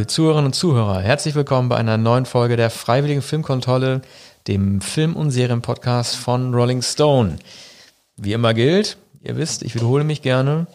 [0.00, 4.00] liebe Zuhörerinnen und Zuhörer, herzlich willkommen bei einer neuen Folge der Freiwilligen Filmkontrolle,
[4.48, 7.36] dem Film- und Serienpodcast von Rolling Stone.
[8.16, 10.66] Wie immer gilt, ihr wisst, ich wiederhole mich gerne,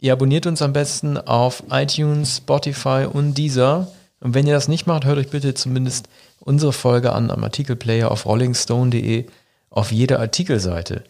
[0.00, 3.86] ihr abonniert uns am besten auf iTunes, Spotify und Deezer.
[4.18, 6.08] Und wenn ihr das nicht macht, hört euch bitte zumindest
[6.40, 9.26] unsere Folge an am Artikelplayer auf rollingstone.de
[9.70, 11.04] auf jeder Artikelseite.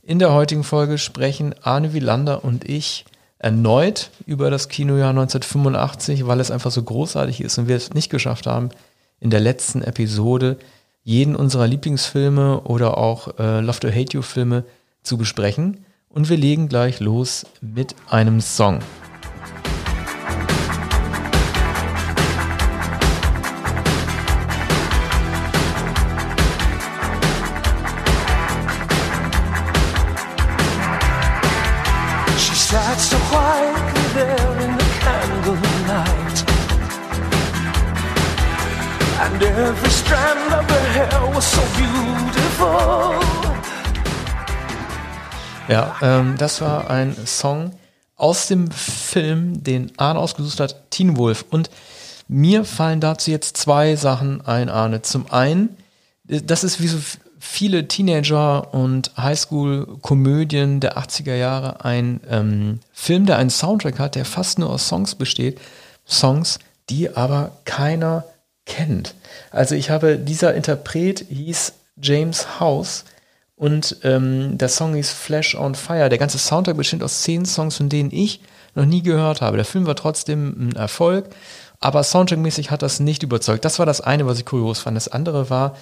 [0.00, 3.04] In der heutigen Folge sprechen Arne Wielander und ich
[3.38, 8.10] erneut über das Kinojahr 1985, weil es einfach so großartig ist und wir es nicht
[8.10, 8.70] geschafft haben,
[9.20, 10.56] in der letzten Episode
[11.02, 14.64] jeden unserer Lieblingsfilme oder auch äh, Love to Hate You Filme
[15.02, 15.84] zu besprechen.
[16.08, 18.80] Und wir legen gleich los mit einem Song.
[45.68, 47.72] Ja, ähm, das war ein Song
[48.14, 51.44] aus dem Film, den Arne ausgesucht hat, Teen Wolf.
[51.50, 51.70] Und
[52.28, 55.02] mir fallen dazu jetzt zwei Sachen ein, Arne.
[55.02, 55.76] Zum einen,
[56.24, 56.98] das ist wie so
[57.38, 64.24] viele Teenager- und Highschool-Komödien der 80er Jahre ein ähm, Film, der einen Soundtrack hat, der
[64.24, 65.60] fast nur aus Songs besteht.
[66.08, 68.24] Songs, die aber keiner
[68.66, 69.14] kennt.
[69.50, 71.72] Also ich habe, dieser Interpret hieß
[72.02, 73.04] James House
[73.56, 76.10] und ähm, der Song hieß Flash on Fire.
[76.10, 78.40] Der ganze Soundtrack besteht aus zehn Songs, von denen ich
[78.74, 79.56] noch nie gehört habe.
[79.56, 81.30] Der Film war trotzdem ein Erfolg
[81.80, 83.64] aber Soundtrack-mäßig hat das nicht überzeugt.
[83.64, 84.96] Das war das eine, was ich kurios fand.
[84.96, 85.76] Das andere war,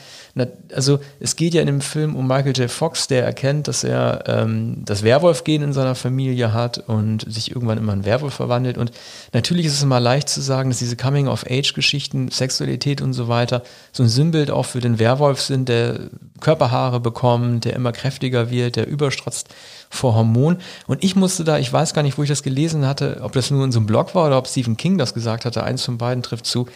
[0.75, 2.70] also es geht ja in dem Film um Michael J.
[2.70, 7.78] Fox, der erkennt, dass er ähm, das Werwolf-Gen in seiner Familie hat und sich irgendwann
[7.78, 8.77] immer in Werwolf verwandelt.
[8.77, 8.91] Und
[9.33, 13.62] natürlich ist es immer leicht zu sagen, dass diese Coming-of-Age-Geschichten, Sexualität und so weiter
[13.93, 16.10] so ein Sinnbild auch für den Werwolf sind, der
[16.41, 19.49] Körperhaare bekommt, der immer kräftiger wird, der überstrotzt
[19.94, 20.60] vor Hormonen.
[20.87, 23.50] Und ich musste da, ich weiß gar nicht, wo ich das gelesen hatte, ob das
[23.50, 25.99] nur in so einem Blog war oder ob Stephen King das gesagt hatte, eins von
[25.99, 26.66] beiden trifft zu.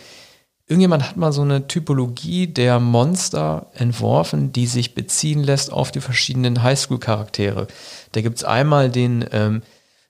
[0.67, 6.01] Irgendjemand hat mal so eine Typologie der Monster entworfen, die sich beziehen lässt auf die
[6.01, 7.69] verschiedenen Highschool-Charaktere.
[8.13, 9.63] Da gibt es einmal den ähm,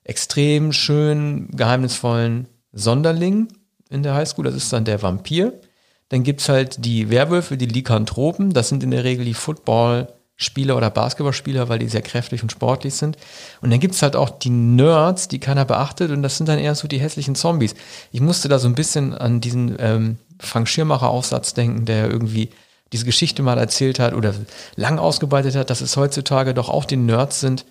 [0.03, 3.47] extrem schön geheimnisvollen Sonderling
[3.89, 5.61] in der Highschool, das ist dann der Vampir.
[6.09, 10.07] Dann gibt es halt die Werwölfe, die Lykanthropen, das sind in der Regel die Football-
[10.41, 13.17] Spieler oder Basketballspieler, weil die sehr kräftig und sportlich sind.
[13.61, 16.75] Und dann gibt's halt auch die Nerds, die keiner beachtet und das sind dann eher
[16.75, 17.75] so die hässlichen Zombies.
[18.13, 22.51] Ich musste da so ein bisschen an diesen ähm, Frank Schirmacher Aufsatz denken, der irgendwie
[22.93, 24.33] diese Geschichte mal erzählt hat oder
[24.77, 27.65] lang ausgebreitet hat, dass es heutzutage doch auch die Nerds sind,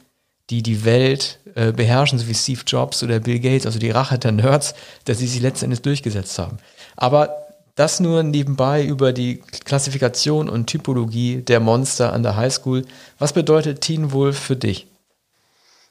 [0.50, 4.18] die die Welt äh, beherrschen, so wie Steve Jobs oder Bill Gates, also die Rache
[4.18, 4.74] der Nerds,
[5.06, 6.58] dass sie sie letztendlich durchgesetzt haben.
[6.96, 7.47] Aber
[7.78, 12.84] das nur nebenbei über die Klassifikation und Typologie der Monster an der Highschool.
[13.20, 14.88] Was bedeutet Teen Wolf für dich?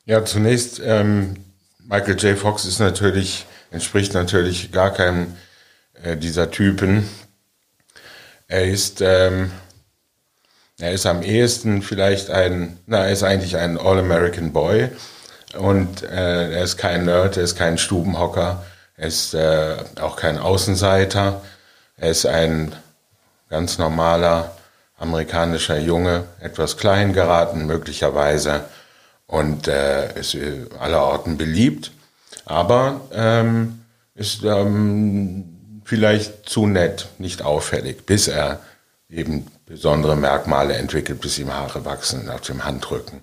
[0.04, 1.38] Ja, zunächst, ähm,
[1.80, 2.38] Michael J.
[2.38, 5.38] Fox ist natürlich, entspricht natürlich gar keinem
[6.04, 7.08] äh, dieser Typen.
[8.50, 9.52] Er ist, ähm,
[10.80, 14.90] er ist am ehesten vielleicht ein, na, er ist eigentlich ein All-American Boy
[15.58, 18.66] und äh, er ist kein Nerd, er ist kein Stubenhocker,
[18.98, 21.42] er ist äh, auch kein Außenseiter
[21.98, 22.76] er ist ein
[23.50, 24.56] ganz normaler
[24.98, 28.66] amerikanischer Junge, etwas klein geraten möglicherweise.
[29.28, 30.38] Und äh, ist
[30.80, 31.92] allerorten beliebt,
[32.46, 33.82] aber ähm,
[34.16, 38.62] ist ähm, vielleicht zu nett, nicht auffällig, bis er
[39.10, 43.22] eben besondere Merkmale entwickelt, bis ihm Haare wachsen auf dem Handrücken,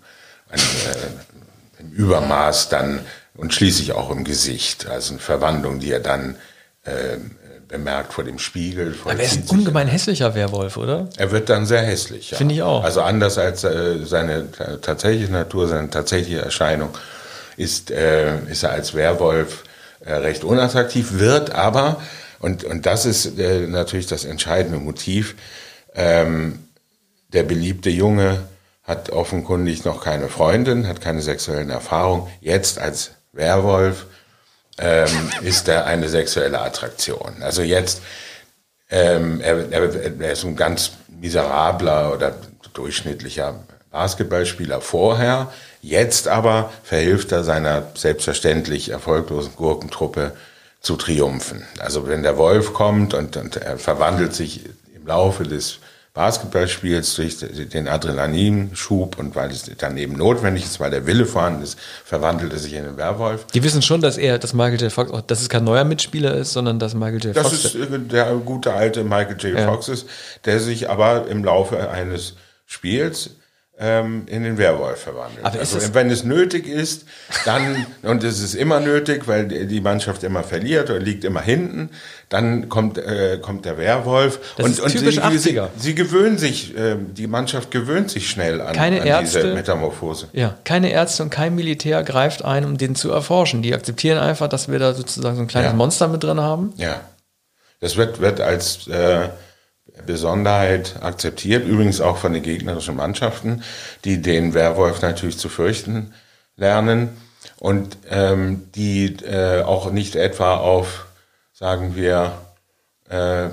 [0.50, 3.00] und, äh, im Übermaß dann
[3.34, 6.36] und schließlich auch im Gesicht, also eine Verwandlung, die er dann
[6.84, 7.16] äh,
[7.68, 8.94] bemerkt vor dem Spiegel.
[9.04, 11.08] Aber er ist ein ungemein hässlicher Werwolf, oder?
[11.16, 12.30] Er wird dann sehr hässlich.
[12.30, 12.38] Ja.
[12.38, 12.84] Finde ich auch.
[12.84, 14.50] Also anders als äh, seine
[14.80, 16.90] tatsächliche Natur, seine tatsächliche Erscheinung,
[17.56, 19.64] ist, äh, ist er als Werwolf
[20.00, 22.00] äh, recht unattraktiv, wird aber,
[22.40, 25.34] und, und das ist äh, natürlich das entscheidende Motiv,
[25.94, 26.58] ähm,
[27.32, 28.40] der beliebte Junge
[28.82, 32.28] hat offenkundig noch keine Freundin, hat keine sexuellen Erfahrungen.
[32.40, 34.06] Jetzt als Werwolf
[34.78, 37.42] ähm, ist er eine sexuelle Attraktion.
[37.42, 38.02] Also jetzt,
[38.90, 42.34] ähm, er, er, er ist ein ganz miserabler oder
[42.72, 45.52] durchschnittlicher Basketballspieler vorher.
[45.80, 50.32] Jetzt aber verhilft er seiner selbstverständlich erfolglosen Gurkentruppe
[50.80, 51.64] zu Triumphen.
[51.78, 54.62] Also wenn der Wolf kommt und, und er verwandelt sich
[54.94, 55.78] im Laufe des
[56.14, 61.26] Basketball spielst, durch den Adrenalinschub und weil es dann eben notwendig ist, weil der Wille
[61.26, 63.46] vorhanden ist, verwandelt er sich in einen Werwolf.
[63.48, 64.92] Die wissen schon, dass er, dass Michael J.
[64.92, 67.36] Fox, dass es kein neuer Mitspieler ist, sondern dass Michael J.
[67.36, 67.64] Das Fox.
[67.64, 69.58] ist äh, der gute alte Michael J.
[69.58, 69.66] Ja.
[69.66, 70.06] Fox ist,
[70.44, 72.34] der sich aber im Laufe eines
[72.64, 73.30] Spiels
[73.76, 77.06] ähm, in den Werwolf ist also es- wenn es nötig ist,
[77.44, 81.90] dann, und es ist immer nötig, weil die Mannschaft immer verliert oder liegt immer hinten,
[82.28, 84.38] dann kommt, äh, kommt der Werwolf.
[84.56, 85.68] Das ist typisch sie, sie, 80er.
[85.76, 89.40] sie gewöhnen sich, äh, die Mannschaft gewöhnt sich schnell an, Keine an Ärzte.
[89.42, 90.28] diese Metamorphose.
[90.32, 93.62] Ja, keine Ärzte und kein Militär greift ein, um den zu erforschen.
[93.62, 95.76] Die akzeptieren einfach, dass wir da sozusagen so ein kleines Ja.
[95.76, 96.72] Monster mit drin haben.
[96.76, 97.00] Ja.
[97.80, 99.28] Das wird, wird als äh,
[100.06, 103.62] Besonderheit akzeptiert, übrigens auch von den gegnerischen Mannschaften,
[104.04, 106.12] die den Werwolf natürlich zu fürchten
[106.56, 107.10] lernen
[107.58, 111.06] und ähm, die äh, auch nicht etwa auf,
[111.52, 112.32] sagen wir,
[113.08, 113.48] äh,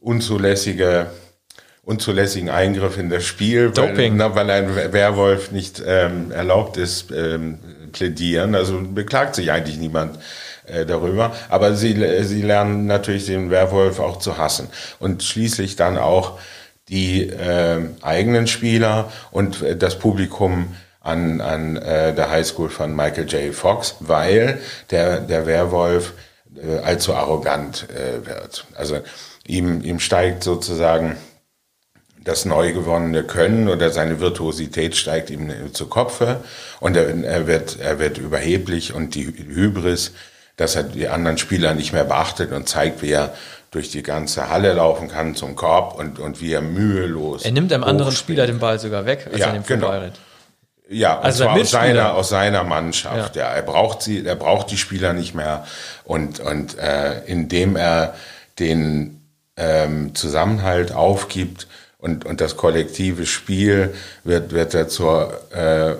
[0.00, 1.10] unzulässige
[1.84, 7.58] unzulässigen Eingriff in das Spiel, weil, na, weil ein Werwolf nicht ähm, erlaubt ist, ähm,
[7.92, 8.54] plädieren.
[8.54, 10.18] Also beklagt sich eigentlich niemand
[10.66, 11.32] äh, darüber.
[11.48, 14.68] Aber sie, sie lernen natürlich den Werwolf auch zu hassen.
[14.98, 16.38] Und schließlich dann auch
[16.88, 23.28] die äh, eigenen Spieler und äh, das Publikum an, an äh, der Highschool von Michael
[23.28, 23.54] J.
[23.54, 26.14] Fox, weil der, der Werwolf
[26.56, 28.66] äh, allzu arrogant äh, wird.
[28.74, 28.98] Also
[29.46, 31.16] ihm, ihm steigt sozusagen
[32.22, 36.42] das neu gewonnene Können oder seine Virtuosität steigt ihm zu Kopfe
[36.80, 40.12] und er, er, wird, er wird überheblich und die Hybris,
[40.56, 43.34] dass er die anderen Spieler nicht mehr beachtet und zeigt, wie er
[43.70, 47.44] durch die ganze Halle laufen kann zum Korb und, und wie er mühelos.
[47.44, 48.12] Er nimmt einem anderen.
[48.12, 49.86] Spieler den Ball sogar weg, als Ja, er den genau.
[49.86, 50.20] vorbeirennt.
[50.88, 53.36] Ja, und Also aus seiner, aus seiner Mannschaft.
[53.36, 53.52] Ja.
[53.52, 55.66] er braucht sie, er braucht die Spieler nicht mehr.
[56.04, 58.14] Und, und äh, indem er
[58.58, 59.22] den
[59.56, 61.66] ähm, Zusammenhalt aufgibt
[61.98, 65.96] und, und das kollektive Spiel, wird, wird er zur, äh,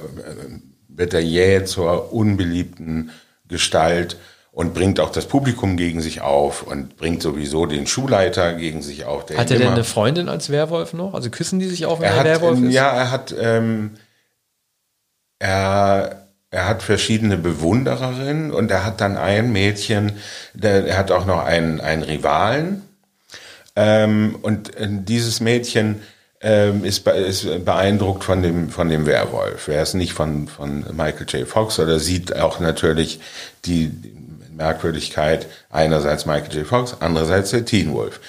[0.89, 3.11] wird er jäh zur unbeliebten
[3.49, 4.17] Gestalt
[4.55, 9.05] und bringt auch das Publikum gegen sich auf und bringt sowieso den Schulleiter gegen sich
[9.05, 9.23] auf.
[9.37, 11.13] Hat er denn eine Freundin als Werwolf noch?
[11.15, 12.73] Also küssen die sich auch, wenn er er, hat, Werwolf ist?
[12.73, 13.91] Ja, er hat, ähm,
[15.41, 20.13] er, er hat verschiedene Bewundererinnen und er hat dann ein Mädchen,
[20.55, 22.83] der, er hat auch noch einen, einen Rivalen.
[23.75, 26.01] Ähm, und äh, dieses Mädchen
[26.41, 29.67] ähm, ist, ist beeindruckt von dem, von dem Werwolf.
[29.67, 31.49] Er ist nicht von, von Michael J.
[31.49, 33.19] Fox oder sieht auch natürlich
[33.65, 33.91] die
[34.57, 36.67] Merkwürdigkeit einerseits Michael J.
[36.67, 38.21] Fox, andererseits der Teen Wolf.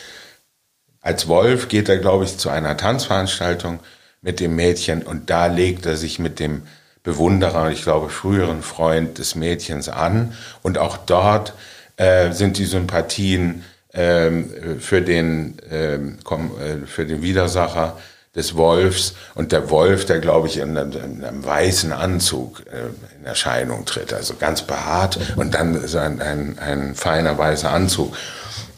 [1.01, 3.79] Als Wolf geht er, glaube ich, zu einer Tanzveranstaltung
[4.21, 6.63] mit dem Mädchen und da legt er sich mit dem
[7.03, 10.33] Bewunderer, ich glaube, früheren Freund des Mädchens an.
[10.63, 11.53] Und auch dort
[11.97, 13.63] äh, sind die Sympathien
[13.93, 17.97] ähm, für, den, ähm, äh, für den Widersacher
[18.35, 23.17] des Wolfs und der Wolf, der, glaube ich, in einem, in einem weißen Anzug äh,
[23.17, 28.15] in Erscheinung tritt, also ganz behaart und dann ist ein, ein, ein feiner weißer Anzug.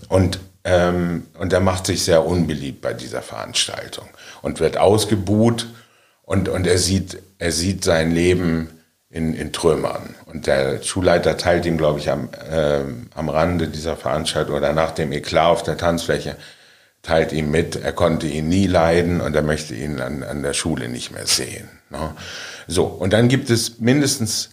[0.09, 4.05] Und, ähm, und er macht sich sehr unbeliebt bei dieser Veranstaltung
[4.41, 5.67] und wird ausgebuht
[6.21, 8.69] und, und er, sieht, er sieht sein Leben
[9.09, 10.15] in, in Trümmern.
[10.25, 14.91] Und der Schulleiter teilt ihm, glaube ich, am, ähm, am Rande dieser Veranstaltung oder nach
[14.91, 16.35] dem Eklat auf der Tanzfläche,
[17.07, 20.53] teilt ihm mit, er konnte ihn nie leiden und er möchte ihn an, an der
[20.53, 21.69] Schule nicht mehr sehen.
[21.89, 22.13] Ne?
[22.67, 24.49] So, und dann gibt es mindestens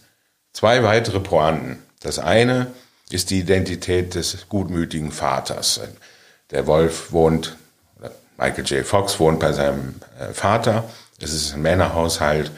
[0.53, 1.83] zwei weitere Pointen.
[2.01, 2.67] Das eine
[3.09, 5.81] ist die Identität des gutmütigen Vaters.
[6.51, 7.57] Der Wolf wohnt,
[8.37, 8.85] Michael J.
[8.85, 10.85] Fox wohnt bei seinem äh, Vater.
[11.19, 12.51] Es ist ein Männerhaushalt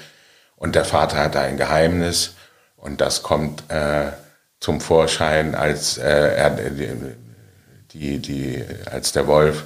[0.57, 2.35] und der Vater hat ein Geheimnis
[2.75, 4.11] und das kommt äh,
[4.59, 6.51] zum Vorschein, als äh, er
[7.93, 9.63] die, die, als der Wolf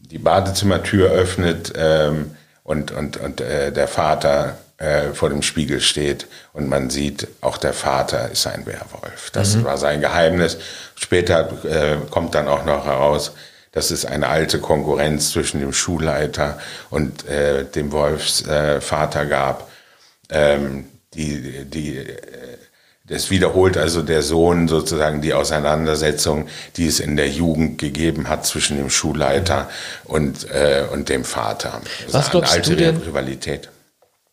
[0.00, 6.26] die Badezimmertür öffnet ähm, und, und, und äh, der Vater äh, vor dem Spiegel steht
[6.52, 9.30] und man sieht, auch der Vater ist ein Werwolf.
[9.32, 10.58] Das war sein Geheimnis.
[10.94, 13.32] Später äh, kommt dann auch noch heraus,
[13.72, 16.58] dass es eine alte Konkurrenz zwischen dem Schulleiter
[16.90, 19.70] und äh, dem Wolfsvater äh, Vater gab.
[20.28, 21.98] Ähm, die, die,
[23.10, 28.46] das wiederholt also der Sohn sozusagen die Auseinandersetzung, die es in der Jugend gegeben hat
[28.46, 29.68] zwischen dem Schulleiter
[30.04, 31.80] und, äh, und dem Vater.
[32.04, 32.96] Das Was ist glaubst alte du denn?
[32.98, 33.68] Rivalität.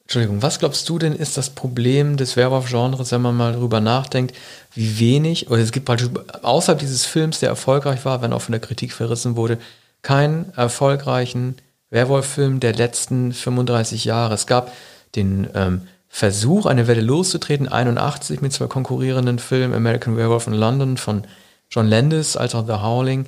[0.03, 4.36] Entschuldigung, was glaubst du denn ist das Problem des Werwolf-Genres, wenn man mal drüber nachdenkt,
[4.74, 6.10] wie wenig, oder es gibt praktisch
[6.43, 9.57] außerhalb dieses Films, der erfolgreich war, wenn auch von der Kritik verrissen wurde,
[10.03, 11.57] keinen erfolgreichen
[11.89, 14.36] Werwolf-Film der letzten 35 Jahre.
[14.36, 14.72] Es gab
[15.15, 20.98] den ähm, Versuch, eine Welle loszutreten, 81 mit zwei konkurrierenden Filmen, American Werewolf in London
[20.98, 21.24] von
[21.70, 23.26] John Landis als auch The Howling,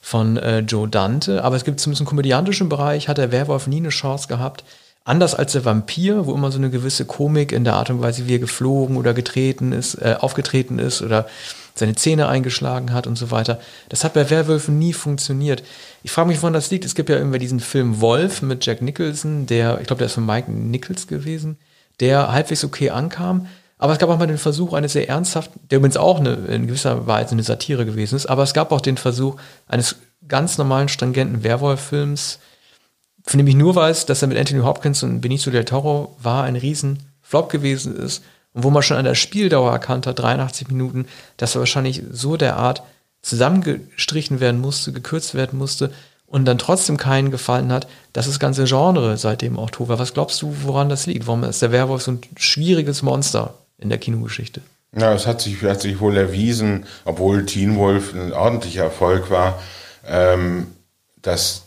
[0.00, 1.44] von äh, Joe Dante.
[1.44, 4.64] Aber es gibt zumindest im komödiantischen Bereich, hat der Werwolf nie eine Chance gehabt.
[5.04, 8.26] Anders als der Vampir, wo immer so eine gewisse Komik in der Art und Weise,
[8.26, 11.26] wie er geflogen oder getreten ist, äh, aufgetreten ist oder
[11.74, 13.60] seine Zähne eingeschlagen hat und so weiter.
[13.88, 15.62] Das hat bei Werwölfen nie funktioniert.
[16.02, 16.84] Ich frage mich, woran das liegt.
[16.84, 20.14] Es gibt ja irgendwie diesen Film Wolf mit Jack Nicholson, der, ich glaube, der ist
[20.14, 21.58] von Mike Nichols gewesen,
[22.00, 23.46] der halbwegs okay ankam.
[23.78, 26.66] Aber es gab auch mal den Versuch eines sehr ernsthaften, der übrigens auch eine, in
[26.66, 29.96] gewisser Weise eine Satire gewesen ist, aber es gab auch den Versuch eines
[30.28, 32.40] ganz normalen, stringenten Werwolf-Films,
[33.24, 36.44] von dem ich nur weiß, dass er mit Anthony Hopkins und Benicio del Toro war,
[36.44, 40.68] ein riesen Flop gewesen ist und wo man schon an der Spieldauer erkannt hat, 83
[40.68, 42.82] Minuten, dass er wahrscheinlich so derart
[43.22, 45.90] zusammengestrichen werden musste, gekürzt werden musste
[46.30, 49.88] und dann trotzdem keinen gefallen hat, dass das ganze Genre seitdem auch tot.
[49.90, 51.26] Was glaubst du, woran das liegt?
[51.26, 53.54] Warum ist der Werwolf so ein schwieriges Monster?
[53.80, 54.60] in der Kinogeschichte.
[54.96, 59.60] Ja, es hat sich, hat sich wohl erwiesen, obwohl Teen Wolf ein ordentlicher Erfolg war,
[60.06, 60.68] ähm,
[61.22, 61.62] dass,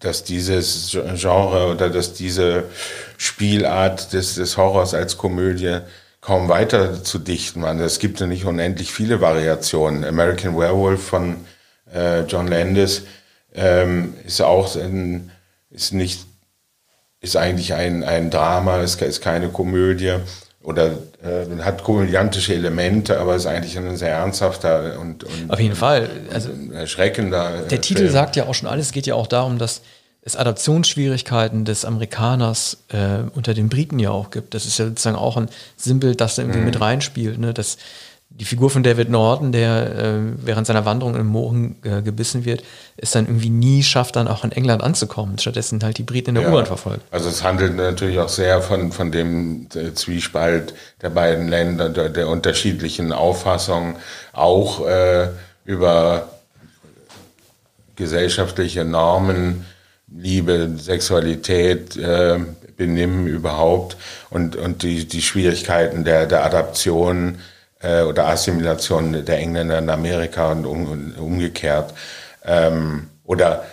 [0.00, 2.64] dass dieses Genre oder dass diese
[3.16, 5.78] Spielart des, des Horrors als Komödie
[6.20, 7.78] kaum weiter zu dichten war.
[7.80, 10.04] Es gibt ja nicht unendlich viele Variationen.
[10.04, 11.36] American Werewolf von
[11.92, 13.02] äh, John Landis
[13.54, 15.30] ähm, ist auch ein,
[15.70, 16.24] ist nicht,
[17.20, 20.14] ist eigentlich ein, ein Drama, ist, ist keine Komödie
[20.62, 20.92] oder
[21.22, 26.08] äh, hat komödiantische Elemente, aber ist eigentlich ein sehr ernsthafter und, und auf jeden Fall
[26.32, 27.62] also erschreckender.
[27.62, 28.86] Der Titel sagt ja auch schon alles.
[28.86, 29.82] Es geht ja auch darum, dass
[30.24, 34.54] es Adaptionsschwierigkeiten des Amerikaners äh, unter den Briten ja auch gibt.
[34.54, 36.66] Das ist ja sozusagen auch ein Sinnbild, das da irgendwie mhm.
[36.66, 37.38] mit reinspielt.
[37.38, 37.52] Ne?
[37.52, 37.76] Das,
[38.34, 42.62] die Figur von David Norton, der äh, während seiner Wanderung im Mohren äh, gebissen wird,
[42.96, 45.38] ist dann irgendwie nie schafft, dann auch in England anzukommen.
[45.38, 47.02] Stattdessen halt die Briten in der ja, U-Bahn verfolgt.
[47.10, 52.08] Also es handelt natürlich auch sehr von, von dem äh, Zwiespalt der beiden Länder, der,
[52.08, 53.96] der unterschiedlichen Auffassungen,
[54.32, 55.28] auch äh,
[55.64, 56.28] über
[57.96, 59.66] gesellschaftliche Normen,
[60.14, 62.38] Liebe, Sexualität, äh,
[62.76, 63.96] Benimm überhaupt
[64.30, 67.38] und, und die, die Schwierigkeiten der, der Adaption
[67.82, 71.92] äh, oder Assimilation der Engländer in Amerika und um, umgekehrt.
[72.44, 73.64] Ähm, oder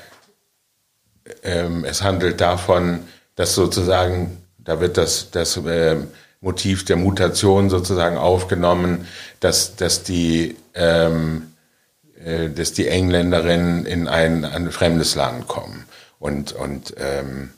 [1.43, 5.97] ähm, es handelt davon, dass sozusagen, da wird das, das äh,
[6.41, 9.07] Motiv der Mutation sozusagen aufgenommen,
[9.39, 11.53] dass, dass, die, ähm,
[12.23, 15.85] äh, dass die Engländerinnen in ein, ein fremdes Land kommen
[16.19, 17.51] und, und ähm,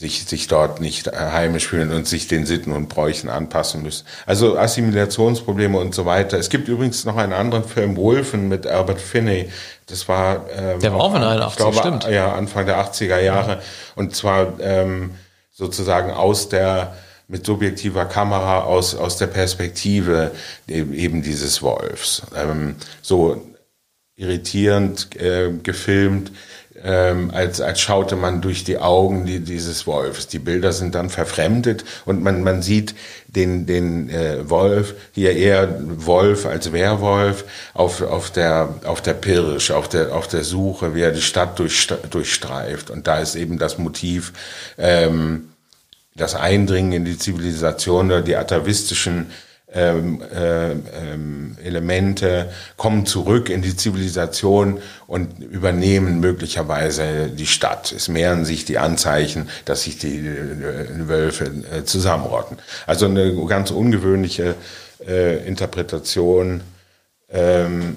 [0.00, 4.06] sich, sich dort nicht heimisch fühlen und sich den Sitten und Bräuchen anpassen müssen.
[4.24, 6.38] Also Assimilationsprobleme und so weiter.
[6.38, 9.50] Es gibt übrigens noch einen anderen Film, Wolfen mit Albert Finney.
[9.88, 12.04] Das war, ähm, der war auch in 81, glaube, stimmt.
[12.04, 13.50] Ja, Anfang der 80er Jahre.
[13.50, 13.60] Ja.
[13.94, 15.16] Und zwar ähm,
[15.50, 16.94] sozusagen aus der
[17.28, 20.30] mit subjektiver Kamera aus, aus der Perspektive
[20.66, 22.22] eben dieses Wolfs.
[22.34, 23.46] Ähm, so
[24.16, 26.32] irritierend äh, gefilmt,
[26.82, 30.26] ähm, als, als schaute man durch die Augen die, dieses Wolfs.
[30.28, 32.94] Die Bilder sind dann verfremdet und man, man sieht
[33.26, 37.44] den, den äh, Wolf, hier eher Wolf als Werwolf,
[37.74, 41.58] auf, auf, der, auf der Pirsch, auf der, auf der Suche, wie er die Stadt
[41.58, 42.90] durch, durchstreift.
[42.90, 44.32] Und da ist eben das Motiv,
[44.78, 45.50] ähm,
[46.16, 49.30] das Eindringen in die Zivilisation oder die atavistischen
[49.72, 57.92] ähm, äh, ähm, Elemente kommen zurück in die Zivilisation und übernehmen möglicherweise die Stadt.
[57.92, 62.58] Es mehren sich die Anzeichen, dass sich die äh, Wölfe äh, zusammenrotten.
[62.86, 64.56] Also eine ganz ungewöhnliche
[65.06, 66.62] äh, Interpretation
[67.28, 67.96] ähm,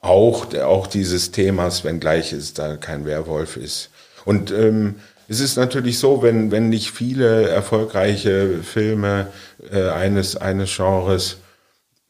[0.00, 3.90] auch, auch dieses Themas, wenngleich es da kein Werwolf ist.
[4.24, 4.96] Und ähm,
[5.28, 9.28] es ist natürlich so, wenn, wenn nicht viele erfolgreiche Filme
[9.70, 11.36] äh, eines, eines Genres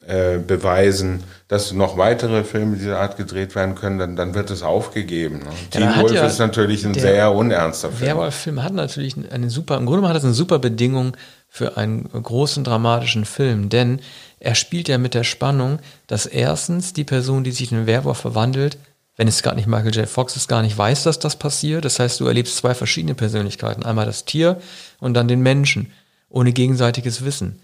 [0.07, 4.63] äh, beweisen, dass noch weitere Filme dieser Art gedreht werden können, dann, dann wird es
[4.63, 5.41] aufgegeben.
[5.41, 5.51] Ne?
[5.75, 8.09] Ja, Teen Wolf ja ist natürlich ein sehr unernster Film.
[8.09, 11.17] Werwolf-Film hat natürlich eine super, im Grunde hat es eine super Bedingung
[11.49, 14.01] für einen großen dramatischen Film, denn
[14.39, 18.19] er spielt ja mit der Spannung, dass erstens die Person, die sich in einen Werwolf
[18.19, 18.79] verwandelt,
[19.19, 20.09] wenn es gar nicht Michael J.
[20.09, 21.85] Fox ist, gar nicht weiß, dass das passiert.
[21.85, 23.83] Das heißt, du erlebst zwei verschiedene Persönlichkeiten.
[23.83, 24.61] Einmal das Tier
[25.01, 25.93] und dann den Menschen,
[26.31, 27.61] ohne gegenseitiges Wissen.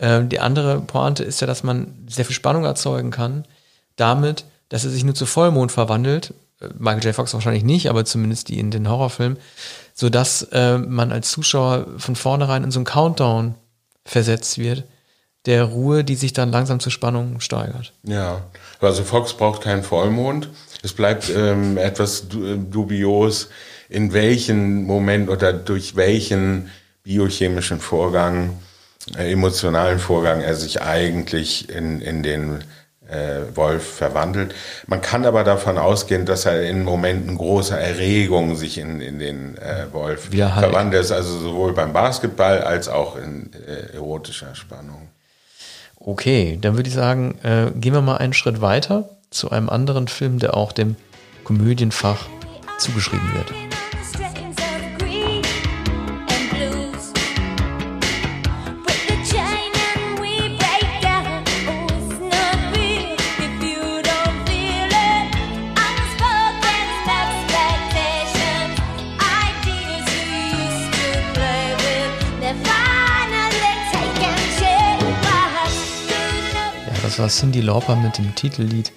[0.00, 3.46] Ähm, die andere Pointe ist ja, dass man sehr viel Spannung erzeugen kann,
[3.94, 6.34] damit, dass er sich nur zu Vollmond verwandelt.
[6.60, 7.14] Äh, Michael J.
[7.14, 9.38] Fox wahrscheinlich nicht, aber zumindest die in den Horrorfilmen,
[9.94, 13.54] sodass äh, man als Zuschauer von vornherein in so einen Countdown
[14.04, 14.82] versetzt wird,
[15.46, 17.92] der Ruhe, die sich dann langsam zur Spannung steigert.
[18.02, 18.42] Ja,
[18.80, 20.50] also Fox braucht keinen Vollmond.
[20.86, 23.48] Es bleibt ähm, etwas dubios,
[23.88, 26.70] in welchem Moment oder durch welchen
[27.02, 28.56] biochemischen Vorgang,
[29.18, 32.62] äh, emotionalen Vorgang er sich eigentlich in, in den
[33.08, 34.54] äh, Wolf verwandelt.
[34.86, 39.58] Man kann aber davon ausgehen, dass er in Momenten großer Erregung sich in, in den
[39.58, 44.54] äh, Wolf er halt- verwandelt, ist, also sowohl beim Basketball als auch in äh, erotischer
[44.54, 45.08] Spannung.
[45.98, 50.08] Okay, dann würde ich sagen, äh, gehen wir mal einen Schritt weiter zu einem anderen
[50.08, 50.96] Film, der auch dem
[51.44, 52.26] Komödienfach
[52.78, 53.52] zugeschrieben wird.
[77.16, 78.92] Das war Cindy Lauper mit dem Titellied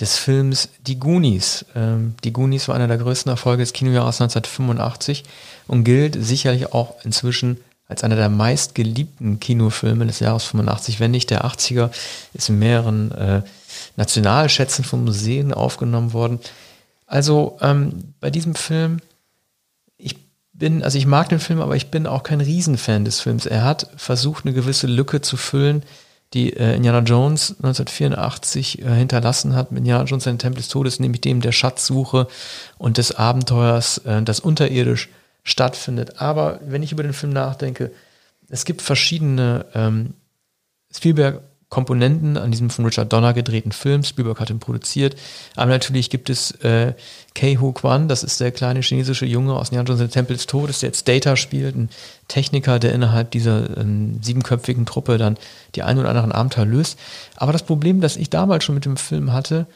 [0.00, 1.64] des Films Die Goonies.
[1.74, 5.24] Ähm, die Goonies war einer der größten Erfolge des Kinojahres 1985
[5.66, 11.30] und gilt sicherlich auch inzwischen als einer der meistgeliebten Kinofilme des Jahres 85, wenn nicht
[11.30, 11.90] der 80er,
[12.34, 13.42] ist in mehreren äh,
[13.96, 16.38] Nationalschätzen von Museen aufgenommen worden.
[17.06, 18.98] Also ähm, bei diesem Film,
[19.96, 20.16] ich
[20.52, 23.46] bin, also ich mag den Film, aber ich bin auch kein Riesenfan des Films.
[23.46, 25.82] Er hat versucht, eine gewisse Lücke zu füllen,
[26.34, 31.22] die äh, Indiana Jones 1984 äh, hinterlassen hat Indiana Jones ein Tempel des Todes, nämlich
[31.22, 32.28] dem der Schatzsuche
[32.76, 35.08] und des Abenteuers, äh, das unterirdisch
[35.42, 36.20] stattfindet.
[36.20, 37.92] Aber wenn ich über den Film nachdenke,
[38.50, 40.14] es gibt verschiedene ähm,
[41.68, 44.02] Spielberg-Komponenten an diesem von Richard Donner gedrehten Film.
[44.02, 45.16] Spielberg hat ihn produziert.
[45.54, 46.94] Aber natürlich gibt es äh,
[47.34, 50.80] Kei Hu Kwan, das ist der kleine chinesische Junge aus und der Tempel des Todes,
[50.80, 51.90] der jetzt Data spielt, ein
[52.26, 55.36] Techniker, der innerhalb dieser ähm, siebenköpfigen Truppe dann
[55.74, 56.98] die ein oder anderen Abenteuer löst.
[57.36, 59.66] Aber das Problem, das ich damals schon mit dem Film hatte,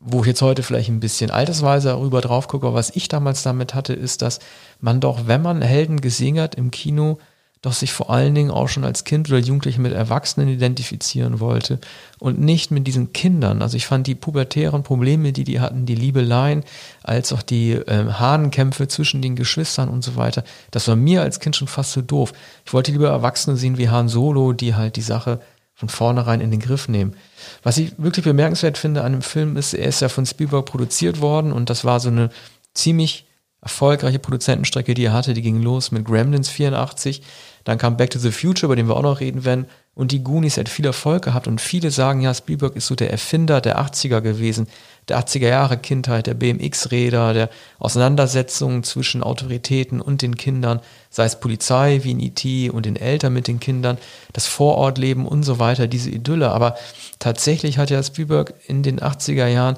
[0.00, 3.42] wo ich jetzt heute vielleicht ein bisschen altersweise darüber drauf gucke, aber was ich damals
[3.42, 4.38] damit hatte, ist, dass
[4.80, 7.18] man doch, wenn man Helden gesehen hat im Kino,
[7.60, 11.80] doch sich vor allen Dingen auch schon als Kind oder Jugendliche mit Erwachsenen identifizieren wollte
[12.18, 13.62] und nicht mit diesen Kindern.
[13.62, 16.64] Also ich fand die pubertären Probleme, die die hatten, die Liebeleien,
[17.02, 21.40] als auch die ähm, Hahnenkämpfe zwischen den Geschwistern und so weiter, das war mir als
[21.40, 22.32] Kind schon fast so doof.
[22.64, 25.40] Ich wollte lieber Erwachsene sehen wie Han Solo, die halt die Sache
[25.74, 27.14] von vornherein in den Griff nehmen.
[27.62, 31.20] Was ich wirklich bemerkenswert finde an dem Film ist, er ist ja von Spielberg produziert
[31.20, 32.30] worden und das war so eine
[32.74, 33.28] ziemlich
[33.60, 35.34] erfolgreiche Produzentenstrecke, die er hatte.
[35.34, 37.22] Die ging los mit Gremlins 84,
[37.68, 40.24] dann kam Back to the Future, über den wir auch noch reden werden, und die
[40.24, 43.78] Goonies hat viel Erfolg gehabt und viele sagen, ja, Spielberg ist so der Erfinder der
[43.78, 44.68] 80er gewesen,
[45.08, 51.40] der 80er Jahre Kindheit, der BMX-Räder, der Auseinandersetzungen zwischen Autoritäten und den Kindern, sei es
[51.40, 53.98] Polizei wie in IT und den Eltern mit den Kindern,
[54.32, 56.52] das Vorortleben und so weiter, diese Idylle.
[56.52, 56.76] Aber
[57.18, 59.76] tatsächlich hat ja Spielberg in den 80er Jahren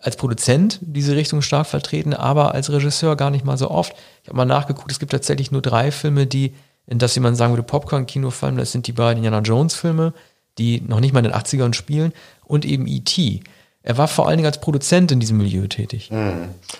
[0.00, 3.94] als Produzent diese Richtung stark vertreten, aber als Regisseur gar nicht mal so oft.
[4.22, 6.54] Ich habe mal nachgeguckt, es gibt tatsächlich nur drei Filme, die
[6.86, 8.56] in das jemand sagen würde, Popcorn-Kino fallen.
[8.56, 10.12] Das sind die beiden Indiana Jones-Filme,
[10.58, 12.12] die noch nicht mal in den 80ern spielen,
[12.44, 13.40] und eben E.T.
[13.82, 16.10] Er war vor allen Dingen als Produzent in diesem Milieu tätig.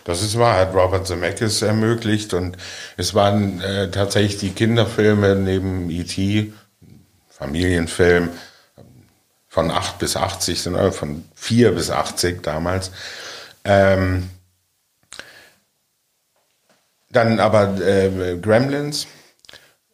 [0.04, 2.56] Das ist wahr, hat Robert Zemeckis ermöglicht und
[2.96, 6.52] es waren äh, tatsächlich die Kinderfilme neben E.T.,
[7.28, 8.30] Familienfilm,
[9.48, 12.90] von 8 bis 80, sondern von 4 bis 80 damals.
[13.64, 14.30] Ähm,
[17.10, 19.06] dann aber äh, Gremlins,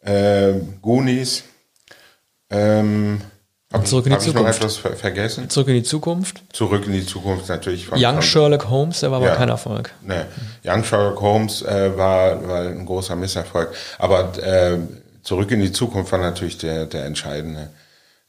[0.01, 1.43] äh, Goonies.
[2.49, 3.21] Ähm,
[3.71, 4.59] hab, Zurück in die hab ich noch Zukunft.
[4.59, 5.49] etwas ver vergessen?
[5.49, 6.41] Zurück in die Zukunft.
[6.51, 7.85] Zurück in die Zukunft natürlich.
[7.87, 9.35] Von, Young von- Sherlock Holmes, der war aber Ja.
[9.35, 9.91] kein Erfolg.
[10.05, 10.25] Ne,
[10.65, 13.73] Young Sherlock Holmes äh, war, war ein großer Misserfolg.
[13.97, 14.77] Aber äh,
[15.23, 17.69] Zurück in die Zukunft war natürlich der, der entscheidende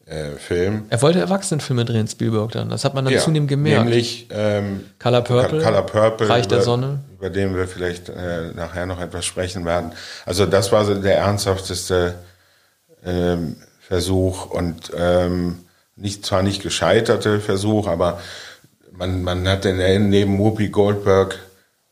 [0.04, 0.84] äh, Film.
[0.90, 2.68] Er wollte Erwachsenenfilme drehen, Spielberg dann.
[2.68, 3.84] Das hat man dann zunehmend gemerkt.
[3.86, 7.00] Nämlich ähm, Color Purple, Color Purple Reich der Sonne.
[7.22, 9.92] Über den wir vielleicht äh, nachher noch etwas sprechen werden.
[10.26, 12.16] Also das war so der ernsthafteste
[13.06, 15.60] ähm, Versuch und ähm,
[15.94, 18.20] nicht zwar nicht gescheiterte Versuch, aber
[18.90, 21.38] man, man hat in Erinnerung, neben Whoopi Goldberg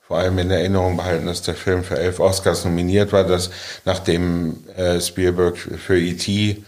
[0.00, 3.52] vor allem in Erinnerung behalten, dass der Film für elf Oscars nominiert war, dass
[3.84, 6.64] nachdem äh, Spielberg für E.T.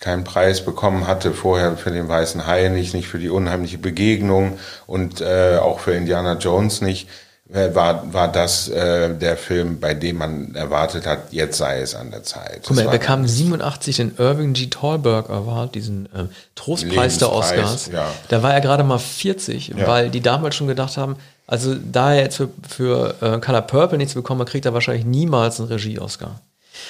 [0.00, 4.58] keinen Preis bekommen hatte, vorher für den Weißen Hai nicht, nicht für die unheimliche Begegnung
[4.88, 7.08] und äh, auch für Indiana Jones nicht,
[7.46, 12.10] war, war das äh, der Film, bei dem man erwartet hat, jetzt sei es an
[12.10, 12.62] der Zeit.
[12.66, 14.68] Guck mal, er bekam 87 den Irving G.
[14.68, 17.90] Thalberg Award, diesen ähm, Trostpreis der Oscars.
[17.92, 18.10] ja.
[18.28, 19.86] Da war er gerade mal 40, Ja.
[19.86, 23.98] weil die damals schon gedacht haben, also da er jetzt für, für äh, Color Purple
[23.98, 26.40] nichts bekommen hat, kriegt er wahrscheinlich niemals einen Regie-Oscar.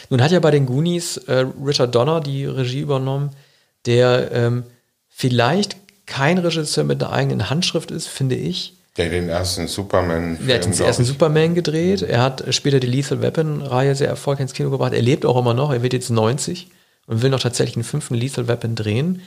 [0.08, 3.30] Nun hat ja bei den Goonies äh, Richard Donner die Regie übernommen,
[3.86, 4.62] der ähm,
[5.10, 8.73] vielleicht kein Regisseur mit einer eigenen Handschrift ist, finde ich.
[8.96, 10.38] Der den ersten Superman.
[10.46, 12.02] Er hat den ersten Superman gedreht.
[12.02, 14.92] Er hat später die Lethal Weapon-Reihe sehr erfolgreich ins Kino gebracht.
[14.92, 15.72] Er lebt auch immer noch.
[15.72, 16.68] Er wird jetzt 90
[17.06, 19.22] und will noch tatsächlich einen fünften Lethal Weapon drehen.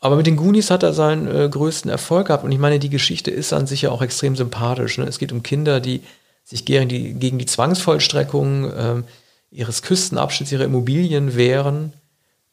[0.00, 2.42] Aber mit den Goonies hat er seinen äh, größten Erfolg gehabt.
[2.42, 4.98] Und ich meine, die Geschichte ist an sich ja auch extrem sympathisch.
[4.98, 5.04] Ne?
[5.04, 6.00] Es geht um Kinder, die
[6.42, 9.04] sich gegen die, gegen die Zwangsvollstreckung ähm,
[9.50, 11.92] ihres Küstenabschnitts, ihrer Immobilien wehren,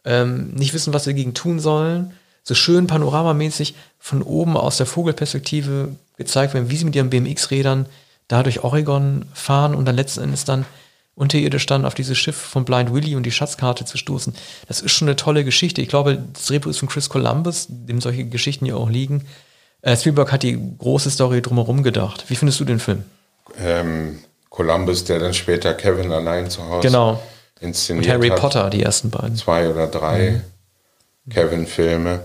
[0.05, 2.13] ähm, nicht wissen, was sie dagegen tun sollen.
[2.43, 7.87] So schön panoramamäßig von oben aus der Vogelperspektive gezeigt werden, wie sie mit ihren BMX-Rädern
[8.27, 10.65] da durch Oregon fahren und dann letzten Endes dann
[11.15, 14.33] unterirdisch dann auf dieses Schiff von Blind Willie und die Schatzkarte zu stoßen.
[14.67, 15.81] Das ist schon eine tolle Geschichte.
[15.81, 19.25] Ich glaube, das Drehbuch ist von Chris Columbus, dem solche Geschichten ja auch liegen.
[19.81, 22.25] Äh, Spielberg hat die große Story drumherum gedacht.
[22.29, 23.03] Wie findest du den Film?
[23.57, 27.21] Ähm, Columbus, der dann später Kevin allein zu Hause Genau.
[27.59, 28.39] inszeniert Und Harry hat.
[28.39, 29.35] Potter, die ersten beiden.
[29.35, 30.41] Zwei oder drei
[31.29, 32.21] Kevin-Filme.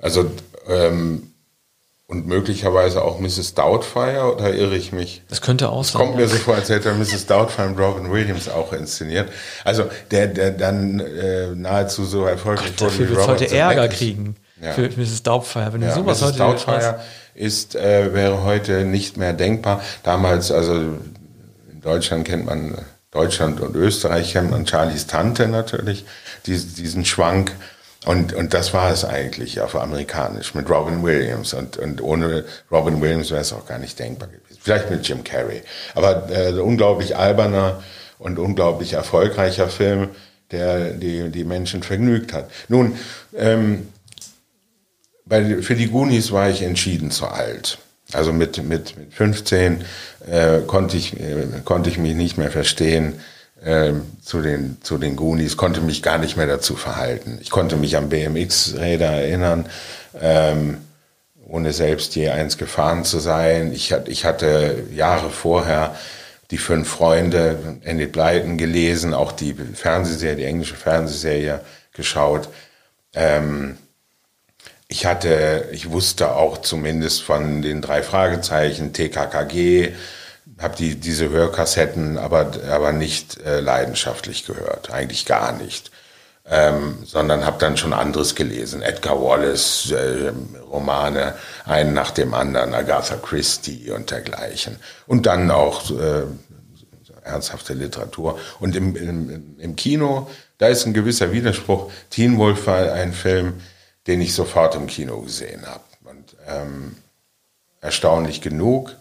[0.00, 0.30] Also,
[0.68, 1.27] ähm,
[2.08, 3.52] und möglicherweise auch Mrs.
[3.52, 5.22] Doubtfire, oder irre ich mich?
[5.28, 6.00] Das könnte auch sein.
[6.00, 7.26] Kommt mir so vor, als hätte Mrs.
[7.26, 9.28] Doubtfire und Robin Williams auch inszeniert.
[9.62, 13.88] Also, der, der dann äh, nahezu so erfolgreich Dafür wird wie es heute Robert Ärger
[13.88, 14.72] kriegen Ja.
[14.72, 15.22] für Mrs.
[15.22, 15.74] Doubtfire.
[15.74, 16.28] Wenn du Ja, sowas Mrs.
[16.28, 17.00] heute Doubtfire
[17.34, 19.82] ist, äh, wäre heute nicht mehr denkbar.
[20.02, 22.78] Damals, also in Deutschland kennt man,
[23.10, 26.06] Deutschland und Österreich kennt man Charlies Tante natürlich,
[26.46, 27.52] dies, diesen Schwank.
[28.08, 31.52] Und, und das war es eigentlich auf amerikanisch mit Robin Williams.
[31.52, 34.58] Und, und ohne Robin Williams wäre es auch gar nicht denkbar gewesen.
[34.62, 35.60] Vielleicht mit Jim Carrey.
[35.94, 37.82] Aber äh, unglaublich alberner
[38.18, 40.08] und unglaublich erfolgreicher Film,
[40.50, 42.50] der die, die Menschen vergnügt hat.
[42.68, 42.96] Nun,
[43.36, 43.88] ähm,
[45.26, 47.76] bei, für die Goonies war ich entschieden zu alt.
[48.14, 49.84] Also mit, mit, mit 15
[50.26, 53.20] äh, konnte, ich, äh, konnte ich mich nicht mehr verstehen
[54.22, 57.38] zu, den, zu den Goonies, konnte mich gar nicht mehr dazu verhalten.
[57.40, 59.66] Ich konnte mich an BMX-Räder erinnern,
[60.20, 60.78] ähm,
[61.46, 63.72] ohne selbst je eins gefahren zu sein.
[63.72, 65.96] Ich, ich hatte Jahre vorher
[66.50, 71.60] die fünf Freunde, Enid Blyton gelesen, auch die Fernsehserie, die englische Fernsehserie
[71.92, 72.48] geschaut.
[73.14, 73.76] Ähm,
[74.88, 79.92] ich hatte, ich wusste auch zumindest von den drei Fragezeichen, TKKG,
[80.58, 85.90] habe die, diese Hörkassetten aber, aber nicht äh, leidenschaftlich gehört, eigentlich gar nicht.
[86.50, 88.80] Ähm, sondern habe dann schon anderes gelesen.
[88.80, 90.32] Edgar Wallace, äh,
[90.70, 91.34] Romane,
[91.66, 94.76] einen nach dem anderen, Agatha Christie und dergleichen.
[95.06, 96.22] Und dann auch äh,
[97.22, 98.38] ernsthafte Literatur.
[98.60, 101.90] Und im, im, im Kino, da ist ein gewisser Widerspruch.
[102.10, 103.60] Teen Wolf war ein Film,
[104.06, 105.84] den ich sofort im Kino gesehen habe.
[106.04, 106.96] Und ähm,
[107.80, 108.96] erstaunlich genug.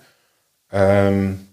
[0.71, 1.47] Ähm,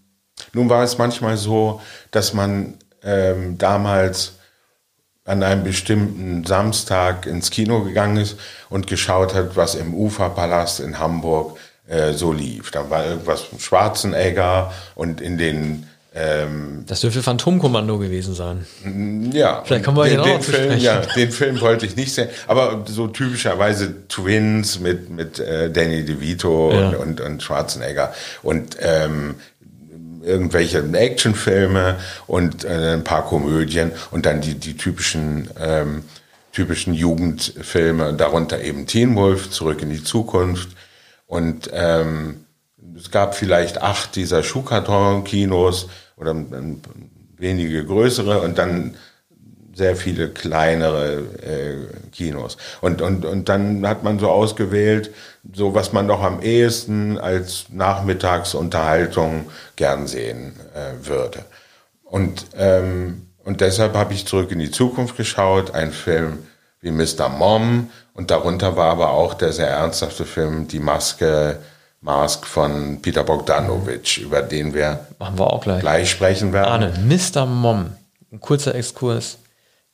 [0.53, 4.35] nun war es manchmal so, dass man ähm, damals
[5.25, 8.37] an einem bestimmten Samstag ins Kino gegangen ist
[8.69, 12.71] und geschaut hat, was im Uferpalast in Hamburg äh, so lief.
[12.71, 18.65] Da war irgendwas vom Schwarzenegger und in den ähm, Das dürfte Phantomkommando gewesen sein.
[19.33, 22.29] ja, Vielleicht kommen wir den, noch den Film, ja, den Film wollte ich nicht sehen,
[22.47, 26.89] aber so typischerweise Twins mit mit äh, Danny DeVito Ja.
[26.91, 29.35] und, und und Schwarzenegger und ähm,
[30.23, 31.97] irgendwelche Actionfilme
[32.27, 36.05] und äh, ein paar Komödien und dann die die typischen ähm,
[36.53, 40.69] typischen Jugendfilme, darunter eben Teen Wolf, Zurück in die Zukunft
[41.27, 42.45] und ähm,
[42.97, 46.81] es gab vielleicht acht dieser Schuhkarton-Kinos oder ähm,
[47.37, 48.97] wenige größere und dann
[49.75, 52.57] sehr viele kleinere äh, Kinos.
[52.81, 55.11] Und, und, und dann hat man so ausgewählt,
[55.53, 59.47] so was man doch am ehesten als Nachmittagsunterhaltung
[59.77, 61.45] gern sehen äh, würde.
[62.05, 66.39] Und, ähm, und deshalb habe ich zurück in die Zukunft geschaut, ein Film
[66.81, 67.29] wie Mr.
[67.29, 71.59] Mom und darunter war aber auch der sehr ernsthafte Film Die Maske,
[72.05, 75.81] Mask von Peter Bogdanovich, über den wir Machen wir auch gleich.
[75.81, 76.69] gleich sprechen werden.
[76.69, 77.47] Arne, Mr.
[77.47, 77.87] Mom.
[78.31, 79.39] Ein kurzer Exkurs.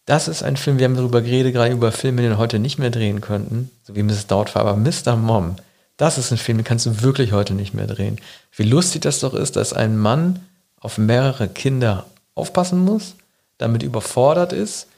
[0.07, 2.79] Das ist ein Film, wir haben darüber geredet, gerade über Filme, die wir heute nicht
[2.81, 4.27] mehr drehen könnten, so wie Mrs.
[4.27, 5.14] Doubtfire, aber Mr.
[5.14, 5.55] Mom,
[5.99, 8.18] das ist ein Film, den kannst du wirklich heute nicht mehr drehen.
[8.57, 10.40] Wie lustig das doch ist, dass ein Mann
[10.81, 13.14] auf mehrere Kinder aufpassen muss,
[13.59, 14.88] damit überfordert ist,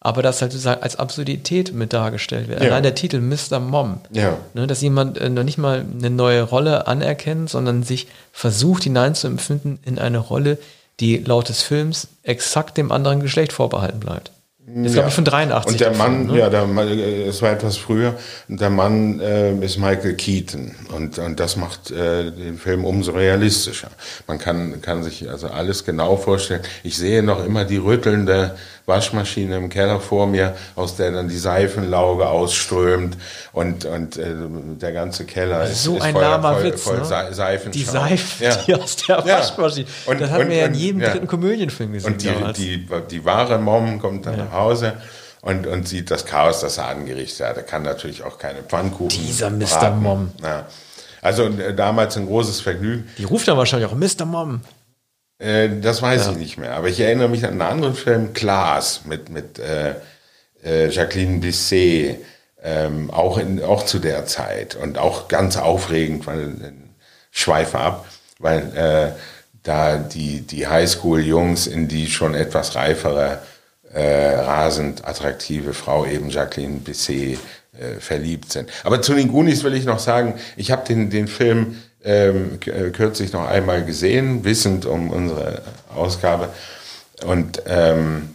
[0.00, 2.60] aber das halt sozusagen als Absurdität mit dargestellt wird.
[2.60, 2.68] Ja.
[2.68, 3.58] Allein der Titel Mr.
[3.58, 4.00] Mom.
[4.10, 4.36] Ja.
[4.54, 9.80] Ne, dass jemand äh, noch nicht mal eine neue Rolle anerkennt, sondern sich versucht hineinzuempfinden
[9.84, 10.58] in eine Rolle,
[11.00, 14.32] die laut des Films exakt dem anderen Geschlecht vorbehalten bleibt.
[14.74, 15.72] Das ist, glaube ich, von 83.
[15.72, 16.38] Und der Mann, Film, ne?
[16.38, 18.14] ja, der, Mann, äh, es war etwas früher.
[18.48, 20.74] Der Mann äh, ist Michael Keaton.
[20.94, 23.88] Und, und das macht äh, den Film umso realistischer.
[24.26, 26.60] Man kann, kann sich also alles genau vorstellen.
[26.82, 28.56] Ich sehe noch immer die rüttelnde
[28.88, 33.16] Waschmaschine im Keller vor mir, aus der dann die Seifenlauge ausströmt.
[33.52, 34.34] Und, und äh,
[34.80, 37.04] der ganze Keller ist, So ist ein voll, lahmer voll, Witz, voll ne?
[37.04, 37.72] Se Seifenschaum.
[37.72, 38.56] Die Seife, Ja.
[38.56, 39.38] die aus der Ja.
[39.38, 39.86] Waschmaschine.
[40.06, 41.10] Und- das und- wir ja in jedem ja.
[41.10, 42.56] dritten Komödienfilm gesehen Und die, damals.
[42.58, 44.94] die, die wahre Mom kommt dann nach Hause
[45.42, 47.56] und, und sieht das Chaos, das er angerichtet hat.
[47.58, 49.10] Er kann natürlich auch keine Pfannkuchen.
[49.10, 49.66] Dieser Mr.
[49.66, 50.02] braten.
[50.02, 50.32] Mom.
[50.42, 50.64] Ja.
[51.20, 53.08] Also äh, damals ein großes Vergnügen.
[53.18, 54.24] Die ruft dann wahrscheinlich auch Mr.
[54.24, 54.60] Mom.
[55.38, 56.74] Äh, das weiß ich nicht mehr.
[56.74, 59.94] Aber ich erinnere mich an einen anderen Film, Klaas, mit, mit äh,
[60.64, 62.18] äh, Jacqueline Bisset,
[62.62, 66.72] ähm, auch, in, auch zu der Zeit und auch ganz aufregend, weil äh,
[67.30, 68.06] schweife ab,
[68.38, 69.18] weil äh,
[69.62, 73.42] da die, die Highschool-Jungs in die schon etwas reifere,
[73.92, 77.38] äh, rasend attraktive Frau eben Jacqueline Bisset
[77.78, 78.70] äh, verliebt sind.
[78.84, 82.90] Aber zu den Goonies will ich noch sagen, ich habe den, den Film ähm, äh,
[82.90, 85.62] kürzlich noch einmal gesehen, wissend um unsere
[85.94, 86.50] Ausgabe.
[87.24, 88.34] Und ähm,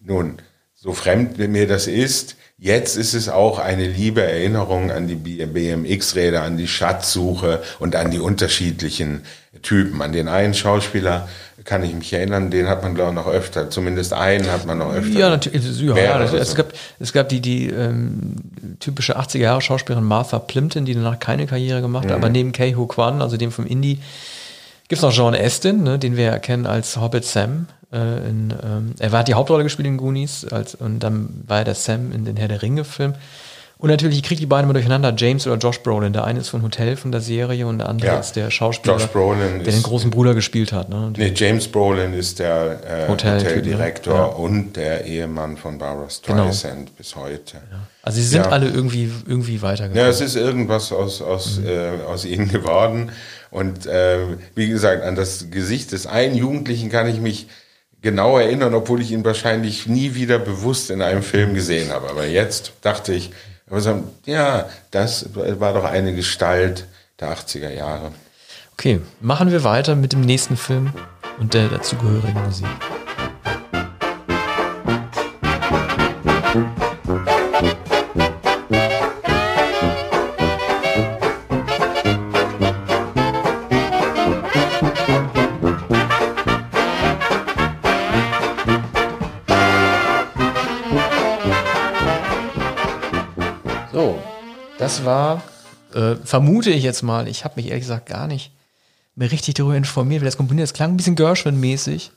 [0.00, 0.38] nun,
[0.74, 6.42] so fremd mir das ist, jetzt ist es auch eine liebe Erinnerung an die BMX-Räder,
[6.42, 9.22] an die Schatzsuche und an die unterschiedlichen
[9.62, 10.00] Typen.
[10.02, 11.28] An den einen Schauspieler
[11.64, 14.78] kann ich mich erinnern, den hat man glaube ich noch öfter, zumindest einen hat man
[14.78, 15.18] noch öfter.
[15.18, 15.80] Ja, natürlich.
[15.80, 18.34] Ja, Mehrere, das, es, gab, es gab die, die ähm,
[18.80, 22.10] typische 80er-Jahre-Schauspielerin Martha Plimpton, die danach keine Karriere gemacht Mhm.
[22.10, 23.98] hat, aber neben Kei Ho Kwan, also dem vom Indie,
[24.88, 27.66] gibt es noch John Astin, ne, den wir erkennen als Hobbit Sam.
[27.94, 31.58] Äh, in, ähm, er war, hat die Hauptrolle gespielt in Goonies als, und dann war
[31.60, 33.14] er der Sam in den Herr der Ringe-Film.
[33.76, 36.12] Und natürlich, ich kriege die beiden mal durcheinander, James oder Josh Brolin.
[36.12, 38.18] Der eine ist von Hotel von der Serie und der andere Ja.
[38.20, 40.88] ist der Schauspieler, der den großen Bruder gespielt hat.
[40.88, 41.12] Ne?
[41.16, 44.24] Nee, James Brolin ist der äh, Hotel- Hoteldirektor ja.
[44.24, 46.44] und der Ehemann von Barbara Genau.
[46.44, 47.58] Streisand bis heute.
[48.02, 48.52] Also sie sind Ja.
[48.52, 50.02] alle irgendwie, irgendwie weitergekommen.
[50.02, 53.10] Ja, es ist irgendwas aus, aus, äh, aus ihnen geworden.
[53.50, 54.18] Und äh,
[54.54, 57.48] wie gesagt, an das Gesicht des einen Jugendlichen kann ich mich
[58.04, 62.08] genau erinnern, obwohl ich ihn wahrscheinlich nie wieder bewusst in einem Film gesehen habe.
[62.08, 63.32] Aber jetzt dachte ich,
[64.26, 66.86] ja, das war doch eine Gestalt
[67.18, 68.12] der 80er Jahre.
[68.74, 70.92] Okay, machen wir weiter mit dem nächsten Film
[71.38, 72.68] und der dazugehörigen Musik.
[94.94, 95.42] Das war,
[95.94, 98.52] äh, vermute ich jetzt mal, ich habe mich ehrlich gesagt gar nicht
[99.16, 100.66] mehr richtig darüber informiert, wie das komponiert.
[100.66, 102.10] Es klang ein bisschen Gershwin-mäßig.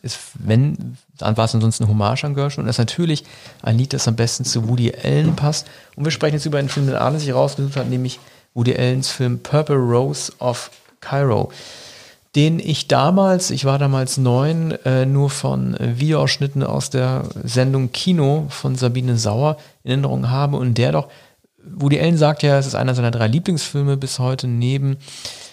[0.00, 2.62] Ist, wenn, dann war es ansonsten eine Hommage an Gershwin.
[2.62, 3.24] Und das ist natürlich
[3.62, 5.66] ein Lied, das am besten zu Woody Allen passt.
[5.96, 8.20] Und wir sprechen jetzt über einen Film, den Arne sich rausgesucht hat, nämlich
[8.54, 11.50] Woody Allens Film Purple Rose of Cairo.
[12.36, 17.90] Den ich damals, ich war damals neun, äh, nur von äh, Videoausschnitten aus der Sendung
[17.90, 21.08] Kino von Sabine Sauer in Erinnerung habe und der doch,
[21.62, 24.98] Woody Allen sagt ja, es ist einer seiner drei Lieblingsfilme bis heute neben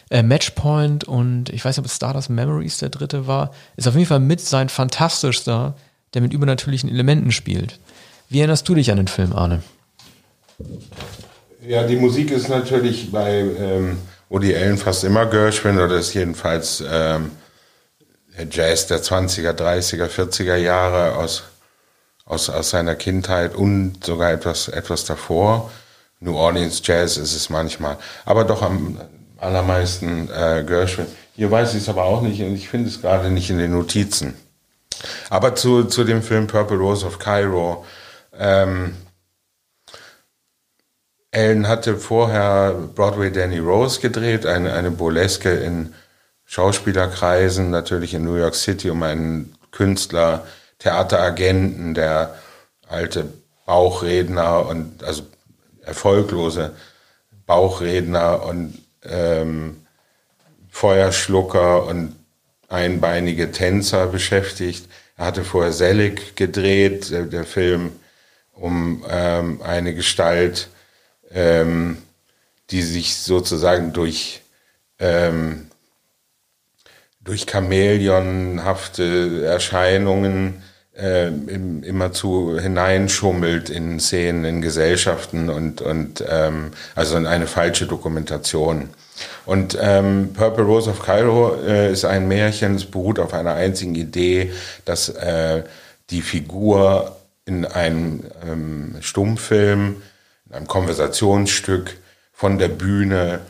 [0.10, 3.96] äh, Matchpoint und ich weiß nicht, ob es Stardust Memories der dritte war, ist auf
[3.96, 5.76] jeden Fall mit sein fantastischster,
[6.14, 7.80] der mit übernatürlichen Elementen spielt.
[8.30, 9.64] Wie erinnerst du dich an den Film, Arne?
[11.68, 13.98] Ja, die Musik ist natürlich bei ähm,
[14.30, 17.32] Woody Allen fast immer Gershwin oder ist jedenfalls ähm,
[18.50, 21.44] Jazz der 20er, 30er, 40er Jahre aus,
[22.26, 25.72] aus, aus seiner Kindheit und sogar etwas, etwas davor.
[26.26, 29.00] New Orleans Jazz ist es manchmal, aber doch am
[29.38, 31.06] allermeisten äh, Gershwin.
[31.36, 33.72] Hier weiß ich es aber auch nicht und ich finde es gerade nicht in den
[33.72, 34.34] Notizen.
[35.30, 37.86] Aber zu, zu dem Film Purple Rose of Cairo.
[38.38, 38.96] Ähm,
[41.32, 45.94] Ellen hatte vorher Broadway Danny Rose gedreht, eine, eine Burleske in
[46.46, 50.46] Schauspielerkreisen, natürlich in New York City, um einen Künstler,
[50.80, 52.36] Theateragenten, der
[52.88, 53.28] alte
[53.66, 55.24] Bauchredner und also
[55.86, 56.76] erfolglose
[57.46, 59.86] Bauchredner und ähm,
[60.70, 62.16] Feuerschlucker und
[62.68, 64.88] einbeinige Tänzer beschäftigt.
[65.18, 67.92] Er hatte vorher Selig gedreht, der, der Film
[68.54, 70.70] um ähm, eine Gestalt,
[71.32, 72.02] ähm,
[72.72, 74.42] die sich sozusagen durch,
[75.00, 75.70] ähm,
[77.22, 80.64] durch chamäleonhafte Erscheinungen
[80.98, 87.86] äh, im, immerzu hineinschummelt in Szenen, in Gesellschaften und, und ähm, also in eine falsche
[87.86, 88.90] Dokumentation.
[89.46, 93.96] Und ähm, Purple Rose of Cairo äh, ist ein Märchen, es beruht auf einer einzigen
[93.96, 94.52] Idee,
[94.84, 95.64] dass äh,
[96.10, 100.02] die Figur in einem ähm, Stummfilm,
[100.50, 101.98] in einem Konversationsstück
[102.34, 103.42] von der Bühne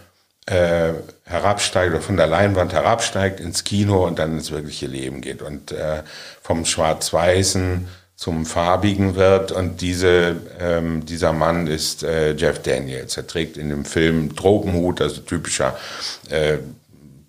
[0.46, 5.42] äh, herabsteigt oder von der Leinwand herabsteigt ins Kino und dann ins wirkliche Leben geht
[5.42, 6.04] und äh,
[6.42, 13.18] vom Schwarz-Weißen zum Farbigen wird und diese, ähm, dieser Mann ist äh, Jeff Daniels.
[13.18, 15.78] Er trägt in dem Film Tropenhut, also typischer
[16.30, 16.60] äh,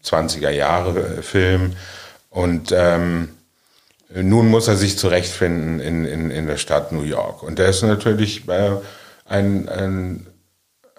[0.04, 1.74] 20er Jahre Film
[2.30, 3.30] und ähm,
[4.14, 7.42] äh, nun muss er sich zurechtfinden in, in, in der Stadt New York.
[7.42, 8.72] Und der ist natürlich äh,
[9.24, 10.26] ein, ein,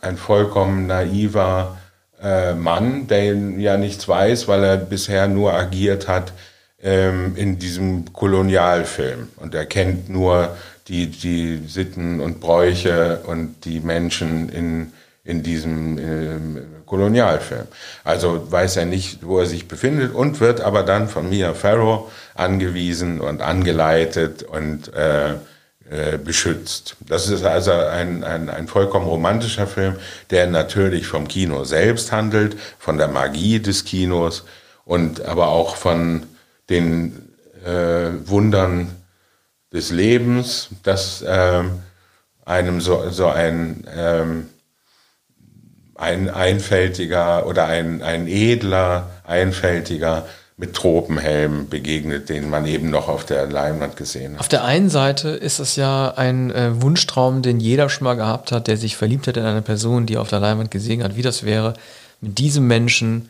[0.01, 1.77] ein vollkommen naiver
[2.21, 6.33] äh, Mann, der ja nichts weiß, weil er bisher nur agiert hat
[6.81, 9.29] ähm, in diesem Kolonialfilm.
[9.37, 10.55] Und er kennt nur
[10.87, 17.67] die, die Sitten und Bräuche und die Menschen in, in diesem äh, Kolonialfilm.
[18.03, 22.11] Also weiß er nicht, wo er sich befindet und wird aber dann von Mia Farrow
[22.35, 25.35] angewiesen und angeleitet und äh,
[25.89, 26.97] äh, beschützt.
[26.99, 29.95] Das ist also ein, ein, ein vollkommen romantischer Film,
[30.31, 34.43] der natürlich vom Kino selbst handelt, von der Magie des Kinos
[34.83, 36.25] und aber auch von
[36.69, 37.29] den
[37.65, 38.95] äh, Wundern
[39.71, 41.83] des Lebens, dass ähm,
[42.45, 44.49] einem so, so ein, ähm,
[45.95, 50.25] ein einfältiger oder ein, ein edler, einfältiger
[50.59, 54.39] mit Tropenhelm begegnet, den man eben noch auf der Leinwand gesehen hat.
[54.39, 58.51] Auf der einen Seite ist es ja ein äh, Wunschtraum, den jeder schon mal gehabt
[58.51, 61.21] hat, der sich verliebt hat in eine Person, die auf der Leinwand gesehen hat, wie
[61.21, 61.75] das wäre,
[62.21, 63.29] mit diesem Menschen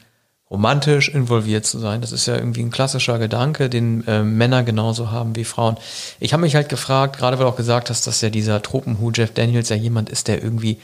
[0.49, 1.99] romantisch involviert zu sein.
[1.99, 5.75] Das ist ja irgendwie ein klassischer Gedanke, den äh, Männer genauso haben wie Frauen.
[6.21, 9.11] Ich habe mich halt gefragt, gerade weil du auch gesagt hast, dass ja dieser Tropenhu
[9.13, 10.79] Jeff Daniels ja jemand ist, der irgendwie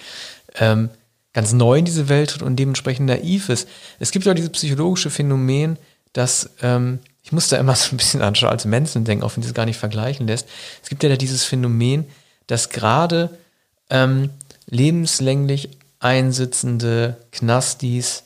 [0.59, 0.89] ähm,
[1.31, 3.69] ganz neu in diese Welt tritt und dementsprechend naiv ist.
[3.99, 5.77] Es gibt ja dieses psychologische Phänomen,
[6.13, 9.43] dass ähm, ich muss da immer so ein bisschen an Charles Manson denken, auch wenn
[9.43, 10.47] das gar nicht vergleichen lässt.
[10.81, 12.05] Es gibt ja da dieses Phänomen,
[12.47, 13.37] dass gerade
[13.89, 14.29] ähm,
[14.67, 18.23] lebenslänglich einsitzende Knastis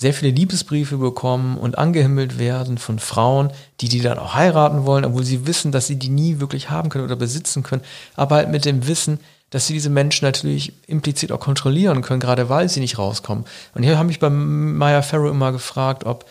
[0.00, 5.04] sehr viele Liebesbriefe bekommen und angehimmelt werden von Frauen, die die dann auch heiraten wollen,
[5.04, 7.82] obwohl sie wissen, dass sie die nie wirklich haben können oder besitzen können,
[8.16, 12.48] aber halt mit dem Wissen, dass sie diese Menschen natürlich implizit auch kontrollieren können, gerade
[12.48, 13.44] weil sie nicht rauskommen.
[13.74, 16.24] Und hier habe ich bei Maya Farrow immer gefragt, ob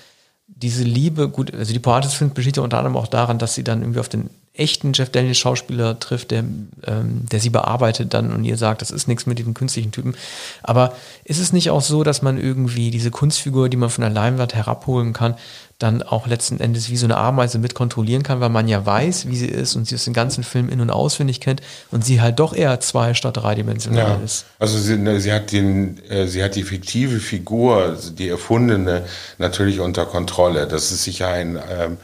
[0.61, 3.63] diese Liebe, gut, also die Pointe Films besteht ja unter anderem auch daran, dass sie
[3.63, 6.39] dann irgendwie auf den echten Jeff Daniels Schauspieler trifft, der,
[6.85, 10.15] ähm, der sie bearbeitet dann und ihr sagt, das ist nichts mit diesem künstlichen Typen.
[10.63, 10.93] Aber
[11.23, 14.53] ist es nicht auch so, dass man irgendwie diese Kunstfigur, die man von der Leinwand
[14.55, 15.35] herabholen kann,
[15.79, 19.29] dann auch letzten Endes wie so eine Ameise mit kontrollieren kann, weil man ja weiß,
[19.29, 22.19] wie sie ist und sie aus den ganzen Film in- und auswendig kennt und sie
[22.19, 24.45] halt doch eher zwei statt dreidimensional Ja, ist.
[24.59, 29.05] also sie, ne, sie, hat den, äh, sie hat die fiktive Figur, also die erfundene,
[29.37, 30.67] natürlich unter Kontrolle.
[30.67, 31.97] Das ist sicher ein, ähm,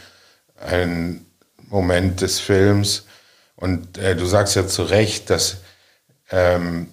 [0.66, 1.25] ein
[1.76, 3.06] Moment des Films.
[3.58, 5.58] Und äh, du sagst ja zu Recht, dass
[6.32, 6.88] ähm,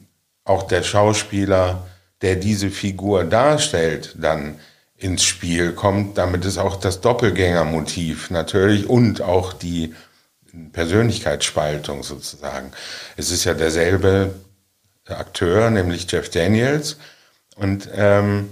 [0.44, 1.86] auch der Schauspieler,
[2.20, 4.58] der diese Figur darstellt, dann
[4.96, 6.18] ins Spiel kommt.
[6.18, 9.94] Damit ist auch das Doppelgängermotiv natürlich und auch die
[10.72, 12.72] Persönlichkeitsspaltung sozusagen.
[13.16, 14.34] Es ist ja derselbe
[15.06, 16.96] Akteur, nämlich Jeff Daniels.
[17.54, 18.50] Und ähm,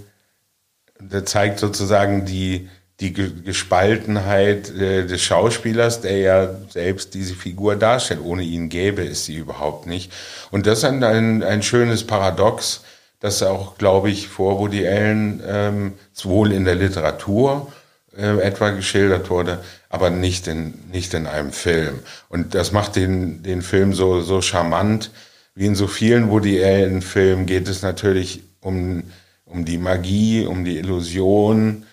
[0.97, 2.69] der zeigt sozusagen die,
[3.01, 8.21] die Ge- Gespaltenheit äh, des Schauspielers, der ja selbst diese Figur darstellt.
[8.23, 10.13] Ohne ihn gäbe es sie überhaupt nicht.
[10.51, 12.83] Und das ist ein, ein, ein schönes Paradox,
[13.19, 17.71] das auch, glaube ich, vor Woody Allen ähm, sowohl in der Literatur
[18.17, 19.59] äh, etwa geschildert wurde,
[19.89, 21.99] aber nicht in, nicht in einem Film.
[22.29, 25.11] Und das macht den, den Film so, so charmant.
[25.53, 29.03] Wie in so vielen Woody Allen-Filmen geht es natürlich um,
[29.45, 31.85] um die Magie, um die Illusion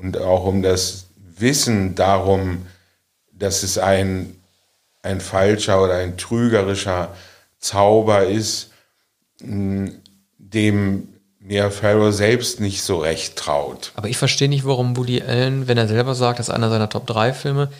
[0.00, 2.66] und auch um das Wissen darum,
[3.32, 4.36] dass es ein,
[5.02, 7.14] ein falscher oder ein trügerischer
[7.58, 8.70] Zauber ist,
[9.40, 11.08] dem
[11.38, 13.92] Mia Farrow selbst nicht so recht traut.
[13.96, 16.90] Aber ich verstehe nicht, warum Woody Allen, wenn er selber sagt, das ist einer seiner
[16.90, 17.70] Top 3 Filme,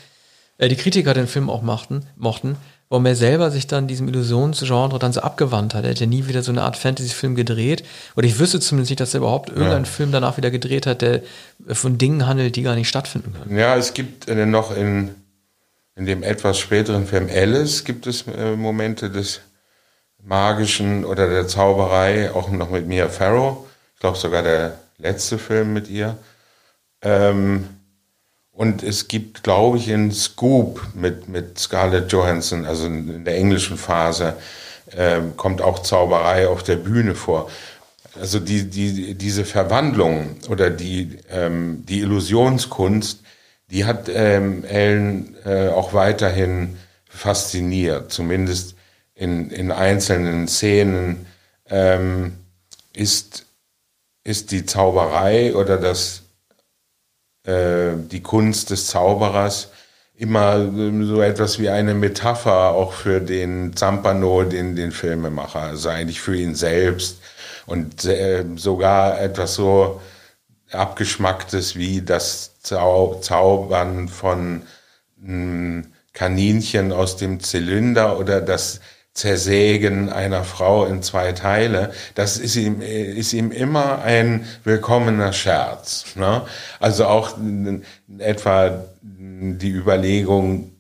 [0.57, 2.57] äh, die Kritiker den Film auch machten, mochten,
[2.91, 5.85] warum er selber sich dann diesem Illusionsgenre dann so abgewandt hat.
[5.85, 7.85] Er ja nie wieder so eine Art Fantasy-Film gedreht.
[8.17, 11.23] Oder ich wüsste zumindest nicht, dass er überhaupt irgendeinen Film danach wieder gedreht hat, der
[11.69, 13.57] von Dingen handelt, die gar nicht stattfinden können.
[13.57, 15.15] Ja, es gibt äh, noch in,
[15.95, 19.41] in dem etwas späteren Film Alice gibt es äh, Momente des
[20.23, 23.67] Magischen oder der Zauberei, auch noch mit Mia Farrow.
[23.95, 26.19] Ich glaube sogar der letzte Film mit ihr.
[27.03, 27.69] Ähm,
[28.61, 33.79] und es gibt, glaube ich, in Scoop mit, mit Scarlett Johansson, also in der englischen
[33.79, 34.35] Phase,
[34.95, 37.51] ähm, kommt auch Zauberei auf der Bühne vor.
[38.21, 43.21] Also die, die, diese Verwandlung oder die, ähm, die Illusionskunst,
[43.71, 46.77] die hat ähm, Ellen äh, auch weiterhin
[47.09, 48.13] fasziniert.
[48.13, 48.75] Zumindest
[49.15, 51.25] in, in einzelnen Szenen
[51.71, 52.35] ähm,
[52.93, 53.47] ist,
[54.23, 56.25] ist die Zauberei oder das,
[57.45, 59.71] äh, die Kunst des Zauberers
[60.17, 65.89] immer ähm, so etwas wie eine Metapher auch für den Zampano, den, den Filmemacher, also
[65.89, 67.19] eigentlich für ihn selbst.
[67.67, 70.01] Und äh, sogar etwas so
[70.73, 74.63] abgeschmacktes wie das Zau Zaubern von
[75.17, 78.81] mh, Kaninchen aus dem Zylinder oder das
[79.13, 86.05] Zersägen einer Frau in zwei Teile, das ist ihm, ist ihm immer ein willkommener Scherz.
[86.15, 86.43] Ne?
[86.79, 87.37] Also auch
[88.19, 90.73] etwa die Überlegung,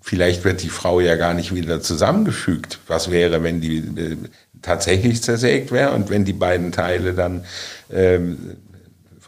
[0.00, 2.80] vielleicht wird die Frau ja gar nicht wieder zusammengefügt.
[2.88, 4.16] Was wäre, wenn die äh,
[4.60, 7.44] tatsächlich zersägt wäre und wenn die beiden Teile dann
[7.92, 8.56] ähm,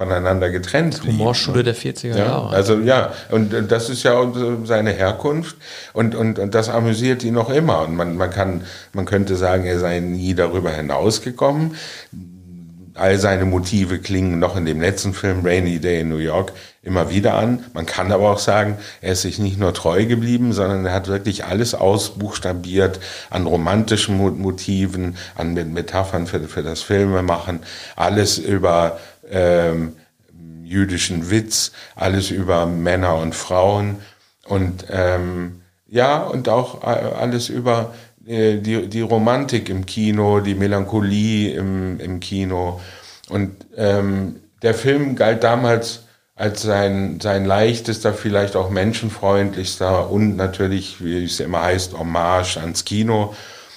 [0.00, 1.02] voneinander getrennt.
[1.06, 2.56] Humorschule der 40er ja, Jahre.
[2.56, 4.32] Also ja, und das ist ja
[4.64, 5.56] seine Herkunft
[5.92, 7.82] und, und, und das amüsiert ihn noch immer.
[7.82, 8.62] Und man, man, kann,
[8.94, 11.74] man könnte sagen, er sei nie darüber hinausgekommen.
[12.94, 17.10] All seine Motive klingen noch in dem letzten Film Rainy Day in New York immer
[17.10, 17.64] wieder an.
[17.74, 21.08] Man kann aber auch sagen, er ist sich nicht nur treu geblieben, sondern er hat
[21.08, 27.60] wirklich alles ausbuchstabiert an romantischen Motiven, an Metaphern für, für das Filmemachen,
[27.96, 28.98] alles über
[29.30, 29.96] ähm,
[30.64, 33.96] jüdischen Witz, alles über Männer und Frauen
[34.46, 37.94] und ähm, ja, und auch äh, alles über
[38.26, 42.80] äh, die, die Romantik im Kino, die Melancholie im, im Kino.
[43.28, 46.04] Und ähm, der Film galt damals
[46.36, 52.84] als sein, sein leichtester, vielleicht auch menschenfreundlichster und natürlich, wie es immer heißt, Hommage ans
[52.84, 53.34] Kino.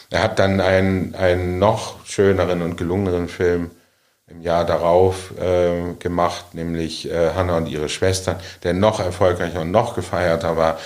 [0.09, 3.71] Er hat dann einen, einen noch schöneren und gelungeneren Film
[4.33, 9.71] im Jahr darauf äh, gemacht, nämlich äh, Hannah und ihre Schwestern, der noch erfolgreicher und
[9.71, 10.77] noch gefeierter war.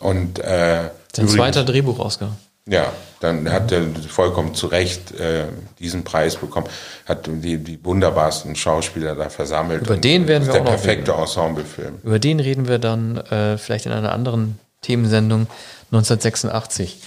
[0.00, 2.32] Und äh, sein zweiter Drehbuchausgabe.
[2.66, 5.44] Ja, dann hat er vollkommen zu Recht äh,
[5.78, 6.66] diesen Preis bekommen,
[7.04, 9.82] hat die, die wunderbarsten Schauspieler da versammelt.
[9.82, 11.22] Über den werden wir der auch noch perfekte reden.
[11.22, 11.98] Ensemblefilm.
[12.02, 15.46] Über den reden wir dann äh, vielleicht in einer anderen Themensendung
[15.92, 16.98] 1986.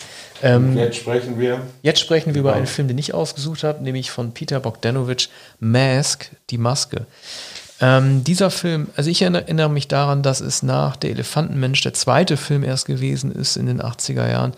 [0.44, 1.62] Ähm, jetzt sprechen wir.
[1.82, 5.30] Jetzt sprechen wir über einen Film, den ich ausgesucht habe, nämlich von Peter Bogdanovich,
[5.60, 7.06] Mask, die Maske.
[7.80, 12.38] Ähm, dieser Film, also ich erinnere mich daran, dass es nach Der Elefantenmensch der zweite
[12.38, 14.54] Film erst gewesen ist in den 80er Jahren,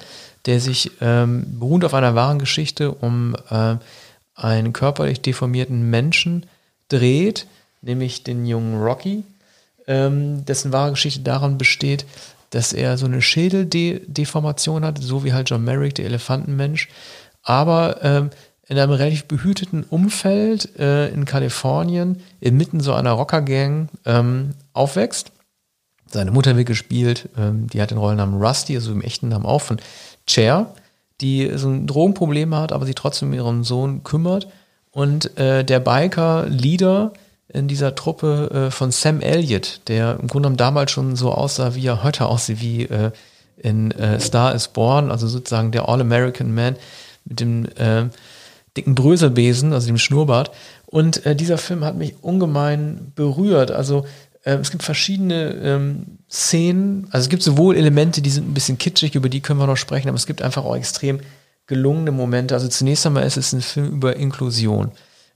[0.45, 3.75] der sich ähm, beruht auf einer wahren Geschichte um äh,
[4.35, 6.45] einen körperlich deformierten Menschen
[6.87, 7.45] dreht,
[7.81, 9.23] nämlich den jungen Rocky,
[9.85, 12.05] ähm, dessen wahre Geschichte daran besteht,
[12.49, 16.89] dass er so eine Schädeldeformation hat, so wie halt John Merrick, der Elefantenmensch,
[17.43, 18.29] aber ähm,
[18.67, 25.31] in einem relativ behüteten Umfeld äh, in Kalifornien, inmitten so einer Rockergang ähm, aufwächst.
[26.11, 29.61] Seine Mutter wird gespielt, ähm, die hat den Rollennamen Rusty, also im echten Namen auch
[29.61, 29.77] von
[30.27, 30.73] Cher,
[31.21, 34.47] die so ein Drogenproblem hat, aber sich trotzdem um ihren Sohn kümmert.
[34.91, 37.13] Und äh, der Biker-Leader,
[37.51, 41.75] in dieser Truppe äh, von Sam Elliott, der im Grunde genommen damals schon so aussah,
[41.75, 43.11] wie er heute aussieht, wie äh,
[43.57, 46.75] in äh, Star is Born, also sozusagen der All-American Man
[47.25, 48.05] mit dem äh,
[48.77, 50.51] dicken Bröselbesen, also dem Schnurrbart.
[50.85, 53.71] Und äh, dieser Film hat mich ungemein berührt.
[53.71, 54.05] Also
[54.43, 58.77] äh, es gibt verschiedene ähm, Szenen, also es gibt sowohl Elemente, die sind ein bisschen
[58.77, 61.19] kitschig, über die können wir noch sprechen, aber es gibt einfach auch extrem
[61.67, 62.53] gelungene Momente.
[62.53, 64.91] Also zunächst einmal ist es ein Film über Inklusion.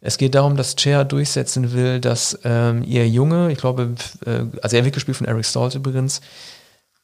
[0.06, 3.96] Es geht darum, dass Cher durchsetzen will, dass ähm, ihr Junge, ich glaube,
[4.26, 6.20] äh, also er wird gespielt von Eric Stoltz übrigens,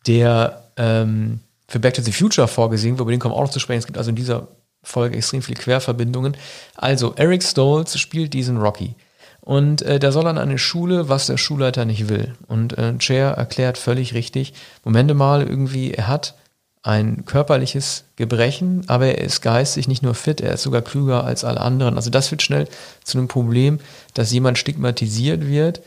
[0.05, 1.39] der ähm,
[1.69, 3.79] für Back to the Future vorgesehen wird, über den kommen auch noch zu sprechen.
[3.79, 4.49] Es gibt also in dieser
[4.83, 6.35] Folge extrem viele Querverbindungen.
[6.75, 8.95] Also, Eric Stoltz spielt diesen Rocky.
[9.39, 12.35] Und äh, der soll an eine Schule, was der Schulleiter nicht will.
[12.47, 16.35] Und äh, Cher erklärt völlig richtig, Momente mal irgendwie, er hat
[16.81, 21.43] ein körperliches Gebrechen, aber er ist geistig nicht nur fit, er ist sogar klüger als
[21.43, 21.95] alle anderen.
[21.95, 22.67] Also das wird schnell
[23.03, 23.79] zu einem Problem,
[24.13, 25.81] dass jemand stigmatisiert wird,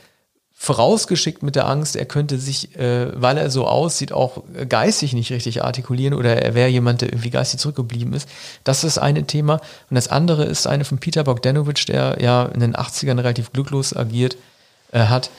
[0.62, 5.32] vorausgeschickt mit der Angst, er könnte sich, äh, weil er so aussieht, auch geistig nicht
[5.32, 8.28] richtig artikulieren oder er wäre jemand, der irgendwie geistig zurückgeblieben ist.
[8.62, 9.54] Das ist eine Thema.
[9.90, 13.96] Und das andere ist eine von Peter Bogdanovich, der ja in den 80ern relativ glücklos
[13.96, 14.36] agiert
[14.92, 15.30] äh, hat,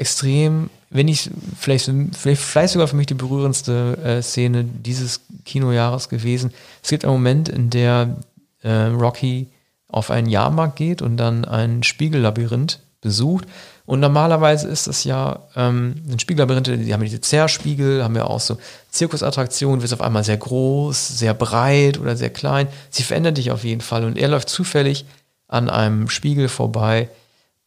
[0.00, 6.52] extrem wenn ich vielleicht, vielleicht, sogar für mich die berührendste äh, Szene dieses Kinojahres gewesen.
[6.82, 8.16] Es gibt einen Moment, in der
[8.62, 9.46] äh, Rocky
[9.86, 13.46] auf einen Jahrmarkt geht und dann ein Spiegellabyrinth besucht.
[13.86, 18.40] Und normalerweise ist das ja ähm, ein Spiegellabyrinth, die haben diese Zerrspiegel, haben ja auch
[18.40, 18.58] so
[18.90, 22.66] Zirkusattraktionen, wird auf einmal sehr groß, sehr breit oder sehr klein.
[22.90, 24.04] Sie verändert dich auf jeden Fall.
[24.04, 25.04] Und er läuft zufällig
[25.46, 27.08] an einem Spiegel vorbei,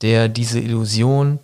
[0.01, 1.39] der diese Illusion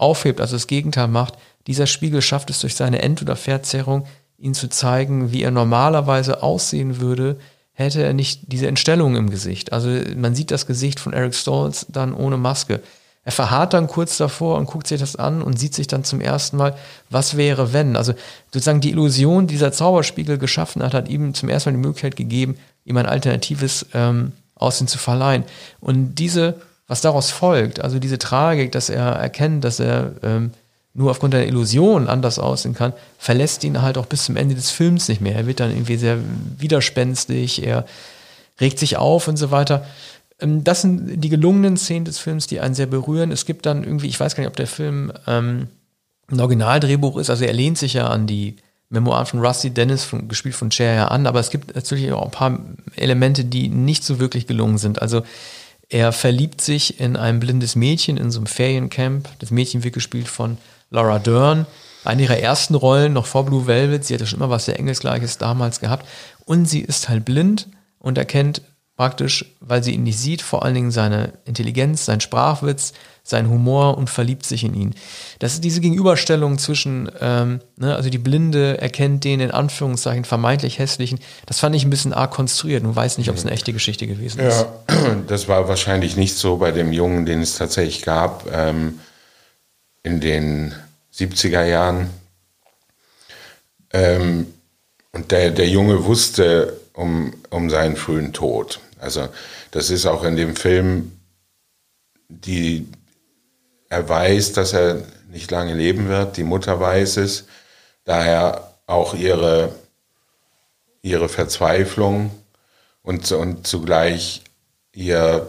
[0.00, 1.34] aufhebt, also das Gegenteil macht,
[1.66, 4.06] dieser Spiegel schafft es durch seine End- oder Verzerrung,
[4.38, 7.36] ihn zu zeigen, wie er normalerweise aussehen würde,
[7.72, 9.72] hätte er nicht diese Entstellung im Gesicht.
[9.72, 12.80] Also man sieht das Gesicht von Eric Stoltz dann ohne Maske.
[13.22, 16.22] Er verharrt dann kurz davor und guckt sich das an und sieht sich dann zum
[16.22, 16.74] ersten Mal,
[17.10, 17.96] was wäre, wenn.
[17.96, 18.14] Also
[18.52, 22.16] sozusagen die Illusion, die dieser Zauberspiegel geschaffen hat, hat ihm zum ersten Mal die Möglichkeit
[22.16, 25.44] gegeben, ihm ein alternatives ähm, Aussehen zu verleihen.
[25.80, 26.56] Und diese
[26.90, 30.50] was daraus folgt, also diese Tragik, dass er erkennt, dass er ähm,
[30.92, 34.72] nur aufgrund der Illusion anders aussehen kann, verlässt ihn halt auch bis zum Ende des
[34.72, 35.36] Films nicht mehr.
[35.36, 36.18] Er wird dann irgendwie sehr
[36.58, 37.86] widerspenstig, er
[38.60, 39.86] regt sich auf und so weiter.
[40.40, 43.30] Ähm, das sind die gelungenen Szenen des Films, die einen sehr berühren.
[43.30, 45.68] Es gibt dann irgendwie, ich weiß gar nicht, ob der Film ähm,
[46.28, 48.56] ein Originaldrehbuch ist, also er lehnt sich ja an die
[48.88, 52.24] Memoiren von Rusty Dennis, von, gespielt von Cher, ja an, aber es gibt natürlich auch
[52.24, 52.58] ein paar
[52.96, 55.00] Elemente, die nicht so wirklich gelungen sind.
[55.00, 55.22] Also
[55.90, 59.28] er verliebt sich in ein blindes Mädchen in so einem Feriencamp.
[59.40, 60.56] Das Mädchen wird gespielt von
[60.88, 61.66] Laura Dern,
[62.04, 64.04] eine ihrer ersten Rollen, noch vor Blue Velvet.
[64.04, 66.06] Sie hatte schon immer was sehr Engelsgleiches damals gehabt.
[66.44, 67.66] Und sie ist halt blind
[67.98, 68.62] und erkennt
[69.00, 72.92] praktisch, weil sie ihn nicht sieht, vor allen Dingen seine Intelligenz, sein Sprachwitz,
[73.22, 74.94] sein Humor und verliebt sich in ihn.
[75.38, 80.78] Das ist diese Gegenüberstellung zwischen, ähm, ne, also die Blinde erkennt den in Anführungszeichen vermeintlich
[80.78, 81.18] hässlichen.
[81.46, 84.06] Das fand ich ein bisschen arg konstruiert und weiß nicht, ob es eine echte Geschichte
[84.06, 84.66] gewesen ist.
[84.90, 88.52] Ja, das war wahrscheinlich nicht so bei dem Jungen, den es tatsächlich gab.
[88.52, 89.00] Ähm,
[90.02, 90.74] in den
[91.14, 92.10] 70er Jahren.
[93.94, 94.48] Ähm,
[95.12, 98.80] und der, der Junge wusste um, um seinen frühen Tod.
[99.00, 99.28] Also
[99.70, 101.12] das ist auch in dem Film,
[102.28, 102.86] die,
[103.88, 107.46] er weiß, dass er nicht lange leben wird, die Mutter weiß es,
[108.04, 109.74] daher auch ihre,
[111.02, 112.30] ihre Verzweiflung
[113.02, 114.42] und, und zugleich
[114.92, 115.46] ihr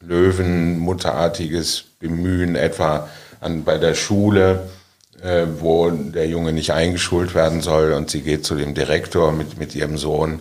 [0.00, 3.08] löwenmutterartiges Bemühen, etwa
[3.40, 4.68] an, bei der Schule,
[5.22, 9.58] äh, wo der Junge nicht eingeschult werden soll und sie geht zu dem Direktor mit,
[9.58, 10.40] mit ihrem Sohn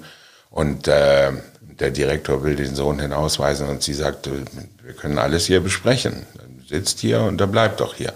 [0.49, 1.33] und äh,
[1.79, 4.31] der Direktor will den Sohn hinausweisen und sie sagt, äh,
[4.83, 6.25] wir können alles hier besprechen.
[6.67, 8.13] Sitzt hier und er bleibt doch hier.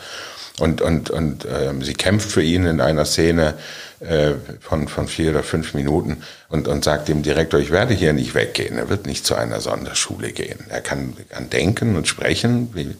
[0.60, 3.56] Und, und, und äh, sie kämpft für ihn in einer Szene
[4.00, 8.14] äh, von, von vier oder fünf Minuten und, und sagt dem Direktor, ich werde hier
[8.14, 8.78] nicht weggehen.
[8.78, 10.60] Er wird nicht zu einer Sonderschule gehen.
[10.70, 12.96] Er kann, kann denken und sprechen, wie,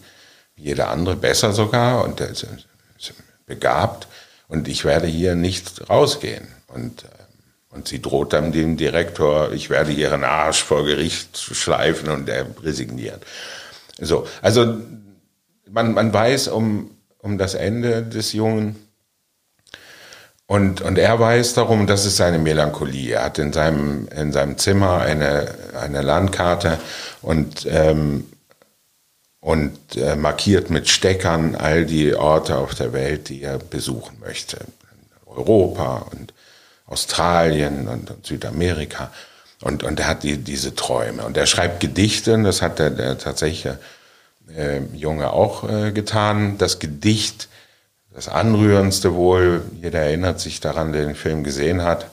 [0.56, 2.46] jeder andere besser sogar und ist
[3.46, 4.08] begabt
[4.48, 6.48] und ich werde hier nicht rausgehen.
[6.68, 7.06] Und, äh,
[7.74, 12.46] und sie droht dann dem Direktor, ich werde ihren Arsch vor Gericht schleifen und er
[12.62, 13.22] resigniert.
[14.00, 14.76] So, also
[15.70, 18.76] man, man weiß um, um das Ende des Jungen
[20.46, 23.14] und, und er weiß darum, das ist seine Melancholie.
[23.14, 26.78] Er hat in seinem, in seinem Zimmer eine, eine Landkarte
[27.22, 28.26] und ähm,
[29.44, 34.56] und äh, markiert mit Steckern all die Orte auf der Welt, die er besuchen möchte.
[35.26, 36.32] Europa und
[36.86, 39.10] Australien und, Südamerika.
[39.60, 41.24] Und, und er hat die, diese Träume.
[41.24, 43.78] Und er schreibt Gedichte, das hat der, der tatsächliche
[44.54, 46.58] äh, Junge auch äh, getan.
[46.58, 47.48] Das Gedicht,
[48.12, 52.06] das Anrührendste wohl, jeder erinnert sich daran, der den Film gesehen hat,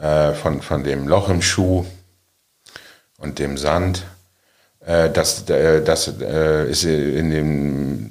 [0.00, 1.86] äh, von, von dem Loch im Schuh
[3.18, 4.04] und dem Sand
[4.86, 8.10] äh, das, äh, das äh, ist in dem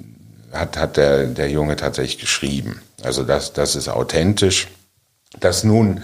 [0.52, 2.80] hat, hat der, der Junge tatsächlich geschrieben.
[3.02, 4.68] Also das, das ist authentisch.
[5.40, 6.02] Dass nun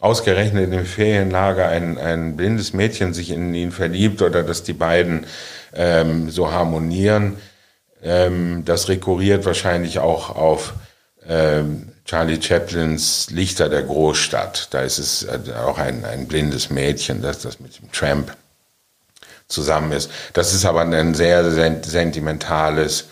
[0.00, 5.26] ausgerechnet im Ferienlager ein, ein blindes Mädchen sich in ihn verliebt oder dass die beiden
[5.72, 7.38] ähm, so harmonieren,
[8.02, 10.74] ähm, das rekurriert wahrscheinlich auch auf
[11.26, 14.68] ähm, Charlie Chaplins Lichter der Großstadt.
[14.72, 18.36] Da ist es äh, auch ein, ein blindes Mädchen, das das mit dem Tramp
[19.48, 20.10] zusammen ist.
[20.34, 23.06] Das ist aber ein sehr sentimentales,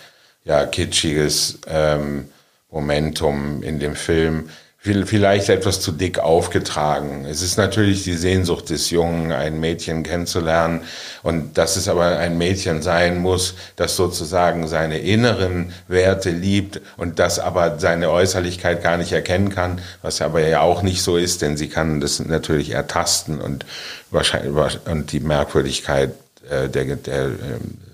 [0.45, 2.29] ja, kitschiges ähm,
[2.71, 4.51] Momentum in dem Film.
[4.85, 7.25] Vielleicht etwas zu dick aufgetragen.
[7.25, 10.81] Es ist natürlich die Sehnsucht des Jungen, ein Mädchen kennenzulernen
[11.23, 17.21] und dass es aber ein Mädchen sein muss, das sozusagen seine inneren Werte liebt und
[17.21, 21.43] das aber seine Äußerlichkeit gar nicht erkennen kann, was aber ja auch nicht so ist,
[21.43, 23.65] denn sie kann das natürlich ertasten und
[24.11, 24.53] wahrscheinlich
[24.87, 26.11] und die Merkwürdigkeit
[26.51, 27.92] äh, der, der ähm, ich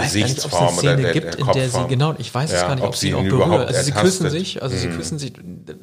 [0.00, 2.60] weiß gar nicht, ob es eine Szene gibt, in der sie, genau, ich weiß es
[2.60, 3.68] gar nicht, ob, sie ihn auch berührt.
[3.68, 4.96] Also sie küssen sich, also sie mhm.
[4.96, 5.32] küssen sich,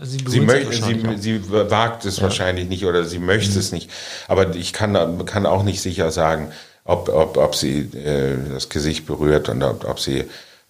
[0.02, 2.24] sie sie, möchte, sie, sie, wagt es ja.
[2.24, 3.60] wahrscheinlich nicht oder sie möchte mhm.
[3.60, 3.90] es nicht.
[4.28, 6.52] Aber ich kann, kann auch nicht sicher sagen,
[6.88, 10.24] ob, ob, ob sie äh, das Gesicht berührt und ob, ob sie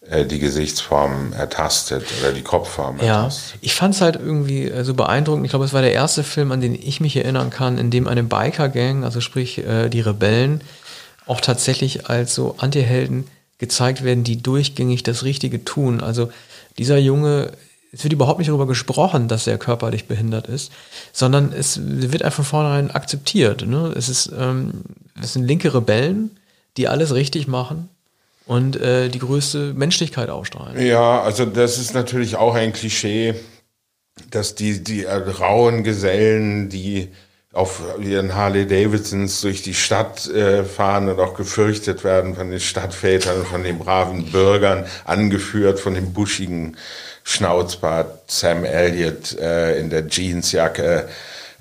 [0.09, 3.59] äh, die Gesichtsform ertastet oder die Kopfform ja, ertastet.
[3.61, 5.45] Ich fand es halt irgendwie äh, so beeindruckend.
[5.45, 8.07] Ich glaube, es war der erste Film, an den ich mich erinnern kann, in dem
[8.07, 10.61] eine Biker-Gang, also sprich die Rebellen,
[11.27, 13.25] auch tatsächlich als so Antihelden
[13.57, 16.01] gezeigt werden, die durchgängig das Richtige tun.
[16.01, 16.29] Also
[16.77, 17.51] dieser Junge,
[17.91, 20.71] es wird überhaupt nicht darüber gesprochen, dass er körperlich behindert ist,
[21.11, 23.65] sondern es wird einfach von vornherein akzeptiert.
[23.65, 23.93] Ne?
[23.95, 24.83] Es, ist, ähm,
[25.21, 26.37] es sind linke Rebellen,
[26.77, 27.89] die alles richtig machen
[28.45, 30.85] und äh, die größte Menschlichkeit ausstrahlen.
[30.85, 33.35] Ja, also das ist natürlich auch ein Klischee,
[34.29, 37.09] dass die, die äh, rauen Gesellen, die
[37.57, 42.59] auf ihren Harley Davidsons durch die Stadt äh, fahren und auch gefürchtet werden von den
[42.59, 46.77] Stadtvätern und von den braven Bürgern, angeführt von dem buschigen
[47.23, 51.09] Schnauzbart Sam Elliott äh, in der Jeansjacke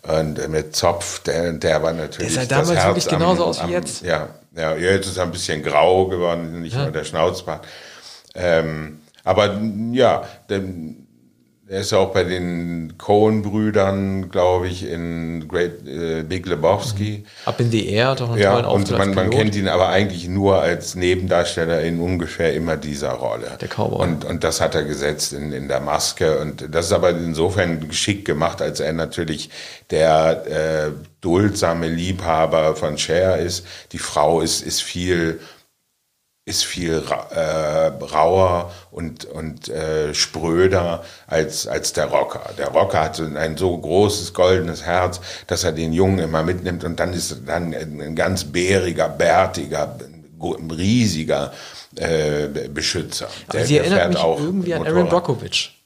[0.02, 3.66] und mit Zopf, der, der war natürlich Der sah das damals Herz wirklich genauso aus
[3.66, 4.02] wie jetzt.
[4.02, 7.66] Ja, ja, jetzt ist er ein bisschen grau geworden, nicht nur der Schnauzbart.
[8.34, 9.58] Ähm, aber
[9.92, 11.05] ja, denn,
[11.68, 17.24] er ist auch bei den Cohen-Brüdern, glaube ich, in Great äh, Big Lebowski.
[17.44, 19.40] Up in the Air hat auch einen Ja, tollen und Auftritt man, als man Pilot.
[19.42, 23.58] kennt ihn aber eigentlich nur als Nebendarsteller in ungefähr immer dieser Rolle.
[23.60, 24.00] Der Cowboy.
[24.00, 26.38] Und, und das hat er gesetzt in, in der Maske.
[26.38, 29.50] Und das ist aber insofern geschickt gemacht, als er natürlich
[29.90, 30.90] der äh,
[31.20, 33.66] duldsame Liebhaber von Cher ist.
[33.90, 35.40] Die Frau ist, ist viel
[36.48, 37.02] ist viel
[37.34, 42.50] äh, rauer und, und äh, spröder als, als der Rocker.
[42.56, 46.84] Der Rocker hat so ein so großes goldenes Herz, dass er den Jungen immer mitnimmt
[46.84, 49.98] und dann ist er dann ein, ganz bäriger, bärtiger,
[50.70, 51.52] riesiger
[51.96, 53.26] äh, Beschützer.
[53.48, 55.08] Aber sie erinnert mich irgendwie an Aaron.
[55.08, 55.82] Brockovich.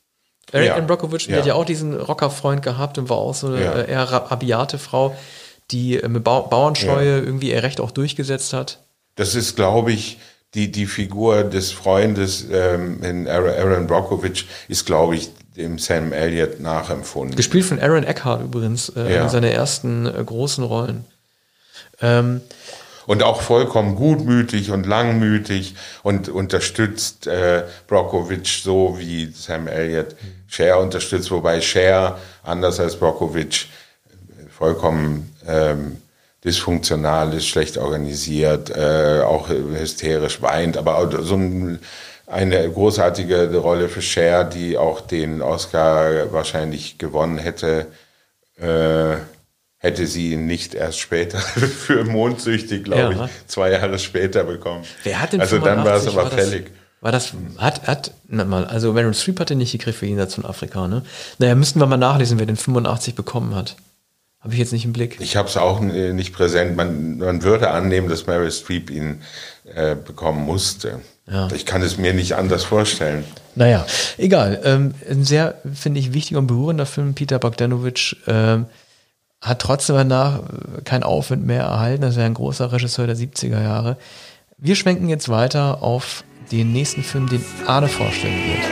[0.52, 0.80] Aaron Ja.
[0.80, 1.40] Brockovich, der Ja.
[1.40, 3.72] hat ja auch diesen Rockerfreund gehabt und war auch so eine Ja.
[3.80, 5.16] äh, eher ra- rabiate Frau,
[5.70, 8.80] die äh, mit Bau Bauernscheue irgendwie ihr Recht auch durchgesetzt hat.
[9.14, 10.18] Das ist, glaube ich,
[10.55, 16.61] die, die Figur des Freundes ähm, in Aaron Brockovich ist, glaube ich, dem Sam Elliott
[16.61, 17.36] nachempfunden.
[17.36, 19.22] Gespielt von Aaron Eckhart übrigens, äh, Ja.
[19.22, 21.05] in seiner ersten äh, großen Rollen.
[22.01, 22.40] Ähm,
[23.07, 30.16] Und auch vollkommen gutmütig und langmütig und unterstützt äh, Brockovich so wie Sam Elliott
[30.48, 33.68] Cher unterstützt, wobei Cher, anders als Brockovich,
[34.57, 35.98] vollkommen ähm,
[36.45, 41.80] dysfunktional ist, schlecht organisiert, äh, auch hysterisch weint, aber so ein,
[42.26, 47.86] eine großartige Rolle für Cher, die auch den Oscar wahrscheinlich gewonnen hätte,
[48.59, 49.16] äh,
[49.78, 51.38] hätte sie ihn nicht erst später
[51.86, 53.24] für mondsüchtig, glaube Ja.
[53.26, 54.84] ich, zwei Jahre später bekommen.
[55.05, 56.70] wer hat denn also dann war es 85, aber fällig.
[57.03, 60.45] War das, hat, hat, na mal, also Meryl Streep hatte nicht gekriegt für Jenseits von
[60.45, 61.03] Afrika, ne?
[61.38, 63.76] Naja, müssten wir mal nachlesen, wer den 85 bekommen hat.
[64.41, 65.18] Habe ich jetzt nicht im Blick.
[65.20, 66.74] Ich habe es auch äh, nicht präsent.
[66.76, 69.20] Man, man würde annehmen, dass Meryl Streep ihn
[69.74, 71.01] äh, bekommen musste.
[71.30, 71.49] Ja.
[71.55, 73.24] Ich kann es mir nicht anders vorstellen.
[73.55, 73.86] Naja,
[74.16, 74.61] egal.
[74.64, 77.14] Ähm, ein sehr, finde ich, wichtiger und berührender Film.
[77.14, 78.66] Peter Bogdanovich ähm,
[79.43, 82.03] hat trotzdem danach äh, keinen Aufwind mehr erhalten.
[82.03, 83.99] Das ist ja ein großer Regisseur der 70er Jahre.
[84.57, 88.64] Wir schwenken jetzt weiter auf den nächsten Film, den Arne vorstellen wird.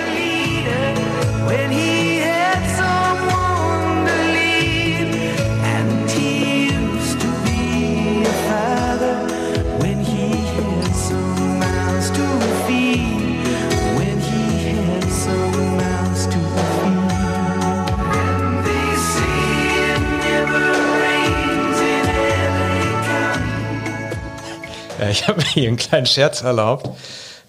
[24.98, 26.90] Ja, ich habe mir hier einen kleinen Scherz erlaubt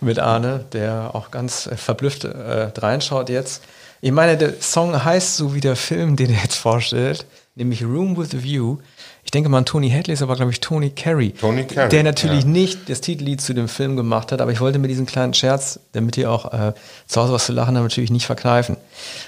[0.01, 3.63] mit Arne, der auch ganz äh, verblüfft äh, reinschaut jetzt.
[4.01, 7.25] Ich meine, der Song heißt so wie der Film, den er jetzt vorstellt,
[7.55, 8.77] nämlich Room with a View.
[9.25, 11.31] Ich denke mal an Tony Hadley, ist aber glaube ich Tony Carey.
[11.31, 12.49] Tony Carey, Der natürlich ja.
[12.49, 15.81] nicht das Titellied zu dem Film gemacht hat, aber ich wollte mir diesen kleinen Scherz,
[15.91, 16.73] damit ihr auch äh,
[17.07, 18.77] zu Hause was zu lachen habt, natürlich nicht verkneifen.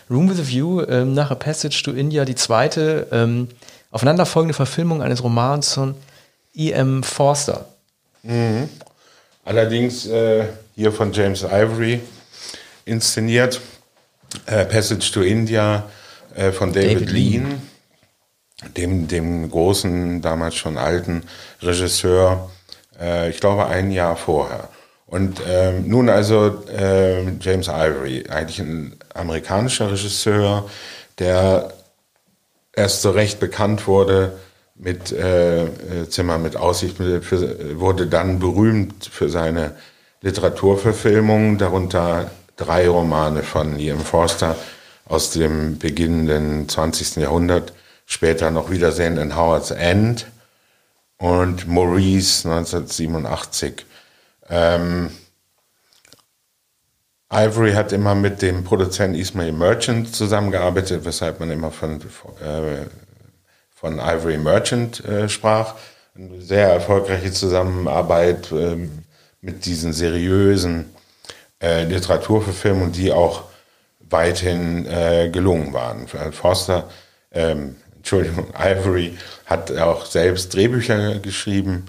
[0.10, 3.50] Room with a View, ähm, nach A Passage to India, die zweite ähm,
[3.92, 5.96] aufeinanderfolgende Verfilmung eines Romans von
[6.54, 7.04] E.M.
[7.04, 7.66] Forster.
[9.44, 10.46] Allerdings äh,
[10.76, 12.02] hier von James Ivory
[12.86, 13.62] inszeniert.
[14.46, 15.90] Äh, Passage to India
[16.36, 17.32] äh, von David, David Lean.
[17.32, 17.62] Lean,
[18.78, 21.24] dem, dem großen, damals schon alten
[21.62, 22.50] Regisseur,
[23.00, 24.70] äh, ich glaube ein Jahr vorher.
[25.08, 30.70] Und ähm, nun also äh, James Ivory, eigentlich ein amerikanischer Regisseur,
[31.20, 31.74] der
[32.74, 34.40] erst so recht bekannt wurde
[34.82, 39.76] mit äh, äh, Zimmer mit Aussicht, für, wurde dann berühmt für seine
[40.22, 44.56] Literaturverfilmungen, darunter drei Romane von Ian Forster
[45.06, 47.18] aus dem beginnenden 20.
[47.18, 47.74] Jahrhundert,
[48.08, 50.26] später noch Wiedersehen in Howard's End
[51.18, 53.86] und Maurice 1987.
[54.50, 55.12] Ähm,
[57.32, 62.02] Ivory hat immer mit dem Produzenten Ismail Merchant zusammengearbeitet, weshalb man immer von,
[62.42, 62.86] äh,
[63.82, 65.74] von Ivory Merchant äh, sprach.
[66.16, 69.04] Eine sehr erfolgreiche Zusammenarbeit ähm,
[69.42, 70.94] mit diesen seriösen
[71.62, 73.46] äh, Literaturverfilmungen, die auch
[74.00, 76.06] weithin äh, gelungen waren.
[76.32, 76.90] Forster,
[77.32, 79.18] ähm, Entschuldigung, Ivory
[79.48, 81.86] hat auch selbst Drehbücher geschrieben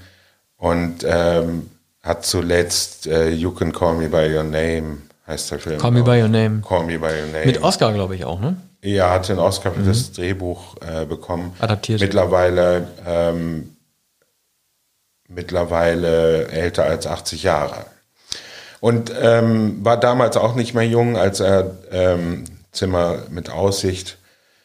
[0.57, 1.69] und ähm,
[2.03, 5.79] hat zuletzt äh, You Can Call Me By Your Name, heißt der Film.
[5.79, 6.03] Call Me.
[6.03, 6.63] By Your Name.
[6.67, 7.45] Call Me By Your Name.
[7.45, 8.57] Mit Oscar, glaube ich, auch, ne?
[8.85, 11.55] Ja, hat den Oscar für das Drehbuch äh, bekommen.
[11.57, 11.63] Mhm.
[11.65, 12.01] Adaptiert.
[12.01, 13.77] Mittlerweile, ähm,
[15.29, 17.87] mittlerweile älter als 80 Jahre.
[18.81, 24.19] Und ähm, war damals auch nicht mehr jung, als er ähm, Zimmer mit Aussicht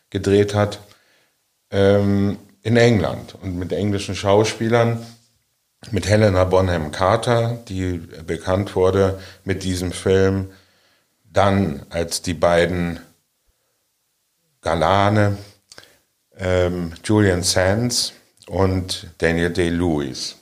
[0.09, 0.79] gedreht hat.
[1.69, 5.05] Ähm, in England und mit englischen Schauspielern.
[5.91, 10.49] Mit Helena Bonham Carter, die bekannt wurde mit diesem Film.
[11.31, 12.99] Dann als die beiden
[14.67, 15.37] Galane,
[16.37, 18.11] ähm, Julian Sands
[18.47, 20.35] und Daniel Day-Lewis.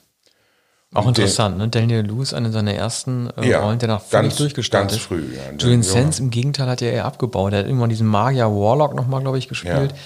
[0.95, 1.67] Auch den- interessant, ne?
[1.67, 5.35] Daniel Lewis, eine seiner ersten äh, Ja, Rollen, der nach völlig ganz- durchgestartet ganz früh,
[5.35, 5.55] ja.
[5.57, 5.83] Julian.
[5.83, 7.53] Sands im Gegenteil hat ja eher abgebaut.
[7.53, 9.91] Er hat irgendwann diesen Magier Warlock nochmal, glaube ich, gespielt.
[9.91, 9.97] Ja.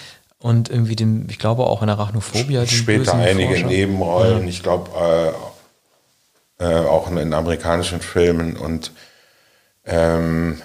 [0.42, 2.66] Und irgendwie den, ich glaube auch in Arachnophobia.
[2.66, 3.68] Später einige Forscher.
[3.68, 5.34] Nebenrollen, ich glaube
[6.60, 8.92] äh, äh, auch in, in amerikanischen Filmen und
[9.86, 10.62] ähm,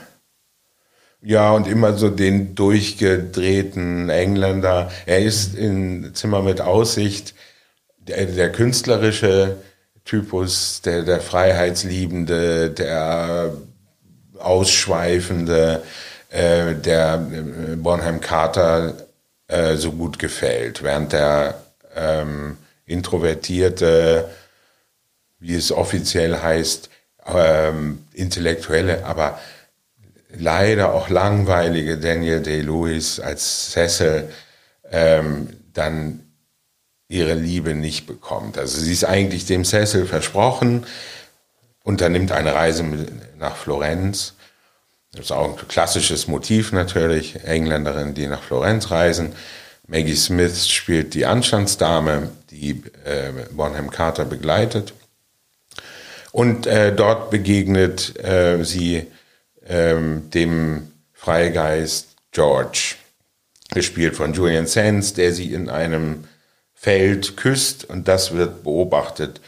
[1.25, 4.91] ja, und immer so den durchgedrehten Engländer.
[5.07, 7.35] Er ist in Zimmer mit Aussicht
[7.97, 9.57] der, der künstlerische
[10.05, 13.55] Typus, der, der Freiheitsliebende, der
[14.39, 15.83] Ausschweifende,
[16.29, 18.95] äh, der äh, Bonham Carter
[19.49, 21.55] äh, so gut gefällt, während der
[21.97, 24.29] ähm, introvertierte,
[25.39, 26.91] wie es offiziell heißt,
[27.35, 29.39] ähm, intellektuelle, aber
[30.39, 34.29] leider auch langweilige Daniel Day-Lewis als Cecil
[34.91, 36.21] ähm, dann
[37.09, 38.59] ihre Liebe nicht bekommt.
[38.59, 40.87] Also sie ist eigentlich dem Cecil versprochen,
[41.83, 42.85] unternimmt eine Reise
[43.39, 44.35] nach Florenz.
[45.13, 49.35] Das ist auch ein klassisches Motiv natürlich, Engländerinnen, die nach Florenz reisen.
[49.87, 54.95] Maggie Smith spielt die Anstandsdame, die äh, Bonham Carter begleitet.
[56.33, 59.07] Und äh, dort begegnet äh, sie
[59.69, 62.97] ähm, dem Freigeist George,
[63.73, 66.25] gespielt von Julian Sands, der sie in einem
[66.75, 69.41] Feld küsst und das wird beobachtet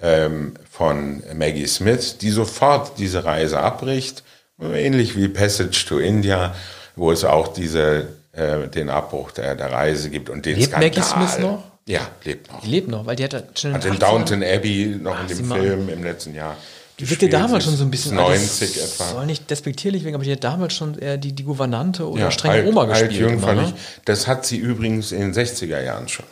[0.00, 4.24] ähm, von Maggie Smith, die sofort diese Reise abbricht,
[4.60, 6.54] ähnlich wie Passage to India,
[6.96, 10.90] wo es auch diese, äh, den Abbruch der, der Reise gibt und den Lebt Skandal.
[10.90, 11.62] Maggie Smith noch?
[11.86, 12.60] Ja, lebt noch.
[12.62, 15.52] Die lebt noch, weil die hat Hat in 80ern Downton Abbey noch in sie dem
[15.52, 16.56] Film im letzten Jahr.
[17.00, 17.32] Die wirkte gespielt.
[17.42, 19.04] damals Sie schon so ein bisschen 90 das etwa.
[19.10, 22.30] Soll nicht despektierlich wirken, aber die hat damals schon eher die, die Gouvernante oder Ja,
[22.30, 23.10] strenge alt, Oma gespielt.
[23.10, 23.66] alt, jungferlich.
[23.70, 23.74] ne?
[24.04, 26.24] Das hat sie übrigens in den 60er Jahren schon.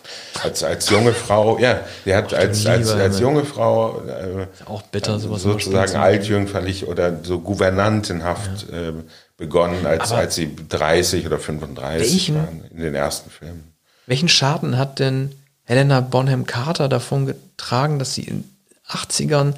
[0.42, 3.22] Als, als junge Frau, ja, die hat als, als, als Mann.
[3.22, 8.92] junge Frau äh, Auch bitter, sowas immer spielen sozusagen altjüngferlich oder so gouvernantenhaft äh,
[9.36, 13.72] begonnen, als, Aber als sie 30 oder 35 welchen- waren in den ersten Filmen.
[14.06, 15.32] Welchen Schaden hat denn
[15.64, 18.44] Helena Bonham Carter davon getragen, dass sie in
[18.88, 19.54] 80ern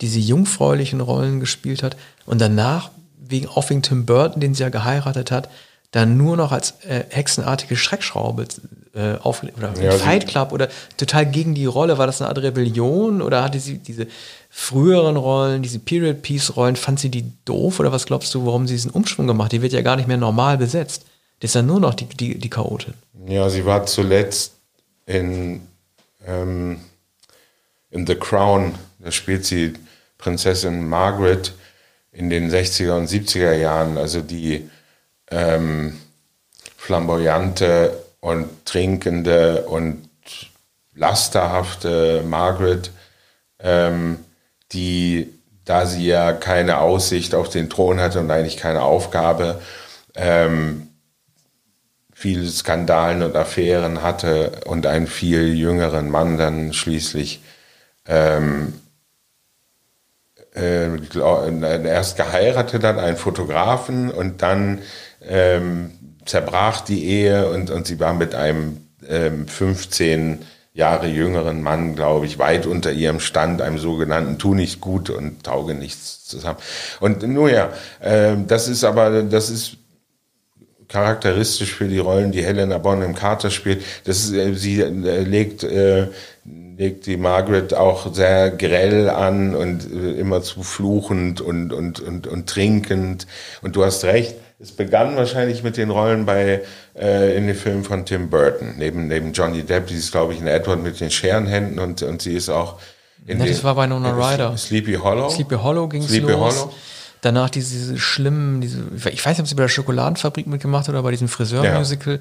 [0.00, 4.68] diese jungfräulichen Rollen gespielt hat und danach, wegen, auch wegen Tim Burton, den sie ja
[4.68, 5.48] geheiratet hat,
[5.92, 8.46] dann nur noch als äh, hexenartige Schreckschraube
[8.94, 11.98] äh, auf, oder Ja, Fight Club oder total gegen die Rolle.
[11.98, 14.08] War das eine Art Rebellion oder hatte sie diese
[14.50, 18.66] früheren Rollen, diese Period Piece Rollen, fand sie die doof oder was glaubst du, warum
[18.66, 19.52] sie diesen Umschwung gemacht?
[19.52, 21.04] Die wird ja gar nicht mehr normal besetzt.
[21.38, 22.94] Das ist ja nur noch die, die, die Chaotin.
[23.26, 24.54] Ja, sie war zuletzt
[25.06, 25.60] in,
[26.26, 26.80] ähm,
[27.90, 29.74] in The Crown, da spielt sie
[30.24, 31.52] Prinzessin Margaret
[32.10, 34.70] in den 60er und 70er Jahren, also die
[35.30, 36.00] ähm,
[36.78, 40.08] flamboyante und trinkende und
[40.94, 42.90] lasterhafte Margaret,
[43.58, 44.16] ähm,
[44.72, 45.30] die,
[45.66, 49.60] da sie ja keine Aussicht auf den Thron hatte und eigentlich keine Aufgabe,
[50.14, 50.88] ähm,
[52.14, 57.42] viele Skandalen und Affären hatte und einen viel jüngeren Mann dann schließlich
[58.06, 58.72] ähm,
[60.54, 64.80] äh, glaub- äh, erst geheiratet hat, einen Fotografen und dann
[65.28, 65.90] ähm,
[66.24, 70.40] zerbrach die Ehe und, und sie war mit einem ähm, 15
[70.72, 75.44] Jahre jüngeren Mann, glaube ich, weit unter ihrem Stand, einem sogenannten Tu nicht gut und
[75.44, 76.58] tauge nichts zusammen.
[76.98, 79.76] Und nur ja, ähm, das ist aber, das ist
[80.94, 83.82] charakteristisch für die Rollen, die Helena Bonham Carter spielt.
[84.04, 86.06] Das ist, äh, sie äh, legt, äh,
[86.44, 92.28] legt die Margaret auch sehr grell an und äh, immer zu fluchend und, und, und,
[92.28, 93.26] und trinkend.
[93.60, 96.62] Und du hast recht, es begann wahrscheinlich mit den Rollen bei
[96.96, 98.74] äh, in den Filmen von Tim Burton.
[98.78, 102.22] Neben, neben Johnny Depp, die ist, glaube ich, in Edward mit den Scherenhänden und, und
[102.22, 102.78] sie ist auch
[103.26, 104.56] in Ja, das war bei Winona äh, Ryder.
[104.56, 105.28] Sleepy Hollow.
[105.28, 106.30] Sleepy Hollow ging es los.
[106.32, 106.72] Hollow.
[107.24, 110.90] Danach diese, diese schlimmen, diese, ich weiß nicht, ob sie bei der Schokoladenfabrik mitgemacht hat
[110.90, 112.20] oder bei diesem Friseur-Musical.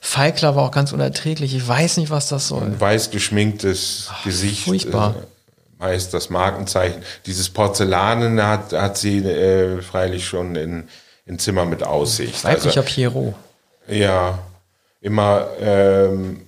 [0.00, 1.54] Feigler war auch ganz unerträglich.
[1.54, 2.62] Ich weiß nicht, was das soll.
[2.62, 4.64] ein weiß geschminktes Gesicht.
[4.64, 5.16] furchtbar.
[5.18, 7.02] Äh, meist das Markenzeichen.
[7.26, 10.84] Dieses Porzellanen hat, hat sie äh, freilich schon in,
[11.26, 12.42] in Zimmer mit Aussicht.
[12.42, 13.34] Weiblicher Also, Pierrot.
[13.86, 14.38] ja,
[15.02, 16.40] immer ähm,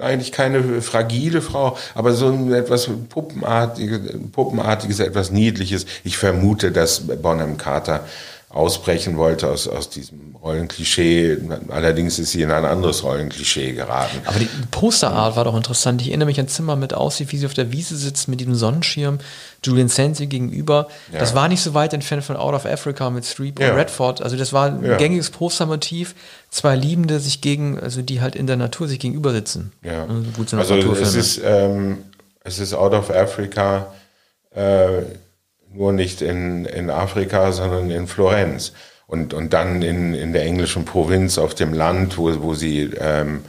[0.00, 4.00] eigentlich keine fragile Frau, aber so ein etwas Puppenartiges,
[4.32, 5.86] Puppenartiges, etwas Niedliches.
[6.04, 8.04] Ich vermute, dass Bonham Carter
[8.50, 11.38] ausbrechen wollte aus, aus diesem Rollenklischee.
[11.70, 14.18] Allerdings ist sie in ein anderes Rollenklischee geraten.
[14.26, 16.00] Aber die Posterart war doch interessant.
[16.02, 18.54] Ich erinnere mich an Zimmer mit aussieht, wie sie auf der Wiese sitzt mit diesem
[18.54, 19.18] Sonnenschirm,
[19.64, 20.86] Julian Sands ihr gegenüber.
[21.10, 21.36] Das Ja.
[21.36, 23.72] war nicht so weit entfernt von Out of Africa mit Streep Ja.
[23.72, 24.22] und Redford.
[24.22, 24.96] Also das war ein Ja.
[24.98, 26.14] gängiges Postermotiv.
[26.54, 29.72] Zwei Liebende sich gegen, also die halt in der Natur sich gegenüber sitzen.
[29.82, 30.06] Ja.
[30.06, 31.98] Also Also es ist, ähm,
[32.44, 33.92] es ist out of Africa,
[34.54, 35.02] äh,
[35.72, 38.72] nur nicht in, in Afrika, sondern in Florenz.
[39.08, 43.44] Und, und dann in, in der englischen Provinz auf dem Land, wo, wo sie ähm,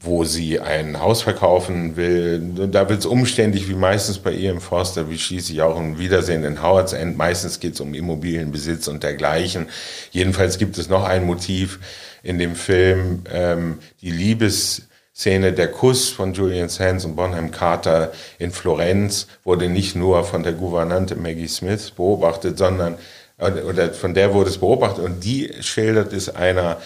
[0.00, 2.40] wo sie ein Haus verkaufen will.
[2.70, 6.44] Da wird es umständlich, wie meistens bei ihr im Forster, wie schließlich auch im Wiedersehen
[6.44, 7.16] in Howards End.
[7.16, 9.66] Meistens geht es um Immobilienbesitz und dergleichen.
[10.12, 11.80] Jedenfalls gibt es noch ein Motiv
[12.22, 18.52] in dem Film, ähm, die Liebesszene, der Kuss von Julian Sands und Bonham Carter in
[18.52, 22.98] Florenz wurde nicht nur von der Gouvernante Maggie Smith beobachtet, sondern
[23.38, 26.78] oder von der wurde es beobachtet und die schildert es einer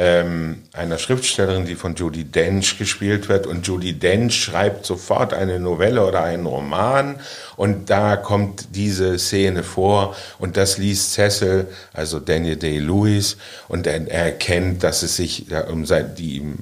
[0.00, 3.48] ähm, einer Schriftstellerin, die von Judy Dench gespielt wird.
[3.48, 7.18] Und Judy Dench schreibt sofort eine Novelle oder einen Roman.
[7.56, 10.14] Und da kommt diese Szene vor.
[10.38, 13.38] Und das liest Cecil, also Daniel Day-Lewis.
[13.66, 15.84] Und er, er erkennt, dass es sich um
[16.16, 16.58] die ihm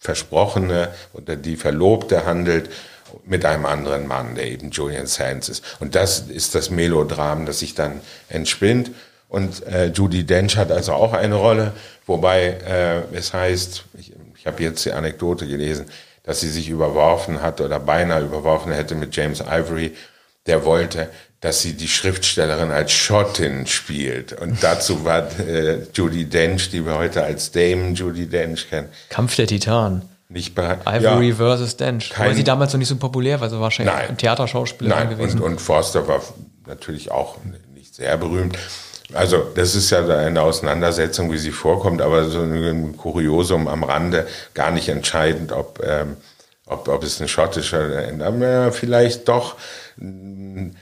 [0.00, 2.70] versprochene oder die Verlobte handelt
[3.24, 5.64] mit einem anderen Mann, der eben Julian Sands ist.
[5.78, 8.90] Und das ist das Melodram, das sich dann entspinnt.
[9.28, 11.72] Und äh, Judy Dench hat also auch eine Rolle,
[12.10, 15.86] wobei äh, es heißt, ich, ich habe jetzt die Anekdote gelesen,
[16.24, 19.96] dass sie sich überworfen hat oder beinahe überworfen hätte mit James Ivory,
[20.46, 21.08] der wollte,
[21.40, 24.32] dass sie die Schriftstellerin als Schottin spielt.
[24.34, 29.36] Und dazu war äh, Judy Dench, die wir heute als Dame Judy Dench kennen, Kampf
[29.36, 30.02] der Titanen.
[30.28, 30.80] nicht bereit.
[30.86, 31.34] Ivory Ja.
[31.36, 32.12] versus Dench.
[32.18, 34.08] Weil sie damals noch nicht so populär war, so wahrscheinlich Nein.
[34.10, 35.40] ein Theaterschauspieler gewesen.
[35.40, 36.20] und, und Forster war
[36.66, 37.36] natürlich auch
[37.74, 38.58] nicht sehr berühmt.
[39.14, 44.26] Also das ist ja eine Auseinandersetzung, wie sie vorkommt, aber so ein Kuriosum am Rande,
[44.54, 46.16] gar nicht entscheidend, ob, ähm,
[46.66, 49.56] ob, ob es eine schottische oder aber vielleicht doch,
[49.96, 50.76] wenn,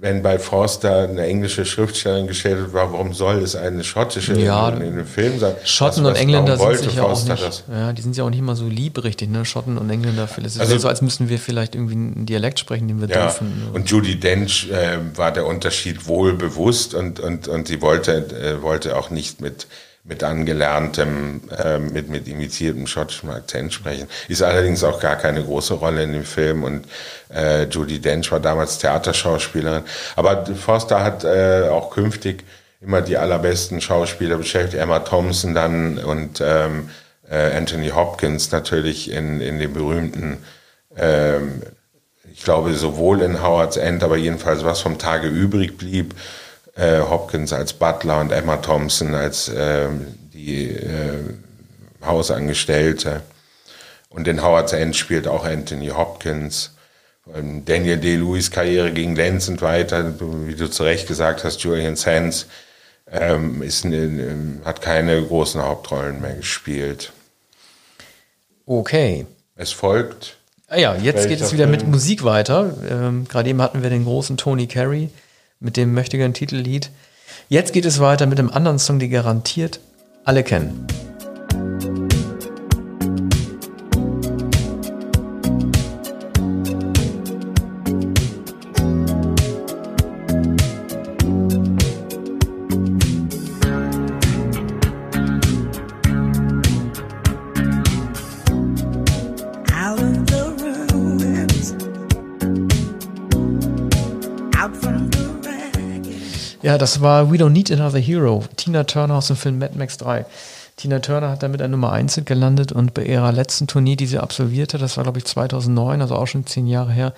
[0.00, 4.80] wenn bei Forster eine englische Schriftstellerin gestellt wird, warum soll es eine schottische Ja, in,
[4.80, 5.54] in einem Film sein?
[5.64, 7.64] Schotten Was- und was- Engländer warum sind sich ja auch nicht, das?
[7.70, 9.44] ja, die sind ja auch nicht immer so lieb, richtig, ne?
[9.44, 13.00] Schotten und Engländer, ist Also- so, als müssten wir vielleicht irgendwie einen Dialekt sprechen, den
[13.00, 13.52] wir Ja, dürfen.
[13.74, 18.62] und Judy Dench äh, war der Unterschied wohl bewusst und, und, und sie wollte, äh,
[18.62, 19.66] wollte auch nicht mit,
[20.10, 24.08] mit angelerntem, äh, mit, mit imitiertem schottischem Akzent sprechen.
[24.28, 26.84] Ist allerdings auch gar keine große Rolle in dem Film und
[27.32, 29.84] äh, Judy Dench war damals Theaterschauspielerin.
[30.16, 32.44] Aber Forster hat äh, auch künftig
[32.80, 34.82] immer die allerbesten Schauspieler beschäftigt.
[34.82, 36.90] Emma Thompson dann und ähm,
[37.30, 40.38] äh, Anthony Hopkins natürlich in, in dem berühmten
[40.96, 41.62] ähm,
[42.32, 46.14] ich glaube, sowohl in Howard's End, aber jedenfalls was vom Tage übrig blieb,
[46.76, 51.34] äh, Hopkins als Butler und Emma Thompson als ähm, die äh,
[52.04, 53.22] Hausangestellte.
[54.08, 56.72] Und in Howard's End spielt auch Anthony Hopkins.
[57.34, 60.14] Ähm, Daniel Day-Lewis Karriere ging glänzend weiter,
[60.46, 62.46] wie du zu Recht gesagt hast, Julian Sands
[63.10, 67.12] ähm, ist, eine- hat keine großen Hauptrollen mehr gespielt.
[68.66, 69.26] Okay.
[69.56, 70.36] Es folgt
[70.72, 71.90] Ah ja, jetzt geht es wieder mit Film?
[71.90, 72.72] Musik weiter.
[72.88, 75.10] Ähm, Gerade eben hatten wir den großen Tony Carey
[75.60, 76.90] mit dem mächtigen Titellied.
[77.48, 79.80] Jetzt geht es weiter mit einem anderen Song, den garantiert
[80.24, 80.86] alle kennen.
[106.70, 108.44] Ja, das war We Don't Need Another Hero.
[108.54, 110.24] Tina Turner aus dem Film Mad Max 3.
[110.76, 114.06] Tina Turner hat damit an Nummer 1 Hit gelandet und bei ihrer letzten Tournee, die
[114.06, 117.12] sie absolvierte, das war glaube ich 2009, also auch schon zehn Jahre her,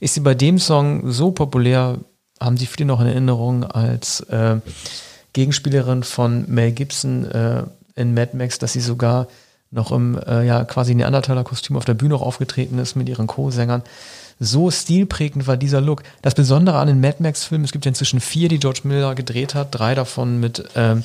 [0.00, 1.98] ist sie bei dem Song so populär,
[2.40, 4.56] haben sie viele noch in Erinnerung als äh,
[5.34, 7.64] Gegenspielerin von Mel Gibson äh,
[7.96, 9.26] in Mad Max, dass sie sogar
[9.70, 13.82] noch im äh, ja quasi Neandertaler-Kostüm auf der Bühne auch aufgetreten ist mit ihren Co-Sängern.
[14.44, 16.02] So stilprägend war dieser Look.
[16.22, 19.54] Das Besondere an den Mad Max-Filmen, es gibt ja inzwischen vier, die George Miller gedreht
[19.54, 21.04] hat, drei davon mit ähm,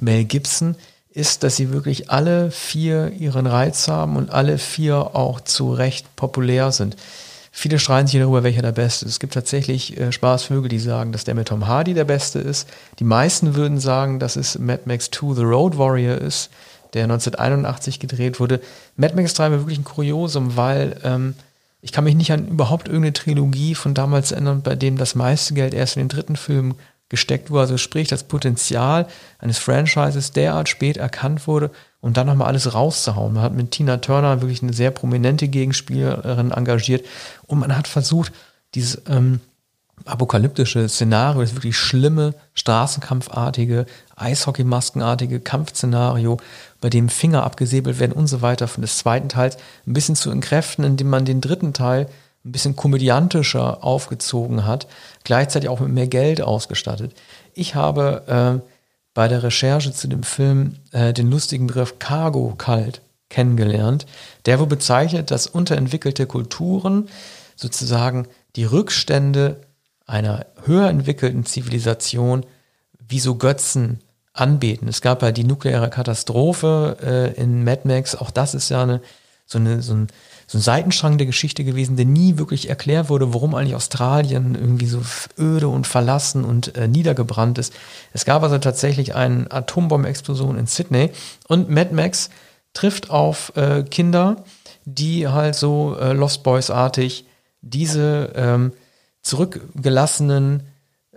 [0.00, 0.76] Mel Gibson,
[1.12, 6.16] ist, dass sie wirklich alle vier ihren Reiz haben und alle vier auch zu Recht
[6.16, 6.96] populär sind.
[7.52, 9.12] Viele streiten sich darüber, welcher der beste ist.
[9.12, 12.68] Es gibt tatsächlich äh, Spaßvögel, die sagen, dass der mit Tom Hardy der beste ist.
[13.00, 16.50] Die meisten würden sagen, dass es Mad Max 2 The Road Warrior ist,
[16.94, 18.60] der 1981 gedreht wurde.
[18.96, 21.34] Mad Max 3 war wirklich ein Kuriosum, weil ähm,
[21.82, 25.54] ich kann mich nicht an überhaupt irgendeine Trilogie von damals erinnern, bei dem das meiste
[25.54, 26.74] Geld erst in den dritten Film
[27.08, 27.62] gesteckt wurde.
[27.62, 29.06] Also sprich, das Potenzial
[29.38, 31.70] eines Franchises derart spät erkannt wurde
[32.00, 33.34] und dann nochmal alles rauszuhauen.
[33.34, 37.04] Man hat mit Tina Turner wirklich eine sehr prominente Gegenspielerin engagiert
[37.46, 38.32] und man hat versucht,
[38.74, 39.40] dieses ähm,
[40.04, 46.38] apokalyptische Szenario, das wirklich schlimme, straßenkampfartige, Eishockeymaskenartige Kampfszenario,
[46.80, 49.56] bei dem Finger abgesäbelt werden und so weiter von des zweiten Teils
[49.86, 52.06] ein bisschen zu entkräften, indem man den dritten Teil
[52.44, 54.86] ein bisschen komödiantischer aufgezogen hat,
[55.24, 57.14] gleichzeitig auch mit mehr Geld ausgestattet.
[57.52, 58.70] Ich habe äh,
[59.12, 64.06] bei der Recherche zu dem Film äh, den lustigen Begriff Cargo kalt kennengelernt,
[64.46, 67.08] der wo bezeichnet, dass unterentwickelte Kulturen
[67.56, 68.26] sozusagen
[68.56, 69.60] die Rückstände
[70.06, 72.44] einer höher entwickelten Zivilisation
[72.98, 74.00] wie so Götzen
[74.40, 74.88] anbeten.
[74.88, 79.00] Es gab ja die nukleare Katastrophe äh, in Mad Max, auch das ist ja eine,
[79.46, 80.06] so, eine, so, ein,
[80.46, 84.86] so ein Seitenstrang der Geschichte gewesen, der nie wirklich erklärt wurde, warum eigentlich Australien irgendwie
[84.86, 85.02] so
[85.38, 87.74] öde und verlassen und äh, niedergebrannt ist.
[88.12, 91.10] Es gab also tatsächlich eine Atombombenexplosion in Sydney
[91.48, 92.30] und Mad Max
[92.72, 94.44] trifft auf äh, Kinder,
[94.84, 97.24] die halt so äh, Lost Boys-artig
[97.62, 98.72] diese ähm,
[99.22, 100.62] zurückgelassenen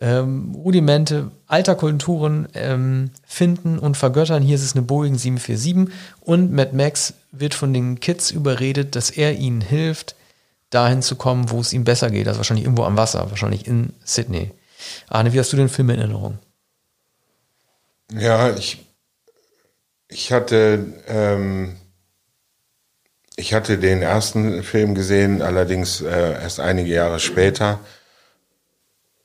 [0.04, 4.44] ähm, Rudimente alter Kulturen ähm, finden und vergöttern.
[4.44, 9.10] Hier ist es eine Boeing 747 und Mad Max wird von den Kids überredet, dass
[9.10, 10.16] er ihnen hilft,
[10.70, 12.28] dahin zu kommen, wo es ihm besser geht.
[12.28, 14.52] Also wahrscheinlich irgendwo am Wasser, wahrscheinlich in Sydney.
[15.08, 16.38] Arne, wie hast du den Film in Erinnerung?
[18.12, 18.86] Ja, ich,
[20.10, 21.78] ich hatte, ähm,
[23.38, 27.80] ich hatte den ersten Film gesehen, allerdings äh, erst einige Jahre später,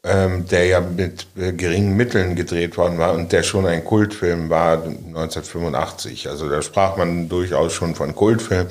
[0.05, 4.49] ähm, der ja mit äh, geringen Mitteln gedreht worden war und der schon ein Kultfilm
[4.49, 6.29] war 1985.
[6.29, 8.69] Also da sprach man durchaus schon von Kultfilm.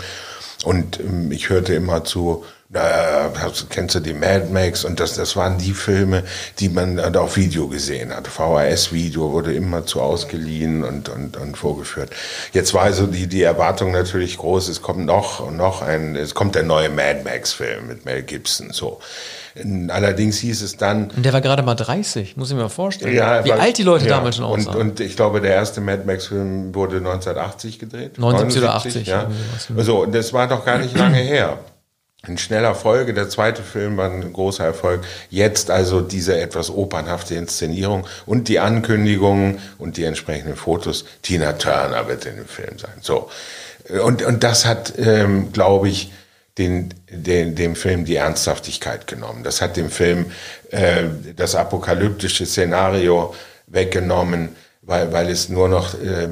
[0.63, 4.85] Und ähm, ich hörte immer zu, hast- kennst du die Mad Max?
[4.85, 6.23] Und das, das waren die Filme,
[6.59, 8.27] die man dann auf Video gesehen hat.
[8.27, 12.09] VHS-Video wurde immer zu ausgeliehen und, und, und vorgeführt.
[12.53, 16.55] Jetzt war also die, die Erwartung natürlich groß, es kommt noch noch ein, es kommt
[16.55, 18.99] der neue Mad Max-Film mit Mel Gibson, so.
[19.89, 23.15] Allerdings hieß es dann, Und der war gerade mal 30, muss ich mir mal vorstellen.
[23.15, 24.77] ja, wie weil- alt die Leute ja, damals schon und, aussahen.
[24.77, 28.17] und ich glaube, der erste Mad Max-Film wurde 1980 gedreht.
[28.19, 29.21] 79 oder 80, ja.
[29.21, 29.67] irgendwie was.
[29.77, 31.59] Also, und das war doch gar nicht lange her.
[32.27, 35.01] In schneller Folge, der zweite Film war ein großer Erfolg.
[35.29, 41.05] Jetzt also diese etwas opernhafte Inszenierung und die Ankündigungen und die entsprechenden Fotos.
[41.21, 42.91] Tina Turner wird in dem Film sein.
[43.01, 43.29] So.
[44.03, 46.11] Und, und das hat, ähm, glaube ich,
[46.57, 49.43] den, den, dem Film die Ernsthaftigkeit genommen.
[49.43, 50.31] Das hat dem Film
[50.71, 51.03] äh,
[51.35, 53.35] das apokalyptische Szenario
[53.67, 56.29] weggenommen, weil, weil es nur noch äh,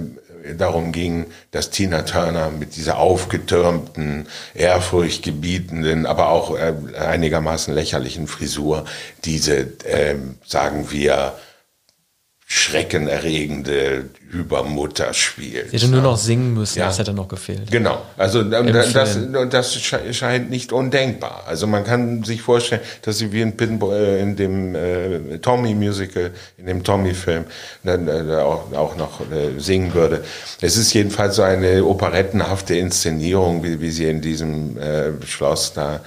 [0.57, 8.85] darum ging, dass Tina Turner mit dieser aufgetürmten, ehrfurchtgebietenden, aber auch äh, einigermaßen lächerlichen Frisur
[9.23, 10.15] diese, äh,
[10.45, 11.33] sagen wir,
[12.47, 15.71] schreckenerregende Übermutter spielt.
[15.71, 16.87] Sie hätte nur noch singen müssen, Ja.
[16.87, 17.71] das hätte noch gefehlt.
[17.71, 21.43] Genau, also Im das, das sche- scheint nicht undenkbar.
[21.47, 26.31] Also man kann sich vorstellen, dass sie wie in, Pinball, äh, in dem äh, Tommy-Musical,
[26.57, 27.45] in dem Tommy-Film,
[27.83, 30.23] dann äh, auch, auch noch äh, singen würde.
[30.61, 36.01] Es ist jedenfalls so eine operettenhafte Inszenierung, wie, wie sie in diesem äh, Schloss da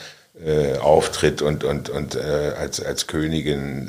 [0.44, 3.88] äh, auftritt und, und, und als, als Königin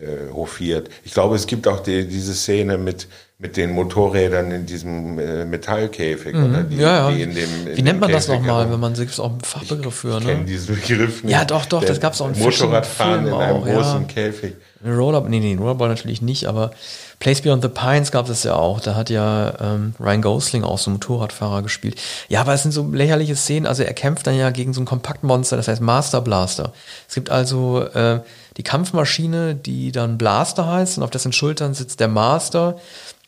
[0.00, 0.88] äh, hofiert.
[1.04, 5.44] Ich glaube, es gibt auch die, diese Szene mit, mit den Motorrädern in diesem äh,
[5.44, 6.34] Metallkäfig.
[6.34, 6.80] Oder die, Mhm.
[6.80, 7.14] ja, ja.
[7.14, 9.30] die in dem, in Wie nennt man das Käfig nochmal, herum- wenn man es auch
[9.30, 10.44] einen Fachbegriff für, Ich kenne ne?
[10.44, 11.32] diesen Begriff nicht.
[11.32, 13.74] Ja, doch, doch, das gab's auch in Motorradfahren in Filmen einem auch, ja.
[13.74, 14.54] großen Käfig.
[14.86, 16.70] Roller, nee, nee, Rollerball natürlich nicht, aber
[17.18, 18.80] Place Beyond the Pines gab es ja auch.
[18.80, 22.00] Da hat ja ähm, Ryan Gosling auch so einen Motorradfahrer gespielt.
[22.30, 23.66] Ja, aber es sind so lächerliche Szenen.
[23.66, 26.72] Also er kämpft dann ja gegen so ein Kompaktmonster, das heißt Master Blaster.
[27.06, 28.20] Es gibt also äh,
[28.60, 32.78] die Kampfmaschine, die dann Blaster heißt und auf dessen Schultern sitzt der Master.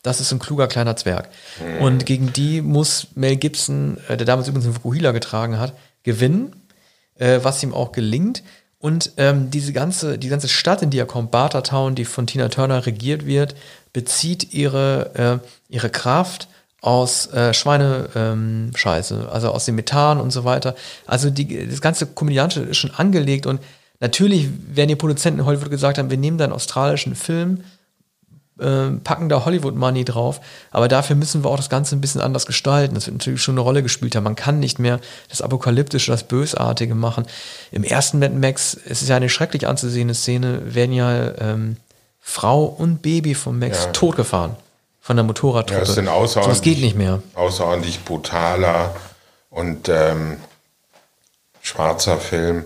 [0.02, 1.30] Das ist ein kluger kleiner Zwerg.
[1.80, 5.72] Und gegen die muss Mel Gibson, äh, der damals übrigens einen Fukuhila getragen hat,
[6.02, 6.54] gewinnen
[7.22, 8.42] äh, was ihm auch gelingt.
[8.78, 12.48] Und ähm, diese ganze, die ganze Stadt, in die er kommt, Bartertown, die von Tina
[12.48, 13.54] Turner regiert wird,
[13.92, 16.48] bezieht ihre, äh, ihre Kraft
[16.80, 20.74] aus äh, Schweinescheiße, ähm, also aus dem Methan und so weiter.
[21.06, 23.60] Also die, das ganze Komödiantische ist schon angelegt und
[24.02, 27.64] natürlich werden die Produzenten in Hollywood gesagt haben, wir nehmen da einen australischen Film,
[28.60, 30.40] äh, packen da Hollywood-Money drauf,
[30.70, 32.94] aber dafür müssen wir auch das Ganze ein bisschen anders gestalten.
[32.94, 34.24] Das wird natürlich schon eine Rolle gespielt haben.
[34.24, 35.00] Man kann nicht mehr
[35.30, 37.24] das Apokalyptische, das Bösartige machen.
[37.70, 41.76] Im ersten Mad Max, es ist ja eine schrecklich anzusehende Szene, werden ja ähm,
[42.20, 43.90] Frau und Baby von Max Ja.
[43.92, 44.56] totgefahren.
[45.00, 45.80] Von der Motorradtruppe.
[45.80, 47.20] Ja, es sind außerordentlich, das geht nicht mehr.
[47.34, 48.94] außerordentlich brutaler
[49.50, 50.36] und ähm,
[51.60, 52.64] schwarzer Film.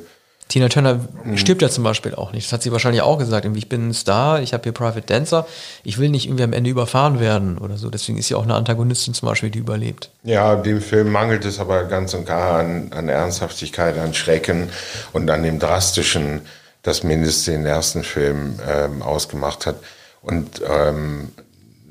[0.49, 1.39] Tina Turner Mhm.
[1.39, 2.47] stirbt ja zum Beispiel auch nicht.
[2.47, 3.47] Das hat sie wahrscheinlich auch gesagt.
[3.57, 5.47] Ich bin ein Star, ich habe hier Private Dancer,
[5.83, 7.91] ich will nicht irgendwie am Ende überfahren werden oder so.
[7.91, 10.11] Deswegen ist sie auch eine Antagonistin zum Beispiel, die überlebt.
[10.23, 14.69] Ja, dem Film mangelt es aber ganz und gar an, an Ernsthaftigkeit, an Schrecken
[15.13, 16.43] und an dem Drastischen,
[16.83, 19.77] das mindestens den ersten Film ähm, ausgemacht hat.
[20.23, 21.33] Und ähm,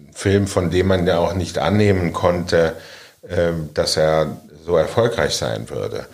[0.08, 2.74] ein Film, von dem man ja auch nicht annehmen konnte,
[3.30, 6.06] ähm, dass er so erfolgreich sein würde.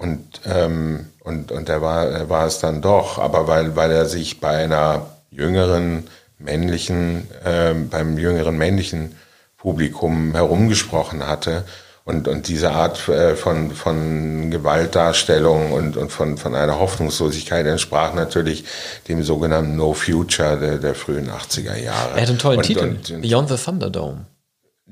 [0.00, 4.06] Und, ähm, und, und er, war, er war es dann doch, aber weil, weil er
[4.06, 9.14] sich bei einer jüngeren männlichen, ähm, beim jüngeren männlichen
[9.58, 11.64] Publikum herumgesprochen hatte.
[12.06, 18.14] Und, und diese Art äh, von, von Gewaltdarstellung und, und von, von einer Hoffnungslosigkeit entsprach
[18.14, 18.64] natürlich
[19.06, 22.14] dem sogenannten No Future der, der frühen 80er Jahre.
[22.14, 24.24] Er hat einen tollen und, Titel, Und, und, Beyond the Thunderdome.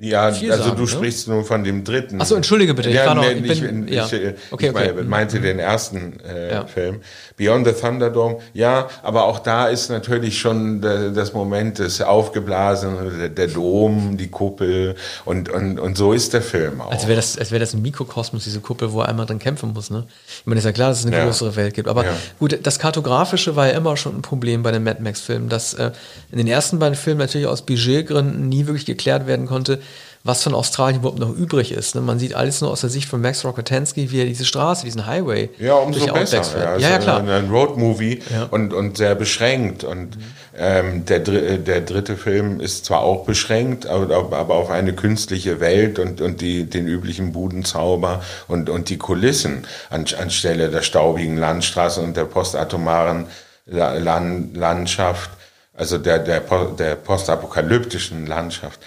[0.00, 0.88] Ja, Viel also sagen, du ne?
[0.88, 2.18] sprichst nun von dem dritten.
[2.20, 4.06] Ach so, entschuldige bitte, ich Ja, war noch- ich ich, bin- ich, ja.
[4.06, 4.92] ich, äh, Okay, okay.
[5.04, 6.66] meinte den ersten äh, Ja.
[6.66, 7.00] Film.
[7.36, 12.00] Beyond the Thunderdome, ja, aber auch da ist natürlich schon das Moment des
[12.48, 14.94] Aufgeblasenen, der, Dom, die Kuppel
[15.24, 16.90] und, und, und so ist der Film auch.
[16.90, 19.72] Als wäre das, als wäre das ein Mikrokosmos, diese Kuppel, wo er einmal drin kämpfen
[19.72, 19.90] muss.
[19.90, 20.04] Ne?
[20.40, 21.24] Ich meine, ist ja klar, dass es eine Ja.
[21.24, 21.88] größere Welt gibt.
[21.88, 22.04] Aber
[22.38, 25.90] gut, das Kartografische war ja immer schon ein Problem bei den Mad Max-Filmen, dass äh,
[26.32, 29.80] in den ersten beiden Filmen natürlich aus Budgetgründen nie wirklich geklärt werden konnte,
[30.24, 31.94] was von Australien überhaupt noch übrig ist.
[31.94, 32.00] Ne?
[32.00, 35.06] Man sieht alles nur aus der Sicht von Max Rokatansky, wie er diese Straße, diesen
[35.06, 36.42] Highway Ja, umso besser.
[36.58, 37.20] Ja, Ja, ja, ist klar.
[37.26, 38.44] Ein, Roadmovie Ja.
[38.50, 39.84] und, und sehr beschränkt.
[39.84, 40.18] Und
[40.56, 45.60] ähm, der, dr- der dritte Film ist zwar auch beschränkt, aber, aber auf eine künstliche
[45.60, 51.36] Welt und, und die, den üblichen Budenzauber und, und die Kulissen an, anstelle der staubigen
[51.38, 53.26] Landstraße und der postatomaren
[53.66, 55.30] La- Lan- Landschaft,
[55.74, 56.40] also der, der,
[56.76, 58.80] der postapokalyptischen Landschaft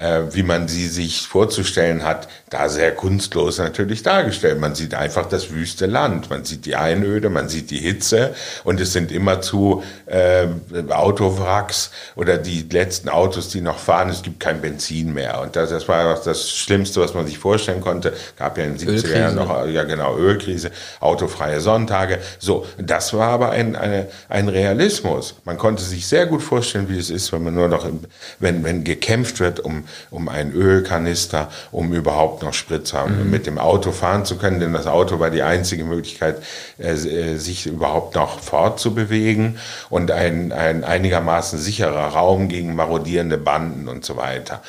[0.00, 4.60] äh, wie man sie sich vorzustellen hat, da sehr kunstlos natürlich dargestellt.
[4.60, 8.34] Man sieht einfach das wüste Land, man sieht die Einöde, man sieht die Hitze
[8.64, 10.46] und es sind immerzu äh,
[10.90, 14.10] Autowracks oder die letzten Autos, die noch fahren.
[14.10, 17.80] Es gibt kein Benzin mehr und das, das war das Schlimmste, was man sich vorstellen
[17.80, 18.12] konnte.
[18.36, 20.70] Gab ja in den 70er Jahren noch ja genau Ölkrise,
[21.00, 22.18] autofreie Sonntage.
[22.38, 25.34] So, das war aber ein, eine, ein Realismus.
[25.44, 28.00] Man konnte sich sehr gut vorstellen, wie es ist, wenn man nur noch, im,
[28.38, 33.46] wenn, wenn gekämpft wird um, um einen Ölkanister, um überhaupt noch Sprit zu haben, mit
[33.46, 36.42] dem Auto fahren zu können, denn das Auto war die einzige Möglichkeit,
[36.78, 39.58] äh, äh, sich überhaupt noch fortzubewegen.
[39.90, 44.62] Und ein, ein einigermaßen sicherer Raum gegen marodierende Banden und so weiter.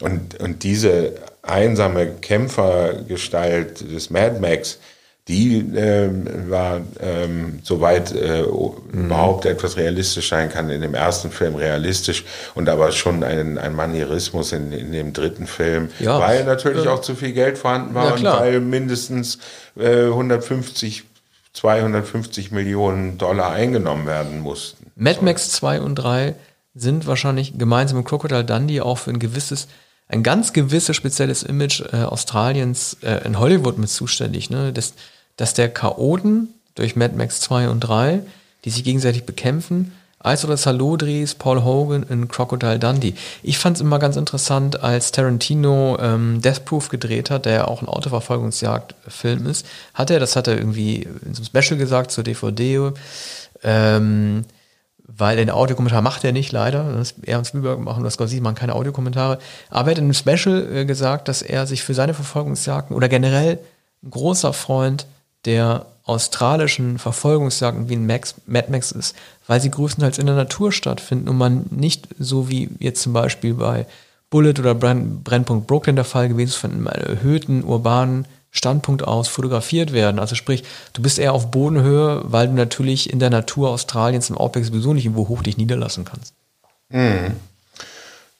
[0.00, 4.78] Und, und diese einsame Kämpfergestalt des Mad Max,
[5.28, 11.54] die ähm, war, ähm, soweit äh, überhaupt etwas realistisch sein kann, in dem ersten Film
[11.54, 12.24] realistisch
[12.56, 16.18] und aber schon ein, ein Manierismus in, in dem dritten Film, Ja.
[16.18, 19.38] weil natürlich auch zu viel Geld vorhanden war Ja, und weil mindestens
[19.78, 21.04] äh, 150,
[21.52, 24.90] 250 Millionen Dollar eingenommen werden mussten.
[24.96, 26.34] Mad Max 2 und 3
[26.74, 29.68] sind wahrscheinlich gemeinsam mit Crocodile Dundee auch für ein gewisses,
[30.12, 34.50] ein ganz gewisses spezielles Image äh, Australiens äh, in Hollywood mit zuständig.
[34.50, 34.72] Ne?
[34.72, 34.94] Das,
[35.36, 38.20] dass der Chaoten durch Mad Max 2 und 3,
[38.64, 43.14] die sich gegenseitig bekämpfen, als oder Salodris, Paul Hogan in Crocodile Dundee.
[43.42, 47.64] Ich fand es immer ganz interessant, als Tarantino ähm, Death Proof gedreht hat, der ja
[47.66, 52.12] auch ein Autoverfolgungsjagd-Film ist, hat er, das hat er irgendwie in so einem Special gesagt
[52.12, 52.92] zur DVD,
[53.64, 54.44] ähm,
[55.16, 56.92] weil den Audiokommentar macht er nicht leider.
[56.94, 59.38] Das- Er und Spielberg machen das Scorsese machen keine Audiokommentare.
[59.70, 63.08] Aber er hat in einem Special äh, gesagt, dass er sich für seine Verfolgungsjagden oder
[63.08, 63.58] generell
[64.02, 65.06] ein großer Freund
[65.44, 69.14] der australischen Verfolgungsjagden wie ein Max, Mad Max ist,
[69.46, 73.54] weil sie größtenteils in der Natur stattfinden und man nicht so wie jetzt zum Beispiel
[73.54, 73.86] bei
[74.30, 79.28] Bullet oder Brenn, Brennpunkt Brooklyn der Fall gewesen ist, von einem erhöhten urbanen Standpunkt aus
[79.28, 80.18] fotografiert werden.
[80.18, 80.62] Also sprich,
[80.92, 84.92] du bist eher auf Bodenhöhe, weil du natürlich in der Natur Australiens im Outback sowieso
[84.92, 86.34] nicht irgendwo hoch dich niederlassen kannst.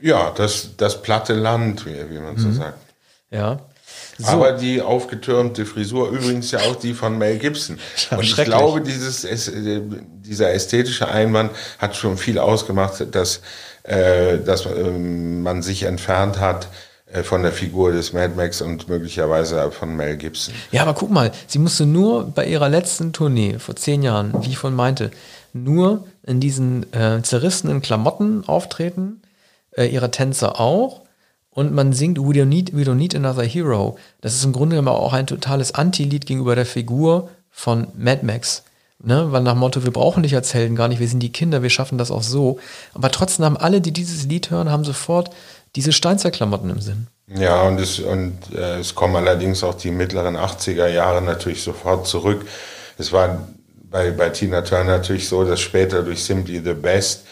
[0.01, 2.79] Ja, das, das platte Land, wie, wie man so sagt.
[3.31, 3.61] Ja.
[4.19, 7.79] So, Aber die aufgetürmte Frisur, übrigens ja auch die von Mel Gibson.
[8.11, 9.81] Ja, Und ich glaube, dieses, es- äh,
[10.23, 13.41] dieser ästhetische Einwand hat schon viel ausgemacht, dass,
[13.85, 16.69] äh, dass ähm, man sich entfernt hat äh,
[17.25, 20.55] von der Figur des Mad Max und möglicherweise von Mel Gibson.
[20.71, 24.49] Ja, aber guck mal, sie musste nur bei ihrer letzten Tournee vor zehn Jahren, wie
[24.49, 25.11] ich vorhin meinte,
[25.53, 29.21] nur in diesen äh, zerrissenen Klamotten auftreten,
[29.77, 31.03] äh, ihrer Tänzer auch.
[31.51, 33.99] Und man singt We don't, need, We don't Need Another Hero.
[34.23, 38.63] Das ist im Grunde genommen auch ein totales Anti-Lied gegenüber der Figur von Mad Max.
[39.05, 39.33] Ne?
[39.33, 41.71] Weil nach Motto, wir brauchen dich als Helden gar nicht, wir sind die Kinder, wir
[41.71, 42.59] schaffen das auch so.
[42.95, 45.31] Aber trotzdem haben alle, die dieses Lied hören, haben sofort
[45.77, 47.07] diese Steinzeitklamotten im Sinn.
[47.35, 52.07] Ja, und, es, und äh, es kommen allerdings auch die mittleren 80er Jahre natürlich sofort
[52.07, 52.47] zurück.
[52.99, 53.49] Es war
[53.91, 57.25] bei, bei Tina Turner natürlich so, dass später durch Simply the Best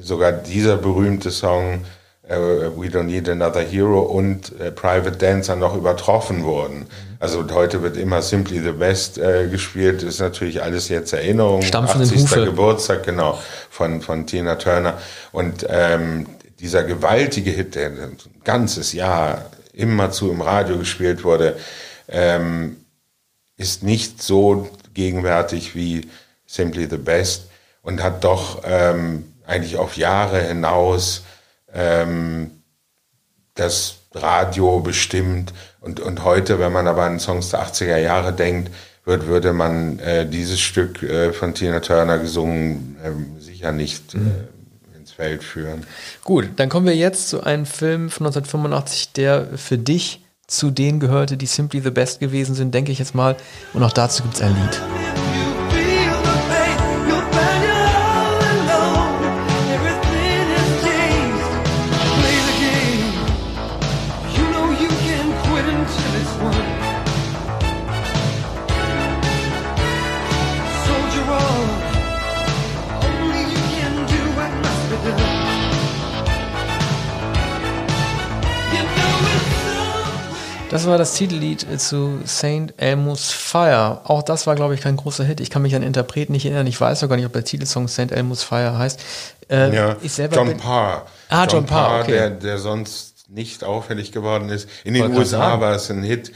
[0.00, 1.84] sogar dieser berühmte Song
[2.26, 6.86] äh, We Don't Need Another Hero und äh, Private Dancer noch übertroffen wurden.
[7.18, 11.62] Also heute wird immer Simply the Best äh, gespielt, ist natürlich alles jetzt Erinnerung.
[11.62, 12.22] Stampfenden 80.
[12.22, 12.44] Hufe.
[12.44, 13.38] Geburtstag, genau,
[13.70, 14.98] von, von Tina Turner.
[15.32, 16.26] Und ähm,
[16.62, 21.56] dieser gewaltige Hit, der ein ganzes Jahr immerzu im Radio gespielt wurde,
[22.08, 22.76] ähm,
[23.56, 26.08] ist nicht so gegenwärtig wie
[26.46, 27.48] Simply the Best
[27.82, 31.24] und hat doch ähm, eigentlich auf Jahre hinaus
[31.74, 32.62] ähm,
[33.54, 35.52] das Radio bestimmt.
[35.80, 38.70] Und, und heute, wenn man aber an Songs der 80er Jahre denkt,
[39.04, 44.18] wird, würde man äh, dieses Stück äh, von Tina Turner gesungen ähm, sicher nicht äh,
[45.22, 45.86] Feld führen.
[46.24, 50.98] Gut, dann kommen wir jetzt zu einem Film von 1985, der für dich zu denen
[50.98, 53.36] gehörte, die Simply the Best gewesen sind, denke ich jetzt mal.
[53.72, 55.31] Und auch dazu gibt es ein Lied.
[80.72, 82.72] Das war das Titellied zu St.
[82.78, 84.00] Elmo's Fire.
[84.04, 85.40] Auch das war, glaube ich, kein großer Hit.
[85.40, 86.66] Ich kann mich an den Interpreten nicht erinnern.
[86.66, 88.10] Ich weiß sogar nicht, ob der Titelsong St.
[88.10, 88.98] Elmo's Fire heißt.
[89.50, 91.06] Äh, Ja, ich selber John bin- Parr.
[91.28, 92.12] Ah, John Parr, okay.
[92.12, 94.66] der, der sonst nicht auffällig geworden ist.
[94.84, 96.32] In den USA war es ein Hit.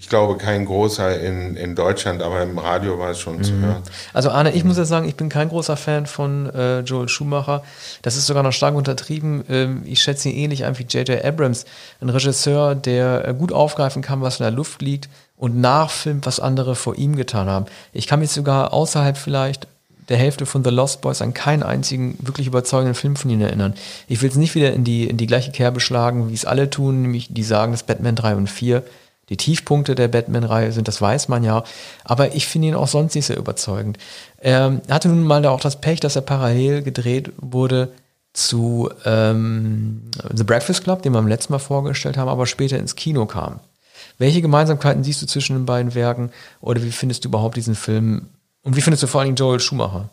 [0.00, 3.42] Ich glaube, kein großer in, in Deutschland, aber im Radio war es schon Mhm.
[3.44, 3.82] zu hören.
[4.14, 7.62] Also Arne, ich muss ja sagen, ich bin kein großer Fan von äh, Joel Schumacher.
[8.02, 9.44] Das ist sogar noch stark untertrieben.
[9.48, 11.24] Ähm, ich schätze ihn ähnlich an wie J.J.
[11.24, 11.64] Abrams,
[12.00, 16.40] ein Regisseur, der äh, gut aufgreifen kann, was in der Luft liegt und nachfilmt, was
[16.40, 17.66] andere vor ihm getan haben.
[17.92, 19.66] Ich kann mich sogar außerhalb vielleicht
[20.08, 23.74] der Hälfte von The Lost Boys an keinen einzigen wirklich überzeugenden Film von ihnen erinnern.
[24.06, 26.70] Ich will es nicht wieder in die, in die gleiche Kerbe schlagen, wie es alle
[26.70, 28.82] tun, nämlich die sagen, dass Batman 3 und 4
[29.28, 31.64] die Tiefpunkte der Batman-Reihe sind, das weiß man ja.
[32.04, 33.98] Aber ich finde ihn auch sonst nicht sehr überzeugend.
[34.38, 37.92] Er hatte nun mal da auch das Pech, dass er parallel gedreht wurde
[38.32, 40.02] zu ähm,
[40.32, 43.60] The Breakfast Club, den wir beim letzten Mal vorgestellt haben, aber später ins Kino kam.
[44.18, 46.30] Welche Gemeinsamkeiten siehst du zwischen den beiden Werken
[46.60, 48.28] oder wie findest du überhaupt diesen Film
[48.62, 50.10] und wie findest du vor allen Dingen Joel Schumacher?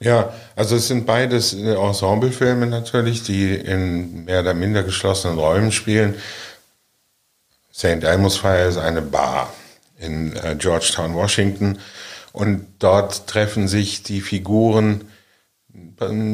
[0.00, 5.72] Ja, also es sind beides äh, Ensemblefilme natürlich, die in mehr oder minder geschlossenen Räumen
[5.72, 6.14] spielen.
[7.76, 8.04] St.
[8.04, 9.52] Elmo's Fire ist eine Bar
[9.98, 11.78] in äh, Georgetown, Washington.
[12.32, 15.08] Und dort treffen sich die Figuren.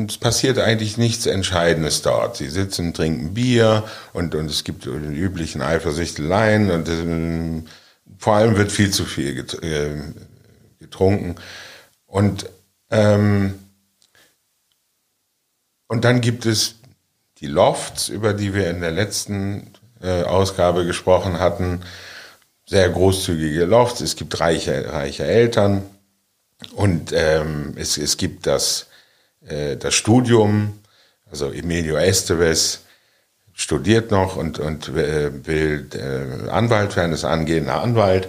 [0.07, 2.37] Es passiert eigentlich nichts Entscheidendes dort.
[2.37, 7.67] Sie sitzen, trinken Bier und, und es gibt die üblichen Eifersüchteleien und ähm,
[8.19, 10.01] vor allem wird viel zu viel äh,
[10.79, 11.37] getrunken.
[12.07, 12.49] Und
[12.91, 13.59] ähm,
[15.89, 16.77] und dann gibt es
[17.39, 19.73] die Lofts, über die wir in der letzten
[20.03, 21.83] äh, Ausgabe gesprochen hatten.
[22.67, 24.01] Sehr großzügige Lofts.
[24.01, 25.83] Es gibt reiche, reiche Eltern.
[26.75, 28.87] Und ähm, es, es gibt das,
[29.47, 30.79] äh, das Studium.
[31.31, 32.81] Also Emilio Estevez
[33.53, 38.29] studiert noch und, und äh, will äh, Anwalt werden, ist angehender Anwalt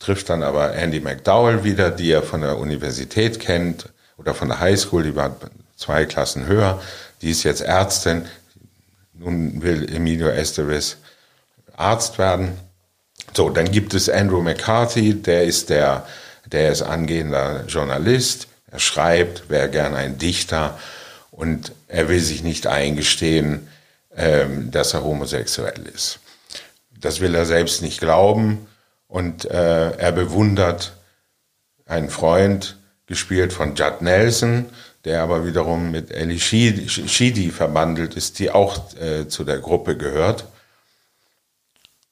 [0.00, 4.58] trifft dann aber Andy McDowell wieder, die er von der Universität kennt oder von der
[4.58, 5.36] Highschool, die war
[5.76, 6.82] zwei Klassen höher.
[7.22, 8.24] Die ist jetzt Ärztin.
[9.20, 10.96] Nun will Emilio Estevez
[11.76, 12.58] Arzt werden.
[13.34, 16.06] So, dann gibt es Andrew McCarthy, der ist der,
[16.50, 18.48] der ist angehender Journalist.
[18.70, 20.78] Er schreibt, wäre gern ein Dichter
[21.30, 23.68] und er will sich nicht eingestehen,
[24.16, 26.20] ähm, dass er homosexuell ist.
[26.98, 28.66] Das will er selbst nicht glauben
[29.06, 30.94] und äh, er bewundert
[31.84, 34.70] einen Freund, gespielt von Judd Nelson,
[35.04, 36.10] der aber wiederum mit
[36.40, 40.44] Sheedy, Sheedy verbandelt ist, die auch äh, zu der Gruppe gehört.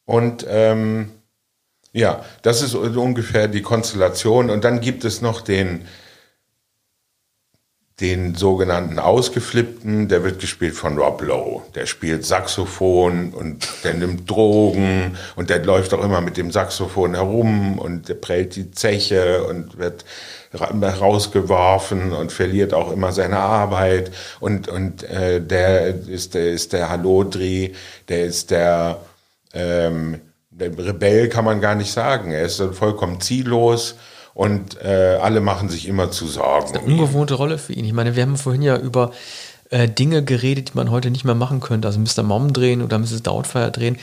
[0.05, 1.11] Und ähm,
[1.93, 4.51] ja, das ist ungefähr die Konstellation.
[4.51, 5.87] Und dann gibt es noch den,
[8.01, 11.63] den sogenannten Ausgeflippten, der wird gespielt von Rob Lowe.
[11.75, 17.15] Der spielt Saxophon und der nimmt Drogen und der läuft auch immer mit dem Saxophon
[17.15, 20.05] herum und der prellt die Zeche und wird
[20.55, 24.11] rausgeworfen und verliert auch immer seine Arbeit
[24.41, 27.75] und und äh, der ist der ist der Hallodri,
[28.09, 28.99] der ist der
[29.53, 30.21] ähm,
[30.51, 32.33] der Rebell kann man gar nicht sagen.
[32.33, 33.97] Er ist vollkommen ziellos
[34.35, 36.77] und äh, alle machen sich immer zu Sorgen.
[36.77, 36.99] um ihn.
[36.99, 37.85] Ungewohnte Rolle für ihn.
[37.85, 39.13] Ich meine, wir haben vorhin ja über
[39.71, 41.89] äh, Dinge geredet, die man heute nicht mehr machen könnte.
[41.89, 42.23] Also Mr.
[42.23, 43.23] Mom drehen oder Mrs.
[43.23, 43.99] Doubtfire drehen.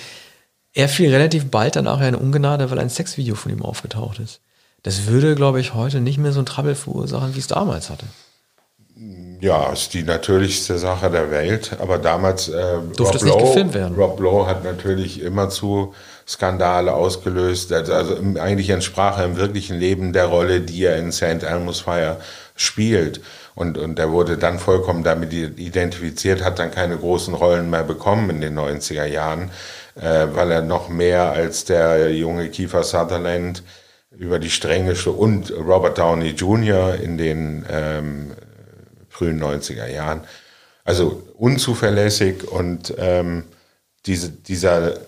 [0.74, 4.42] Er fiel relativ bald danach in Ungnade, weil ein Sexvideo von ihm aufgetaucht ist.
[4.86, 8.06] Das würde, glaube ich, heute nicht mehr so ein Trouble verursachen, wie es damals hatte.
[9.42, 11.76] Ja, ist die natürlichste Sache der Welt.
[11.80, 13.96] Aber damals äh, Durfte es nicht gefilmt werden.
[13.96, 15.96] Rob Lowe hat natürlich immerzu
[16.28, 17.74] Skandale ausgelöst.
[17.74, 21.42] Also also eigentlich entsprach er im wirklichen Leben der Rolle, die er in St.
[21.42, 22.18] Elmo's Fire
[22.56, 23.22] spielt.
[23.56, 28.30] Und, und er wurde dann vollkommen damit identifiziert, hat dann keine großen Rollen mehr bekommen
[28.30, 29.50] in den 90er Jahren,
[29.96, 33.64] äh, weil er noch mehr als der junge Kiefer Sutherland
[34.18, 36.96] über die Stränge sch- und Robert Downey Jr.
[36.96, 38.32] in den ähm,
[39.10, 40.22] frühen 90er Jahren.
[40.84, 43.46] Also unzuverlässig und ähm,
[44.06, 45.00] diese, dieser,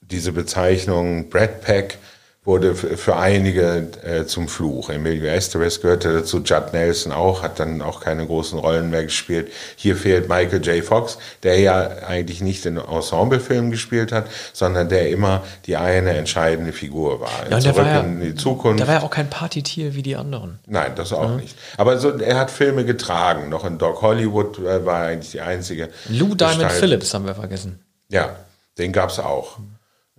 [0.00, 1.98] diese Bezeichnung Brad Pack
[2.46, 4.88] wurde für einige äh, zum Fluch.
[4.88, 9.50] Emilio Estevez gehörte dazu, Judd Nelson auch, hat dann auch keine großen Rollen mehr gespielt.
[9.74, 10.84] Hier fehlt Michael J.
[10.84, 16.72] Fox, der ja eigentlich nicht in Ensemblefilmen gespielt hat, sondern der immer die eine entscheidende
[16.72, 17.50] Figur war.
[17.50, 18.78] Ja, Zurück war ja, in die Zukunft.
[18.78, 20.60] Der war ja auch kein Partytier wie die anderen.
[20.66, 21.56] Nein, das auch nicht.
[21.76, 23.48] Aber so, er hat Filme getragen.
[23.48, 25.88] Noch in Doc Hollywood äh, war er eigentlich die einzige.
[26.08, 26.72] Lou Diamond Gestalt.
[26.78, 27.80] Phillips haben wir vergessen.
[28.08, 28.36] Ja,
[28.78, 29.58] den gab's auch.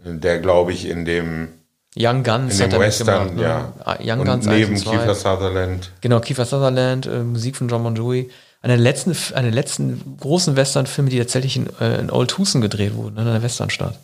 [0.04, 1.54] Der, glaube ich, in dem,
[1.98, 3.60] Young Guns in hat er Western, mitgemacht, ja.
[3.60, 3.74] ne?
[3.86, 4.98] Ah, Young Und Guns neben 1 und 2.
[4.98, 5.92] Kiefer Sutherland.
[6.02, 8.30] Genau, Kiefer Sutherland, äh, Musik von John Bon Jovi.
[8.62, 12.96] Einer der letzten, einer letzten großen Western-Filme, die tatsächlich in, äh, in Old Tucson gedreht
[12.96, 13.98] wurden, ne, in einer Westernstadt.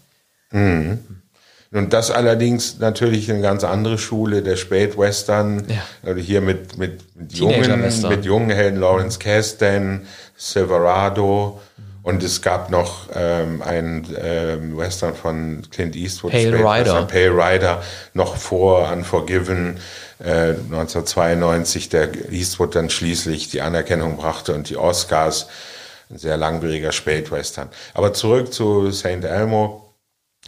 [1.74, 5.82] Und das allerdings natürlich eine ganz andere Schule, der Spätwestern, Ja.
[6.03, 10.02] also hier mit, mit, mit jungen, mit jungen Helden, Lawrence Kasdan,
[10.38, 11.60] Silverado.
[12.04, 17.06] Und es gab noch ähm, einen ähm, Western von Clint Eastwood, Pale Spätwestern, Rider.
[17.06, 19.80] Pale Rider, noch vor Unforgiven,
[20.20, 25.48] äh, 1992, der Eastwood dann schließlich die Anerkennung brachte und die Oscars.
[26.10, 27.70] Ein sehr langwieriger Spätwestern.
[27.94, 29.24] Aber zurück zu St.
[29.24, 29.80] Elmo.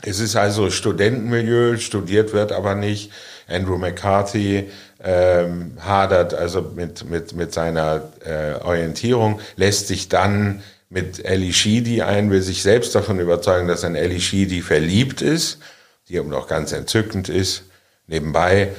[0.01, 3.11] Es ist also Studentenmilieu, studiert wird aber nicht.
[3.47, 4.69] Andrew McCarthy
[5.01, 12.01] ähm, hadert also mit, mit, mit seiner äh, Orientierung, lässt sich dann mit Ellie Sheedy
[12.01, 15.59] ein, will sich selbst davon überzeugen, dass er in Ellie Sheedy verliebt ist,
[16.07, 17.63] die eben auch ganz entzückend ist.
[18.07, 18.69] Nebenbei,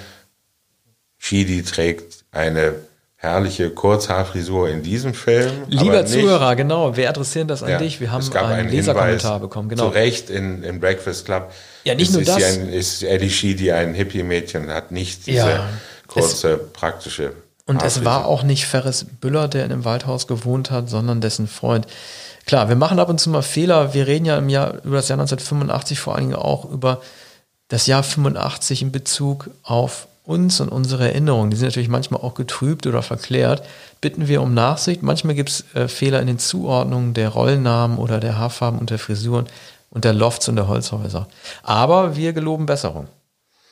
[1.19, 2.75] Sheedy trägt eine
[3.17, 5.65] herrliche Kurzhaarfrisur in diesem Film.
[5.69, 8.01] Lieber nicht- Zuhörer, genau, wir adressieren das an ja, dich.
[8.01, 9.89] Wir haben einen Leserkommentar bekommen, genau.
[9.89, 11.51] Zu Recht in, in Breakfast Club.
[11.85, 12.43] Ja, nicht nur das.
[12.43, 15.69] Ein, ist Eddie Sheedy ein Hippie-Mädchen hat nicht diese Ja,
[16.07, 17.33] kurze, praktische.
[17.67, 18.05] Und es Haarfrisur.
[18.05, 21.87] war auch nicht Ferris Büller, der in einem Waldhaus gewohnt hat, sondern dessen Freund.
[22.47, 23.93] Klar, wir machen ab und zu mal Fehler.
[23.93, 27.01] Wir reden ja im Jahr über das Jahr 1985 vor allen Dingen auch über
[27.69, 31.51] das Jahr 85 in Bezug auf uns und unsere Erinnerungen.
[31.51, 33.63] Die sind natürlich manchmal auch getrübt oder verklärt.
[34.01, 35.03] Bitten wir um Nachsicht.
[35.03, 38.99] Manchmal gibt es äh, Fehler in den Zuordnungen der Rollnamen oder der Haarfarben und der
[38.99, 39.47] Frisuren
[39.91, 41.29] und der Lofts und der Holzhäuser.
[41.63, 43.09] Aber wir geloben Besserung.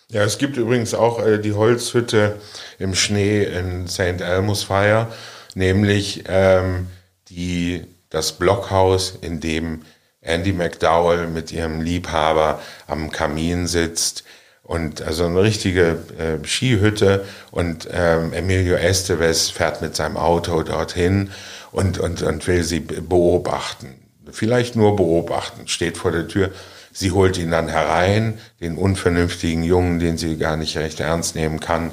[0.08, 2.36] Ja, es gibt übrigens auch äh, die Holzhütte
[2.78, 4.20] im Schnee in St.
[4.20, 5.08] Elmo's Fire,
[5.54, 6.88] nämlich ähm,
[7.28, 9.82] die, das Blockhaus, in dem
[10.20, 14.24] Andy McDowell mit ihrem Liebhaber am Kamin sitzt.
[14.62, 21.32] Und also eine richtige äh, Skihütte und ähm, Emilio Estevez fährt mit seinem Auto dorthin
[21.70, 23.94] und, und, und will sie be- beobachten.
[24.30, 26.50] Vielleicht nur beobachten, steht vor der Tür.
[26.94, 31.58] Sie holt ihn dann herein, den unvernünftigen Jungen, den sie gar nicht recht ernst nehmen
[31.58, 31.90] kann.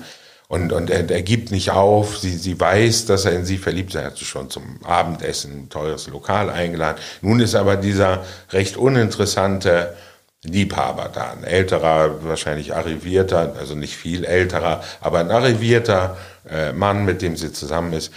[0.47, 2.19] Und, und er, er gibt nicht auf.
[2.19, 3.95] Sie, sie weiß, dass er in sie verliebt ist.
[3.95, 7.01] Er hat sie schon zum Abendessen ein teures Lokal eingeladen.
[7.21, 9.95] Nun ist aber dieser recht uninteressante
[10.43, 11.31] Liebhaber da.
[11.31, 16.17] Ein älterer, wahrscheinlich arrivierter, also nicht viel älterer, aber ein arrivierter
[16.49, 18.11] äh, Mann, mit dem sie zusammen ist.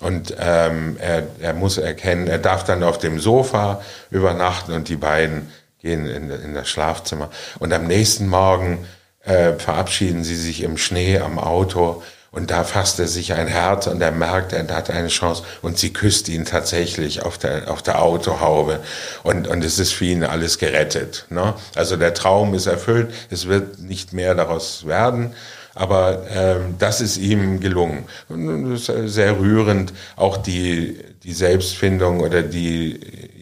[0.00, 4.96] Und ähm, er, er muss erkennen, er darf dann auf dem Sofa übernachten und die
[4.96, 5.50] beiden
[5.80, 7.30] gehen in, in das Schlafzimmer.
[7.58, 8.86] Und am nächsten Morgen
[9.24, 12.02] äh, verabschieden sie sich im Schnee am Auto
[12.32, 15.78] und da fasst er sich ein Herz und er merkt, er hat eine Chance und
[15.78, 18.80] sie küsst ihn tatsächlich auf der, auf der Autohaube
[19.24, 21.26] und, und es ist für ihn alles gerettet.
[21.30, 21.54] Ne?
[21.74, 25.34] Also der Traum ist erfüllt, es wird nicht mehr daraus werden,
[25.74, 28.04] aber ähm, das ist ihm gelungen.
[28.28, 33.00] Und das ist sehr rührend, auch die, die Selbstfindung oder die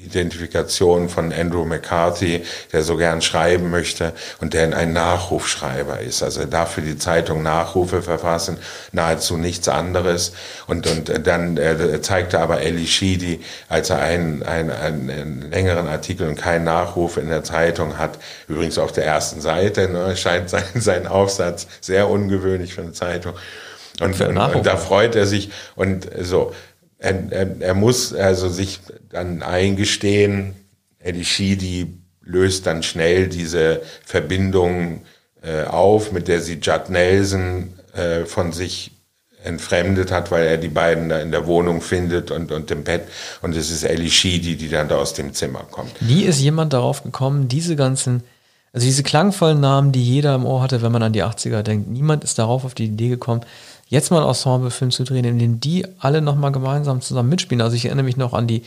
[0.08, 6.22] Identifikation von Andrew McCarthy, der so gern schreiben möchte und der ein Nachrufschreiber ist.
[6.22, 8.58] Also er darf für die Zeitung Nachrufe verfassen,
[8.92, 10.32] nahezu nichts anderes.
[10.66, 16.28] Und, und dann äh, zeigte aber Ellie Sheedy, als er einen, einen, einen längeren Artikel
[16.28, 18.18] und keinen Nachruf in der Zeitung hat,
[18.48, 23.34] übrigens auf der ersten Seite, ne, scheint sein, sein Aufsatz sehr ungewöhnlich für eine Zeitung.
[24.00, 26.52] Und, und, und da freut er sich und so.
[26.98, 28.80] Er, er, er muss also sich
[29.10, 30.54] dann eingestehen,
[30.98, 35.02] Eddie Sheedy löst dann schnell diese Verbindung
[35.42, 38.92] äh, auf, mit der sie Judd Nelson äh, von sich
[39.44, 43.02] entfremdet hat, weil er die beiden da in der Wohnung findet und, und im Bett.
[43.40, 46.02] Und es ist Ellie Sheedy, die dann da aus dem Zimmer kommt.
[46.02, 48.24] Nie ist jemand darauf gekommen, diese ganzen,
[48.72, 51.88] also diese klangvollen Namen, die jeder im Ohr hatte, wenn man an die 80er denkt,
[51.88, 53.42] niemand ist darauf auf die Idee gekommen,
[53.88, 57.62] jetzt mal einen Ensemble-Film zu drehen, in dem die alle nochmal gemeinsam zusammen mitspielen.
[57.62, 58.62] Also ich erinnere mich noch an die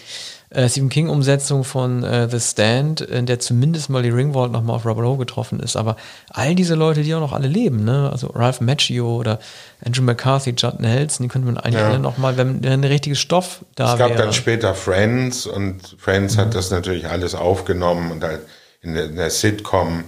[0.49, 4.85] äh, Stephen King-Umsetzung von äh, The Stand, in der zumindest mal die Ringwald nochmal auf
[4.85, 5.75] Robert Lowe getroffen ist.
[5.77, 5.95] Aber
[6.29, 8.09] all diese Leute, die auch noch alle leben, ne?
[8.11, 9.39] also Ralph Macchio oder
[9.85, 11.89] Andrew McCarthy, Judd Nelson, die könnte man eigentlich Ja.
[11.89, 14.19] alle nochmal, wenn wenn ein richtiges Stoff da Es gab wäre.
[14.23, 18.41] dann später Friends und Friends hat das natürlich alles aufgenommen und halt
[18.81, 20.03] in der, in der Sitcom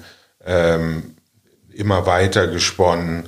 [0.45, 1.15] ähm,
[1.71, 3.27] immer weiter gesponnen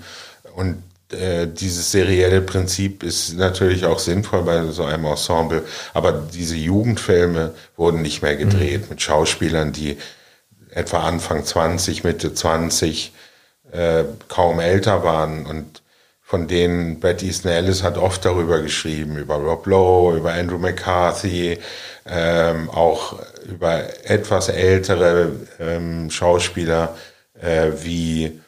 [0.56, 0.84] und
[1.15, 5.63] äh, dieses serielle Prinzip ist natürlich auch sinnvoll bei so einem Ensemble,
[5.93, 9.97] aber diese Jugendfilme wurden nicht mehr gedreht mit Schauspielern, die
[10.71, 13.13] etwa Anfang 20, Mitte 20
[13.71, 15.45] äh, kaum älter waren.
[15.45, 15.81] Und
[16.21, 21.59] von denen Bret Easton Ellis hat oft darüber geschrieben, über Rob Lowe, über Andrew McCarthy,
[22.05, 26.95] ähm, auch über etwas ältere ähm, Schauspieler
[27.39, 28.39] äh, wie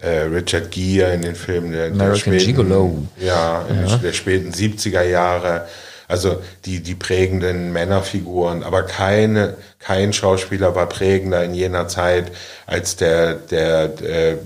[0.00, 3.06] äh, Richard Gere in den Filmen der, der American Gigolo.
[3.18, 5.66] ja, in der späten 70er Jahre.
[6.08, 12.30] Also die, die prägenden Männerfiguren, aber keine, kein Schauspieler war prägender in jener Zeit
[12.66, 14.38] als der, der, der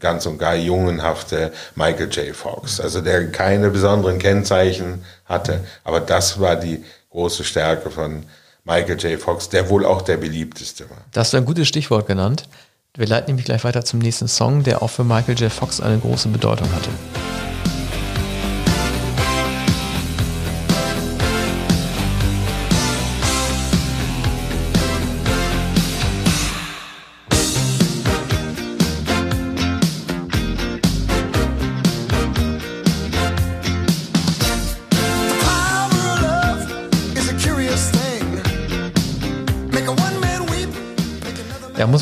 [0.00, 2.34] ganz und gar jungenhafte Michael J.
[2.34, 2.80] Fox.
[2.80, 8.24] Also der keine besonderen Kennzeichen hatte, aber das war die große Stärke von
[8.64, 9.20] Michael J.
[9.20, 10.98] Fox, der wohl auch der beliebteste war.
[11.12, 12.48] Da hast du ein gutes Stichwort genannt.
[12.94, 15.50] Wir leiten nämlich gleich weiter zum nächsten Song, der auch für Michael J.
[15.50, 16.90] Fox eine große Bedeutung hatte.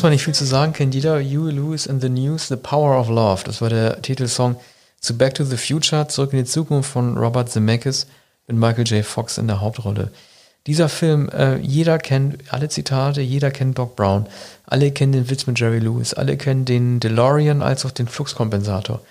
[0.01, 1.19] Muss man nicht viel zu sagen, jeder.
[1.19, 3.43] Huey Lewis in the News, The Power of Love.
[3.45, 4.55] Das war der Titelsong
[4.99, 8.07] zu Back to the Future, Zurück in die Zukunft von Robert Zemeckis
[8.47, 9.05] mit Michael J.
[9.05, 10.11] Fox in der Hauptrolle.
[10.65, 14.25] Dieser Film, äh, jeder kennt alle Zitate, jeder kennt Doc Brown,
[14.65, 19.01] alle kennen den Witz mit Jerry Lewis, alle kennen den DeLorean als auch den Fluxkompensator.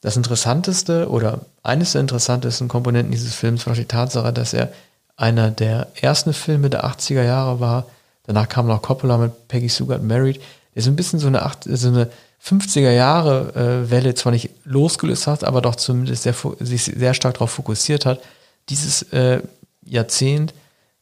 [0.00, 4.72] Das Interessanteste oder eines der interessantesten Komponenten dieses Films war die Tatsache, dass er
[5.14, 7.84] einer der ersten Filme der 80er Jahre war.
[8.28, 10.38] Danach kam noch Coppola mit Peggy Sue Married.
[10.74, 12.10] Der so ein bisschen so eine, acht, so eine
[12.44, 13.54] 50er Jahre
[13.86, 18.04] äh, Welle zwar nicht losgelöst hat, aber doch zumindest sehr, sich sehr stark darauf fokussiert
[18.04, 18.20] hat,
[18.68, 19.40] dieses äh,
[19.82, 20.52] Jahrzehnt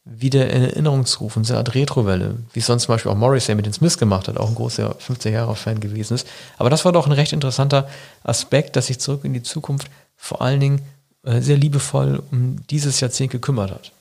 [0.05, 3.17] wieder in Erinnerung zu rufen, so eine Art Retrowelle, wie es sonst zum Beispiel auch
[3.17, 6.25] Morrissey mit den Smiths gemacht hat, auch ein großer 50er-Jahre-Fan gewesen ist.
[6.57, 7.89] Aber das war doch ein recht interessanter
[8.23, 10.81] Aspekt, dass sich zurück in die Zukunft vor allen Dingen
[11.23, 13.91] äh, sehr liebevoll um dieses Jahrzehnt gekümmert hat.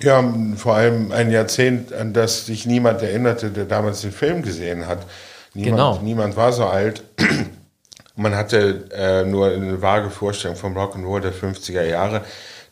[0.00, 0.22] Ja,
[0.56, 4.98] vor allem ein Jahrzehnt, an das sich niemand erinnerte, der damals den Film gesehen hat.
[5.54, 5.98] Niemand, Genau.
[6.02, 7.02] niemand war so alt.
[8.16, 12.22] Man hatte äh, nur eine vage Vorstellung vom Rock'n'Roll der 50er Jahre,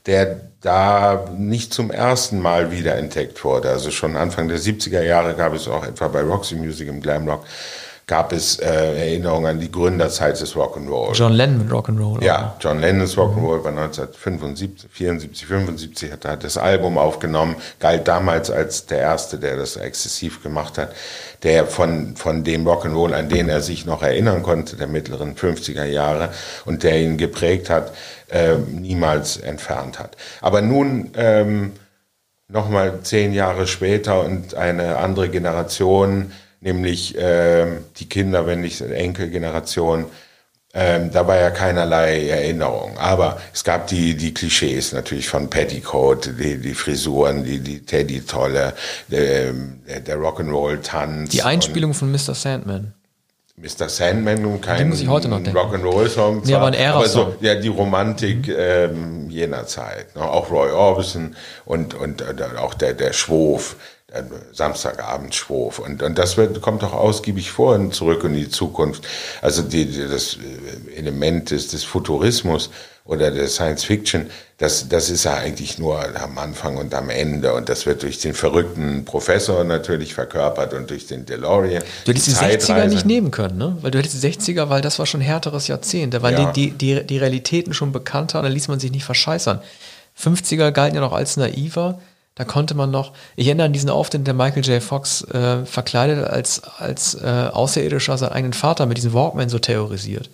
[0.06, 3.70] der da nicht zum ersten Mal wiederentdeckt wurde.
[3.70, 7.28] Also schon Anfang der 70er Jahre gab es auch etwa bei Roxy Music im Glam
[7.28, 7.44] Rock
[8.10, 11.14] gab es äh, Erinnerungen an die Gründerzeit des Rock'n'Roll.
[11.14, 12.24] John Lennon mit Rock'n'Roll.
[12.24, 18.50] Ja, John Lennons Rock'n'Roll war 1975, 74, 75 hat er das Album aufgenommen, galt damals
[18.50, 20.92] als der Erste, der das exzessiv gemacht hat,
[21.44, 25.84] der von, von dem Rock'n'Roll, an den er sich noch erinnern konnte, der mittleren 50er
[25.84, 26.30] Jahre
[26.64, 27.92] und der ihn geprägt hat,
[28.28, 30.16] äh, niemals entfernt hat.
[30.40, 31.74] Aber nun ähm,
[32.48, 40.06] nochmal zehn Jahre später und eine andere Generation, nämlich ähm, die Kinder, wenn nicht Enkelgeneration,
[40.72, 42.96] ähm, da war ja keinerlei Erinnerung.
[42.98, 48.74] Aber es gab die, die Klischees natürlich von Petticoat, die, die Frisuren, die, die Teddy-Tolle,
[49.08, 51.30] der, der Rock'n'Roll-Tanz.
[51.30, 52.34] Die Einspielung von Mr.
[52.34, 52.94] Sandman.
[53.56, 53.88] Mr.
[53.88, 54.92] Sandman und kein.
[54.92, 56.42] Rock'n'Roll-Song.
[56.44, 57.32] Nee, aber ein Ära-Song.
[57.32, 60.14] so, ja, die Romantik ähm, jener Zeit.
[60.14, 60.22] Ne?
[60.22, 61.34] Auch Roy Orbison
[61.64, 63.76] und, und äh, auch der, der Schwof,
[64.52, 65.78] Samstagabend Schwof.
[65.78, 69.06] Und, und das wird, kommt auch ausgiebig vor in Zurück in die Zukunft.
[69.42, 72.70] Also die, die, das äh, Element des, des Futurismus
[73.04, 74.26] oder der Science Fiction,
[74.58, 77.54] das, das ist ja eigentlich nur am Anfang und am Ende.
[77.54, 81.82] Und das wird durch den verrückten Professor natürlich verkörpert und durch den DeLorean.
[82.04, 82.94] Du hättest die 60er Zeitreise.
[82.94, 83.76] nicht nehmen können, ne?
[83.80, 86.12] Weil du hättest die 60er, weil das war schon ein härteres Jahrzehnt.
[86.14, 86.52] Da waren Ja.
[86.52, 89.60] die, die, die, die Realitäten schon bekannter und da ließ man sich nicht verscheißern.
[90.22, 92.00] 50er galten ja noch als naiver.
[92.40, 94.82] Da konnte man noch, ich erinnere an diesen Auftritt, der Michael J.
[94.82, 100.30] Fox äh, verkleidet als, als äh, Außerirdischer seinen eigenen Vater mit diesem Walkman so terrorisiert.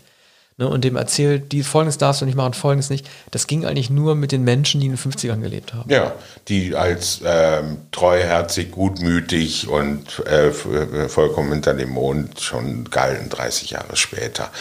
[0.57, 3.09] Ne, und dem erzählt, die folgendes darfst du nicht machen, folgendes nicht.
[3.33, 5.91] Das ging eigentlich nur mit den Menschen, die in den 50ern gelebt haben.
[5.91, 6.13] Ja,
[6.47, 13.71] die als ähm, treuherzig, gutmütig und äh, äh, vollkommen hinter dem Mond schon galten 30
[13.71, 14.53] Jahre später.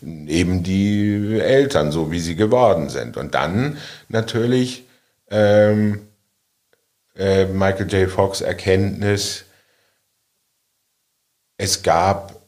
[0.00, 3.18] Eben die Eltern, so wie sie geworden sind.
[3.18, 3.76] Und dann
[4.08, 4.84] natürlich
[5.30, 6.00] ähm,
[7.16, 8.10] äh, Michael J.
[8.10, 9.44] Fox Erkenntnis,
[11.56, 12.44] es gab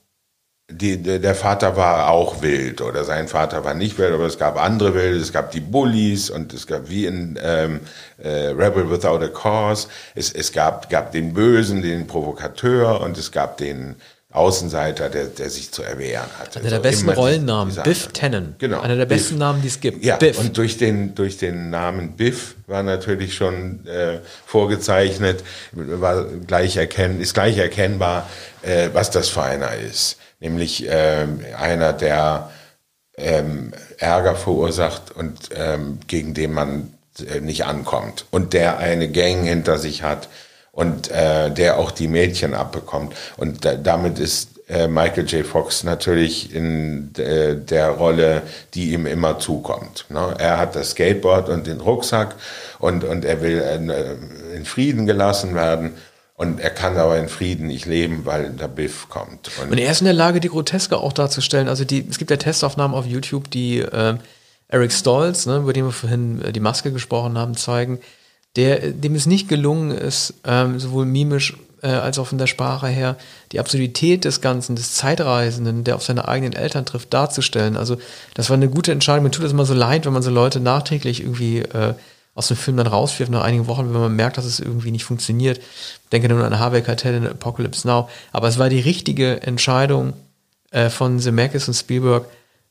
[0.68, 4.60] die, der Vater war auch wild oder sein Vater war nicht wild, aber es gab
[4.60, 7.80] andere Wilde, es gab die Bullies und es gab wie in ähm,
[8.18, 9.86] äh, Rebel Without a Cause,
[10.16, 13.94] es, es gab, gab den Bösen, den Provokateur und es gab den
[14.36, 16.60] Außenseiter, der, der sich zu erwehren hatte.
[16.60, 18.54] Einer der So besten immer Rollennamen, Biff Tannen.
[18.58, 18.80] Genau.
[18.80, 19.18] Einer der Biff.
[19.18, 20.04] besten Namen, die es gibt.
[20.04, 20.38] Ja, Biff.
[20.38, 25.42] und durch den, durch den Namen Biff war natürlich schon äh, vorgezeichnet,
[25.72, 28.28] war gleich erkennen, ist gleich erkennbar,
[28.62, 30.18] äh, was das für einer ist.
[30.38, 32.50] Nämlich ähm, einer, der
[33.16, 36.92] ähm, Ärger verursacht und ähm, gegen den man
[37.26, 38.26] äh, nicht ankommt.
[38.30, 40.28] Und der eine Gang hinter sich hat
[40.76, 43.14] und äh, der auch die Mädchen abbekommt.
[43.38, 45.44] Und da, damit ist äh, Michael J.
[45.44, 48.42] Fox natürlich in äh, der Rolle,
[48.74, 50.04] die ihm immer zukommt.
[50.10, 50.34] Ne?
[50.38, 52.34] Er hat das Skateboard und den Rucksack
[52.78, 55.92] und, und er will äh, in Frieden gelassen werden.
[56.34, 59.50] Und er kann aber in Frieden nicht leben, weil der Biff kommt.
[59.70, 61.68] Und er ist in der Lage, die Groteske auch darzustellen.
[61.68, 64.16] Also die, es gibt ja Testaufnahmen auf YouTube, die äh,
[64.68, 68.00] Eric Stolz, ne, über den wir vorhin äh, die Maske gesprochen haben, zeigen,
[68.56, 72.88] der, dem es nicht gelungen ist, ähm, sowohl mimisch äh, als auch von der Sprache
[72.88, 73.16] her,
[73.52, 77.76] die Absurdität des Ganzen, des Zeitreisenden, der auf seine eigenen Eltern trifft, darzustellen.
[77.76, 77.98] Also
[78.34, 79.24] das war eine gute Entscheidung.
[79.24, 81.94] Mir tut es immer so leid, wenn man so Leute nachträglich irgendwie äh,
[82.34, 85.04] aus dem Film dann rauswirft nach einigen Wochen, wenn man merkt, dass es irgendwie nicht
[85.04, 85.60] funktioniert.
[86.12, 88.08] Denke nur an Harvey Keitel in Apocalypse Now.
[88.32, 90.12] Aber es war die richtige Entscheidung
[90.70, 92.26] äh, von Zemeckis und Spielberg,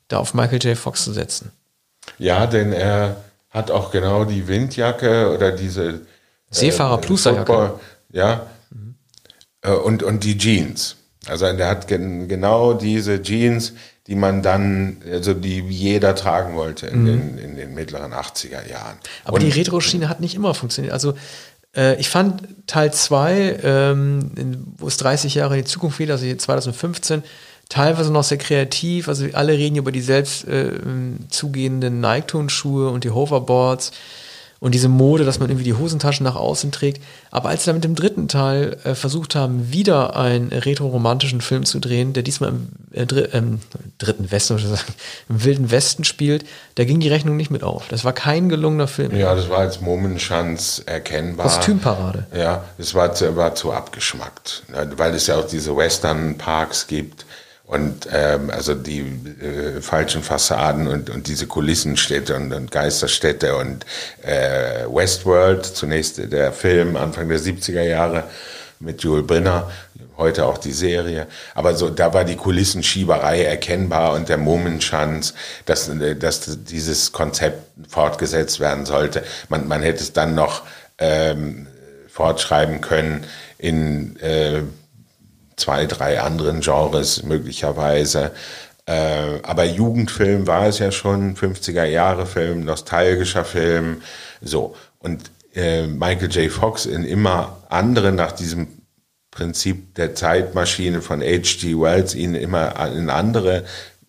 [0.07, 0.77] da auf Michael J.
[0.77, 1.51] Fox zu setzen.
[2.19, 3.17] Ja, denn er
[3.55, 6.01] hat auch genau die Windjacke oder diese
[6.51, 7.45] Seefahrer Plusterjacke.
[7.53, 7.79] Football-
[8.11, 8.45] Ja.
[9.61, 10.97] Äh, Und, und die Jeans.
[11.27, 13.73] Also der hat gen, genau diese Jeans,
[14.07, 18.95] die man dann, also die jeder tragen wollte in, den, in den mittleren 80er Jahren.
[18.97, 18.99] Mhm.
[19.23, 20.93] Aber und, die Retro-Schiene hat nicht immer funktioniert.
[20.93, 21.15] Also
[21.75, 26.23] äh, ich fand Teil 2, ähm, wo es 30 Jahre in die Zukunft geht, also
[26.25, 27.23] hier 2015,
[27.69, 29.07] teilweise noch sehr kreativ.
[29.07, 30.71] Also alle reden über die selbst äh,
[31.29, 33.91] zugehenden Nike-Turnschuhe und die Hoverboards
[34.65, 37.03] und diese Mode, dass man irgendwie die Hosentaschen nach außen trägt.
[37.29, 41.65] Aber als sie dann mit dem dritten Teil äh, versucht haben, wieder einen retro-romantischen Film
[41.65, 43.59] zu drehen, der diesmal im äh, dr ähm,
[43.97, 44.93] dritten Westen, ich sagen,
[45.29, 47.87] im wilden Westen spielt, da ging die Rechnung nicht mit auf.
[47.89, 49.15] Das war kein gelungener Film.
[49.15, 51.45] ja, das war als Momenschanz erkennbar.
[51.45, 52.25] Kostümparade.
[52.35, 57.25] Ja, es war zu, war zu abgeschmackt, ne, weil es ja auch diese Western-Parks gibt
[57.67, 63.85] und ähm, also die äh, falschen Fassaden und, und diese Kulissenstädte und, und Geisterstädte und
[64.21, 68.25] äh, Westworld, zunächst der Film Anfang der 70er Jahre
[68.79, 69.71] mit Joel Brenner,
[70.17, 71.27] heute auch die Serie.
[71.55, 75.33] Aber so, da war die Kulissenschieberei erkennbar und der Momenschanz,
[75.65, 79.23] dass, äh, dass dieses Konzept fortgesetzt werden sollte.
[79.49, 80.61] Man, man hätte es dann noch
[80.99, 81.65] ähm,
[82.09, 83.25] fortschreiben können
[83.57, 84.61] in äh,
[85.55, 88.31] zwei, drei anderen Genres möglicherweise.
[88.85, 94.01] Äh, aber Jugendfilm war es ja schon, 50er Jahre Film, nostalgischer Film,
[94.41, 94.75] so.
[94.99, 96.51] Und äh, Michael J.
[96.51, 98.67] Fox in immer anderen nach diesem
[99.31, 101.79] Prinzip der Zeitmaschine von H.G.
[101.79, 103.65] Wells, ihn immer in andere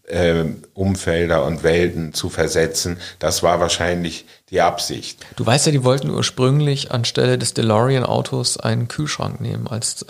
[0.06, 0.44] äh,
[0.74, 5.24] Umfelder und Welten zu versetzen, das war wahrscheinlich die Absicht.
[5.36, 10.06] Du weißt ja, die wollten ursprünglich anstelle des DeLorean-Autos einen Kühlschrank nehmen als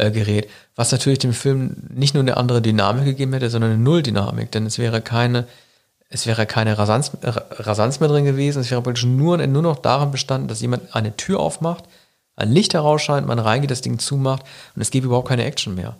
[0.00, 3.80] äh, Zeitreisegerät, was natürlich dem Film nicht nur eine andere Dynamik gegeben hätte, sondern eine
[3.80, 5.46] Nulldynamik, denn es wäre keine,
[6.08, 9.78] es wäre keine Rasanz, äh, Rasanz mehr drin gewesen, es wäre praktisch nur, nur noch
[9.78, 11.84] daran bestanden, dass jemand eine Tür aufmacht,
[12.36, 14.42] ein Licht herausscheint, man reingeht, das Ding zumacht
[14.74, 15.96] und es gäbe überhaupt keine Action mehr.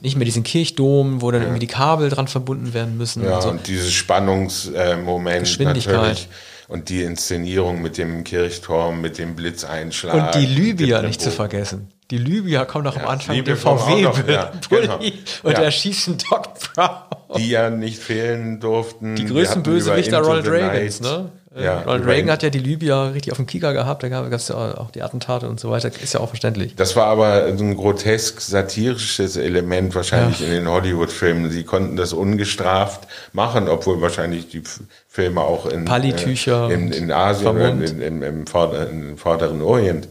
[0.00, 3.22] Nicht mehr diesen Kirchdom, wo dann irgendwie die Kabel dran verbunden werden müssen.
[3.22, 3.50] Ja, und so.
[3.50, 5.94] und dieses Spannungsmoment Geschwindigkeit.
[5.94, 6.28] natürlich.
[6.68, 10.34] Und die Inszenierung mit dem Kirchturm, mit dem Blitzeinschlag.
[10.34, 11.88] Und die Libyer nicht zu vergessen.
[12.10, 13.88] Die Libyer kommen doch am Ja, Anfang dem Libyer kommen auch
[14.18, 14.98] noch, ja, VW-Bulli genau.
[15.42, 15.62] und Ja.
[15.62, 16.90] erschießen Doc Brown.
[17.38, 19.16] Die ja nicht fehlen durften.
[19.16, 21.30] Die größten Bösewichter Ronald Reagans, ne?
[21.54, 24.30] Äh, Ja, Ronald Reagan hat ja die Libyer richtig auf dem Kieker gehabt, da gab
[24.32, 26.74] es ja auch die Attentate und so weiter, ist ja auch verständlich.
[26.76, 30.46] Das war aber so ein grotesk satirisches Element wahrscheinlich Ja.
[30.46, 31.50] in den Hollywood-Filmen.
[31.50, 34.62] Sie konnten das ungestraft machen, obwohl wahrscheinlich die
[35.08, 40.08] Filme auch in, äh, in, in Asien oder in, in, im Vorderen Orient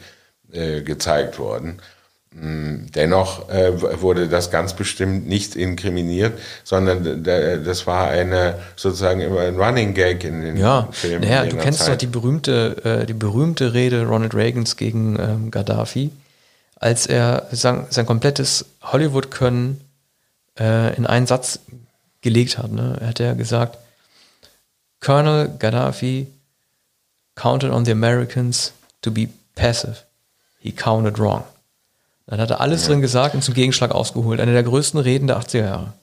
[0.51, 1.79] äh, gezeigt wurden.
[2.35, 9.41] Mm, Dennoch äh, wurde das ganz bestimmt nicht inkriminiert, sondern das war eine sozusagen immer
[9.41, 11.21] ein Running Gag in den Ja, Filmen.
[11.21, 12.01] naja, du kennst doch Zeit.
[12.01, 16.11] die berühmte, äh, die berühmte Rede Ronald Reagans gegen ähm, Gaddafi,
[16.75, 19.79] als er sein, sein komplettes Hollywood-Können
[20.59, 21.59] äh, in einen Satz
[22.21, 22.71] gelegt hat.
[22.71, 22.97] Ne?
[22.99, 23.77] Er hat ja gesagt,
[25.01, 26.27] Colonel Gaddafi
[27.35, 29.97] counted on the Americans to be passive.
[30.59, 31.43] He counted wrong.
[32.25, 34.39] Dann hat er alles drin gesagt und zum Gegenschlag ausgeholt.
[34.39, 35.93] Eine der größten Reden der 80er Jahre.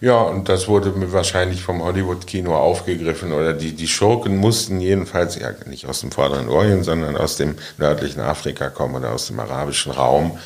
[0.00, 5.50] Ja, und das wurde wahrscheinlich vom Hollywood-Kino aufgegriffen oder die, die Schurken mussten jedenfalls ja
[5.66, 9.92] nicht aus dem Vorderen Orient, sondern aus dem nördlichen Afrika kommen oder aus dem arabischen
[9.92, 10.38] Raum.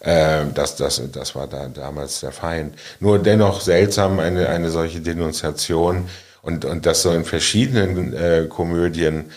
[0.00, 2.74] Äh, das, das, das war da damals der Feind.
[3.00, 6.08] Nur dennoch seltsam eine, eine solche Denunziation
[6.42, 9.30] und, und das so in verschiedenen äh, Komödien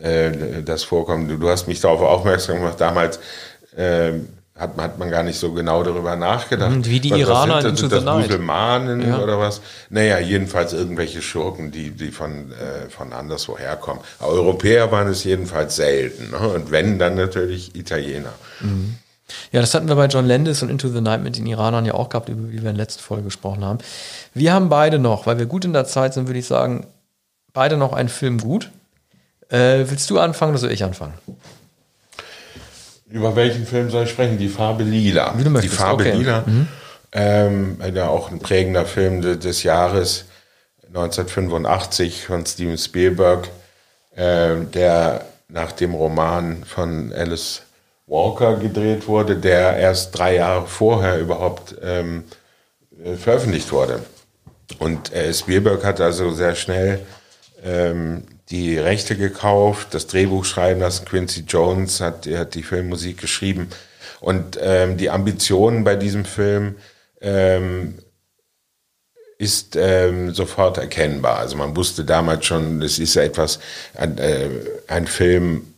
[0.00, 1.30] äh, das vorkommt.
[1.30, 3.18] Du, du hast mich darauf aufmerksam gemacht, damals
[3.76, 4.12] äh,
[4.56, 6.70] hat, man- hat man gar nicht so genau darüber nachgedacht.
[6.72, 7.98] Mhm, wie die Was- was Iraner sind in das?
[8.00, 8.16] Sind das.
[8.26, 9.18] Musulmanen Ja.
[9.20, 9.60] oder was?
[9.90, 14.02] Naja, jedenfalls irgendwelche Schurken, die, die von, äh, von anderswo herkommen.
[14.20, 16.30] Europäer waren es jedenfalls selten.
[16.32, 16.38] Ne?
[16.38, 18.32] Und wenn, dann natürlich Italiener.
[19.52, 21.94] Ja, das hatten wir bei John Landis und Into the Night mit den Iranern ja
[21.94, 23.78] auch gehabt, über die wir in der letzten Folge gesprochen haben.
[24.34, 26.86] Wir haben beide noch, weil wir gut in der Zeit sind, würde ich sagen,
[27.52, 28.70] beide noch einen Film gut.
[29.50, 31.14] Äh, willst du anfangen oder soll ich anfangen?
[33.10, 34.36] Über welchen Film soll ich sprechen?
[34.38, 35.34] Die Farbe Lila.
[35.36, 36.16] Wie du möchtest, Die Farbe okay.
[36.16, 36.44] Lila.
[37.12, 40.26] Ähm, ja, auch ein prägender Film de, des Jahres
[40.88, 43.48] 1985 von Steven Spielberg,
[44.14, 47.62] äh, der nach dem Roman von Alice
[48.06, 52.24] Walker gedreht wurde, der erst drei Jahre vorher überhaupt ähm,
[53.02, 54.00] äh, veröffentlicht wurde.
[54.78, 57.00] Und äh, Spielberg hat also sehr schnell
[57.62, 61.04] ähm, die Rechte gekauft, das Drehbuch schreiben lassen.
[61.04, 63.68] Quincy Jones hat, hat die Filmmusik geschrieben.
[64.20, 66.76] Und ähm, die Ambitionen bei diesem Film
[67.20, 67.98] ähm,
[69.38, 71.38] ist ähm, sofort erkennbar.
[71.38, 73.60] Also man wusste damals schon, das ist ja etwas,
[73.94, 74.48] ein, äh,
[74.88, 75.74] ein Film,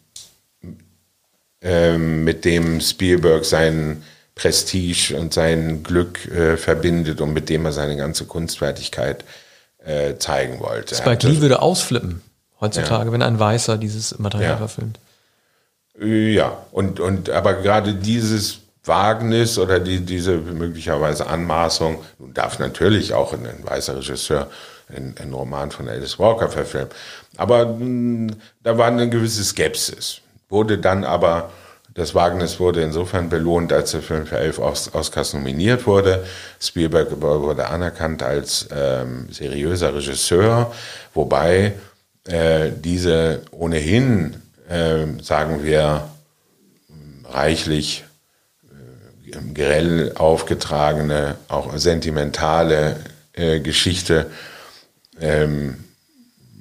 [1.62, 4.02] ähm, mit dem Spielberg sein
[4.34, 9.49] Prestige und sein Glück äh, verbindet und mit dem er seine ganze Kunstfertigkeit äh,
[10.18, 10.94] zeigen wollte.
[10.94, 12.22] Spike Lee würde ausflippen
[12.60, 14.56] heutzutage, wenn ein Weißer dieses Material Ja.
[14.58, 14.98] verfilmt.
[16.00, 22.58] Äh, Ja, und, und aber gerade dieses Wagnis oder die, diese möglicherweise Anmaßung, nun darf
[22.58, 24.48] natürlich auch ein, ein weißer Regisseur
[24.94, 26.90] einen, einen Roman von Alice Walker verfilmen.
[27.36, 28.32] Aber mh,
[28.62, 30.20] da war eine gewisse Skepsis.
[30.48, 31.50] Wurde dann aber,
[32.00, 36.24] das Wagnis wurde insofern belohnt, als der Film für elf Os Oscars nominiert wurde.
[36.58, 40.72] Spielberg wurde anerkannt als ähm, seriöser Regisseur,
[41.12, 41.74] wobei
[42.26, 44.40] äh, diese ohnehin,
[44.70, 46.08] äh, sagen wir,
[47.28, 48.04] reichlich
[48.70, 52.96] äh, grell aufgetragene, auch sentimentale
[53.34, 54.30] äh, Geschichte
[55.20, 55.84] ähm,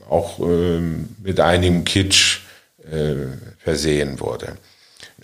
[0.10, 2.42] auch ähm, mit einigem Kitsch
[2.92, 3.16] äh,
[3.58, 4.58] versehen wurde.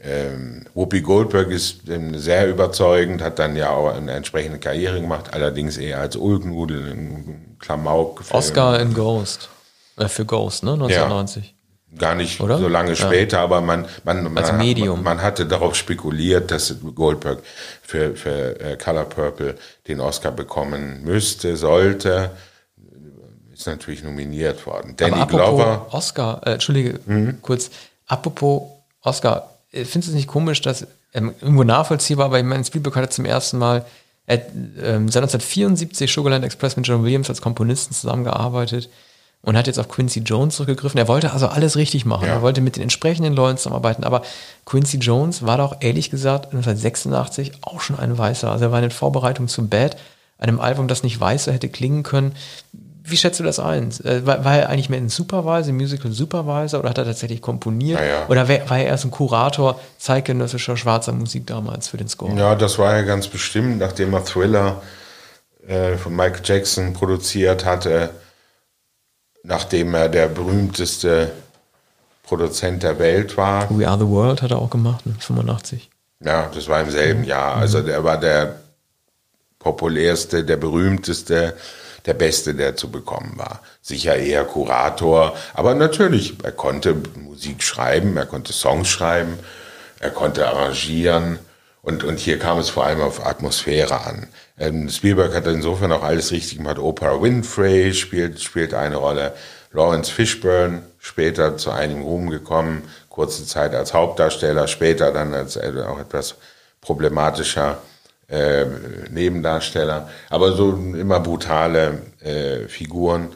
[0.01, 5.34] Ähm, Whoopi Goldberg ist ähm, sehr überzeugend, hat dann ja auch eine entsprechende Karriere gemacht,
[5.34, 8.23] allerdings eher als Ulknudel in Klamauk.
[8.31, 9.49] Oscar in Ghost.
[9.97, 10.73] Äh, für Ghost, ne?
[10.73, 11.53] 1990.
[11.97, 12.57] Gar nicht Oder?
[12.57, 12.95] so lange Ja.
[12.95, 15.01] später, aber man, man, man, Medium.
[15.01, 17.39] man hatte darauf spekuliert, dass Goldberg
[17.81, 19.55] für, für äh, Color Purple
[19.88, 22.31] den Oscar bekommen müsste, sollte.
[23.53, 24.95] Ist natürlich nominiert worden.
[24.97, 25.88] Danny Glover.
[25.91, 27.38] Oscar, äh, Entschuldige, Mhm.
[27.41, 27.72] kurz,
[28.07, 28.63] apropos
[29.01, 29.51] Oscar,
[29.84, 33.26] findest du es nicht komisch, dass, ähm, irgendwo nachvollziehbar, aber ich meine, Spielberg hatte zum
[33.26, 33.85] ersten Mal,
[34.27, 38.89] ähm, seit 1974 Sugarland Express mit John Williams als Komponisten zusammengearbeitet
[39.43, 40.97] und hat jetzt auf Quincy Jones zurückgegriffen.
[40.97, 42.27] Er wollte also alles richtig machen.
[42.27, 42.34] Ja.
[42.34, 44.23] Er wollte mit den entsprechenden Leuten zusammenarbeiten, aber
[44.65, 48.49] Quincy Jones war doch ehrlich gesagt 1986 auch schon ein Weißer.
[48.52, 49.97] Also er war in Vorbereitung zu Bad,
[50.39, 52.34] einem Album, das nicht weißer hätte klingen können,
[53.06, 53.91] wie schätzt du das ein?
[54.03, 57.41] Äh, War, war er eigentlich mehr ein Supervisor, ein Musical Supervisor oder hat er tatsächlich
[57.41, 57.99] komponiert?
[57.99, 58.26] Naja.
[58.27, 62.36] Oder war er erst ein Kurator zeitgenössischer schwarzer Musik damals für den Score?
[62.36, 64.82] Ja, das war ja ganz bestimmt, nachdem er Thriller
[65.68, 68.10] äh, von Michael Jackson produziert hatte,
[69.44, 71.32] nachdem er der berühmteste
[72.23, 73.68] Produzent der Welt war.
[73.69, 75.14] We Are the World hat er auch gemacht, ne?
[75.19, 75.90] 85.
[76.22, 77.56] Ja, das war im selben Jahr.
[77.56, 78.56] Also der war der
[79.60, 81.56] populärste, der berühmteste,
[82.06, 83.61] der beste, der zu bekommen war.
[83.82, 89.40] Sicher eher Kurator, aber natürlich, er konnte Musik schreiben, er konnte Songs schreiben,
[89.99, 91.40] er konnte arrangieren
[91.82, 94.27] und, und hier kam es vor allem auf Atmosphäre an.
[94.57, 96.80] Ähm, Spielberg hat insofern auch alles richtig gemacht.
[96.80, 99.34] Oprah Winfrey spielt, spielt eine Rolle.
[99.72, 105.73] Lawrence Fishburne, später zu einigem Ruhm gekommen, kurze Zeit als Hauptdarsteller, später dann als äh,
[105.88, 106.36] auch etwas
[106.82, 107.80] problematischer
[108.27, 108.65] äh,
[109.10, 113.30] Nebendarsteller, aber so immer brutale äh, Figuren.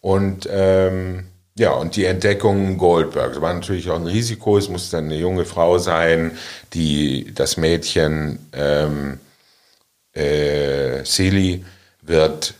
[0.00, 1.24] Und ähm,
[1.58, 3.34] ja, und die Entdeckung Goldberg.
[3.34, 4.56] Das war natürlich auch ein Risiko.
[4.56, 6.38] Es musste eine junge Frau sein,
[6.72, 9.20] die das Mädchen ähm,
[10.14, 11.64] äh, Celie
[12.00, 12.54] wird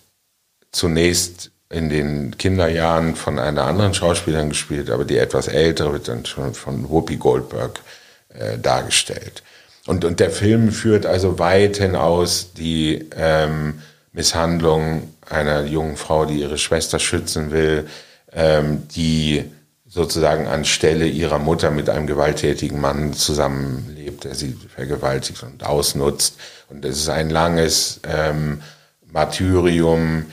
[0.73, 6.27] zunächst in den Kinderjahren von einer anderen Schauspielerin gespielt, aber die etwas ältere wird dann
[6.27, 7.81] schon von Whoopi Goldberg
[8.28, 9.43] äh, dargestellt.
[9.87, 13.83] Und, und der Film führt also weit hinaus die ähm,
[14.13, 17.89] Misshandlung einer jungen Frau, die ihre Schwester schützen will,
[18.33, 19.45] ähm, die
[19.89, 26.37] sozusagen anstelle ihrer Mutter mit einem gewalttätigen Mann zusammenlebt, der sie vergewaltigt und ausnutzt.
[26.71, 28.63] Und es ist ein langes ähm,
[29.07, 30.27] Martyrium.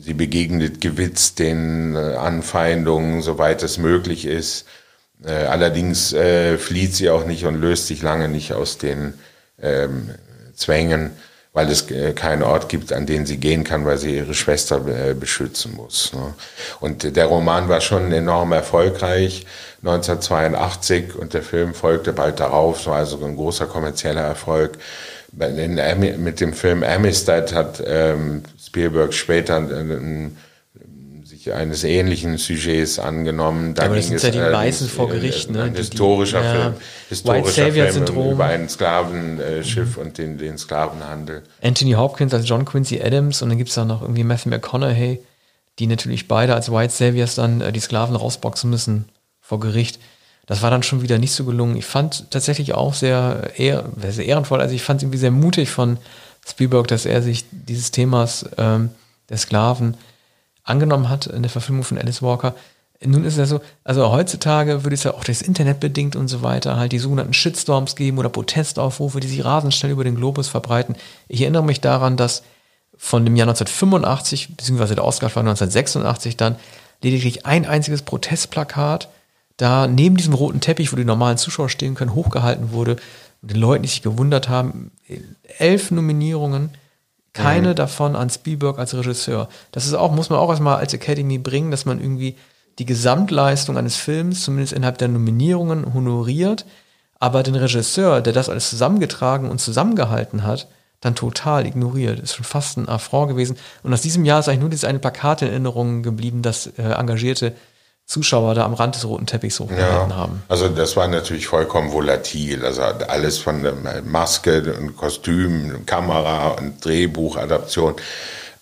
[0.00, 4.64] Sie begegnet gewitzt den äh, Anfeindungen, soweit es möglich ist.
[5.26, 9.14] Äh, allerdings äh, flieht sie auch nicht und löst sich lange nicht aus den
[9.60, 10.10] ähm,
[10.54, 11.12] Zwängen,
[11.52, 14.86] weil es äh, keinen Ort gibt, an den sie gehen kann, weil sie ihre Schwester
[14.86, 16.12] äh, beschützen muss.
[16.12, 16.34] Ne?
[16.80, 19.46] Und der Roman war schon enorm erfolgreich,
[19.82, 24.78] 1982, und der Film folgte bald darauf, so also ein großer kommerzieller Erfolg.
[25.32, 30.30] Mit dem Film Amistad hat ähm, Spielberg später äh,
[31.44, 33.74] sich eines ähnlichen Sujets angenommen.
[33.74, 35.62] Da aber das sind ja die Weißen vor äh, Gericht, ne?
[35.64, 36.52] Ein Die- die- historischer ja.
[36.52, 36.74] Film.
[37.24, 37.72] White Historischer
[38.04, 41.42] Film über ein Sklavenschiff und den, den Sklavenhandel.
[41.62, 45.20] Anthony Hopkins als John Quincy Adams und dann gibt es da noch irgendwie Matthew McConaughey,
[45.78, 49.06] die natürlich beide als White Saviors dann äh, die Sklaven rausboxen müssen
[49.40, 49.98] vor Gericht.
[50.46, 51.76] Das war dann schon wieder nicht so gelungen.
[51.76, 55.70] Ich fand tatsächlich auch sehr, ehr, sehr ehrenvoll, also ich fand es irgendwie sehr mutig
[55.70, 55.96] von
[56.46, 58.90] Spielberg, dass er sich dieses Themas ähm,
[59.30, 59.96] der Sklaven
[60.64, 62.54] angenommen hat in der Verfilmung von Alice Walker.
[63.04, 66.28] Nun ist es ja so, also heutzutage würde es ja auch das Internet bedingt und
[66.28, 70.14] so weiter halt die sogenannten Shitstorms geben oder Protestaufrufe, die sich rasend schnell über den
[70.14, 70.96] Globus verbreiten.
[71.28, 72.42] Ich erinnere mich daran, dass
[72.96, 76.56] von dem Jahr 1985, beziehungsweise der Oscar war 1986 dann,
[77.02, 79.08] lediglich ein einziges Protestplakat
[79.56, 82.96] da neben diesem roten Teppich, wo die normalen Zuschauer stehen können, hochgehalten wurde
[83.42, 84.90] und den Leuten, die sich gewundert haben,
[85.58, 86.70] elf Nominierungen,
[87.34, 89.48] keine davon an Spielberg als Regisseur.
[89.72, 92.36] Das ist auch, muss man auch erstmal als Academy bringen, dass man irgendwie
[92.78, 96.64] die Gesamtleistung eines Films, zumindest innerhalb der Nominierungen, honoriert,
[97.20, 100.68] aber den Regisseur, der das alles zusammengetragen und zusammengehalten hat,
[101.00, 102.18] dann total ignoriert.
[102.20, 103.56] Ist schon fast ein Affront gewesen.
[103.82, 106.82] Und aus diesem Jahr ist eigentlich nur dieses eine Plakat in Erinnerung geblieben, das äh,
[106.82, 107.54] engagierte
[108.06, 110.42] Zuschauer da am Rand des roten Teppichs hochgehalten haben.
[110.48, 112.64] Also das war natürlich vollkommen volatil.
[112.64, 113.74] Also alles von der
[114.04, 117.94] Maske und Kostüm, Kamera und Drehbuchadaption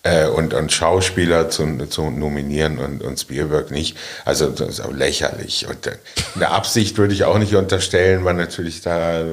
[0.03, 3.97] äh, und, und Schauspieler zu, zu nominieren und, und Spielberg nicht.
[4.23, 5.67] Also das ist auch lächerlich.
[5.67, 5.97] Und äh,
[6.35, 9.23] eine Absicht würde ich auch nicht unterstellen, weil natürlich da,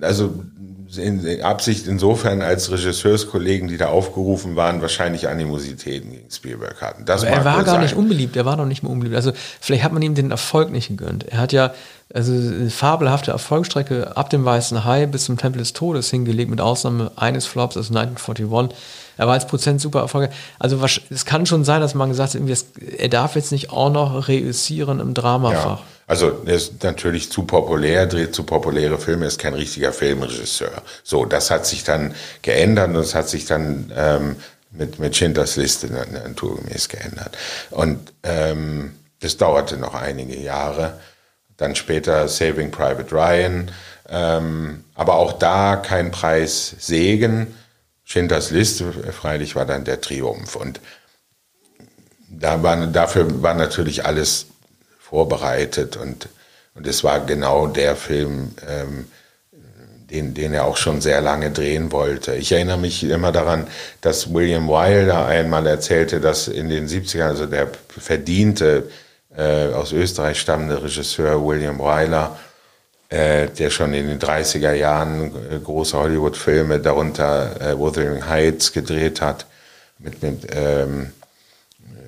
[0.00, 0.42] also
[0.96, 7.04] in, Absicht insofern als Regisseurskollegen, die da aufgerufen waren, wahrscheinlich Animositäten gegen Spielberg hatten.
[7.04, 7.80] Das er war gar sein.
[7.82, 9.16] nicht unbeliebt, er war noch nicht mehr unbeliebt.
[9.16, 11.24] Also vielleicht hat man ihm den Erfolg nicht gegönnt.
[11.28, 11.72] Er hat ja
[12.12, 16.60] also eine fabelhafte Erfolgsstrecke ab dem Weißen Hai bis zum Tempel des Todes hingelegt, mit
[16.60, 18.76] Ausnahme eines Flops, also 1941.
[19.16, 20.34] Er war als Prozent super erfolgreich.
[20.58, 20.78] Also
[21.10, 22.40] es kann schon sein, dass man gesagt hat,
[22.98, 25.78] er darf jetzt nicht auch noch reüssieren im Dramafach.
[25.78, 25.84] Ja.
[26.06, 30.82] Also er ist natürlich zu populär, dreht zu populäre Filme, ist kein richtiger Filmregisseur.
[31.04, 34.36] So, das hat sich dann geändert und es hat sich dann ähm,
[34.72, 37.36] mit, mit Schindlers Liste na- naturgemäß geändert.
[37.70, 41.00] Und ähm, das dauerte noch einige Jahre.
[41.56, 43.70] Dann später Saving Private Ryan.
[44.08, 47.54] Ähm, aber auch da kein Preis Segen.
[48.04, 50.56] Schindlers Liste, freilich, war dann der Triumph.
[50.56, 50.80] Und
[52.28, 54.46] da war, dafür war natürlich alles
[55.12, 56.30] vorbereitet und,
[56.74, 59.04] und es war genau der Film, ähm,
[60.10, 62.34] den, den er auch schon sehr lange drehen wollte.
[62.34, 63.66] Ich erinnere mich immer daran,
[64.00, 68.88] dass William Wyler einmal erzählte, dass in den 70ern, also der verdiente
[69.36, 72.38] äh, aus Österreich stammende Regisseur William Wyler,
[73.10, 79.20] äh, der schon in den 30er Jahren äh, große Hollywood-Filme, darunter äh, Wuthering Heights, gedreht
[79.20, 79.44] hat,
[79.98, 81.12] mit, mit ähm,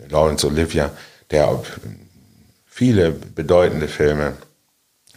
[0.09, 0.91] Laurence Olivier,
[1.31, 1.51] der
[2.75, 4.33] viele bedeutende Filme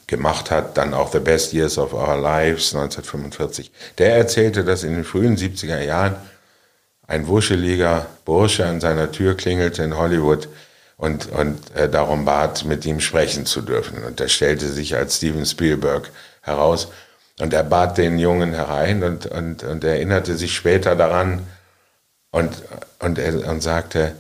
[0.05, 3.71] gemacht hat, dann auch The Best Years of Our Lives 1945.
[3.97, 6.17] Der erzählte, dass in den frühen 70er Jahren
[7.07, 10.49] ein wuscheliger Bursche an seiner Tür klingelte in Hollywood
[10.97, 14.03] und, und äh, darum bat, mit ihm sprechen zu dürfen.
[14.03, 16.11] Und er stellte sich als Steven Spielberg
[16.41, 16.89] heraus.
[17.39, 21.47] Und er bat den Jungen herein und, und, und erinnerte sich später daran
[22.29, 22.51] und,
[22.99, 24.15] und, er, und sagte,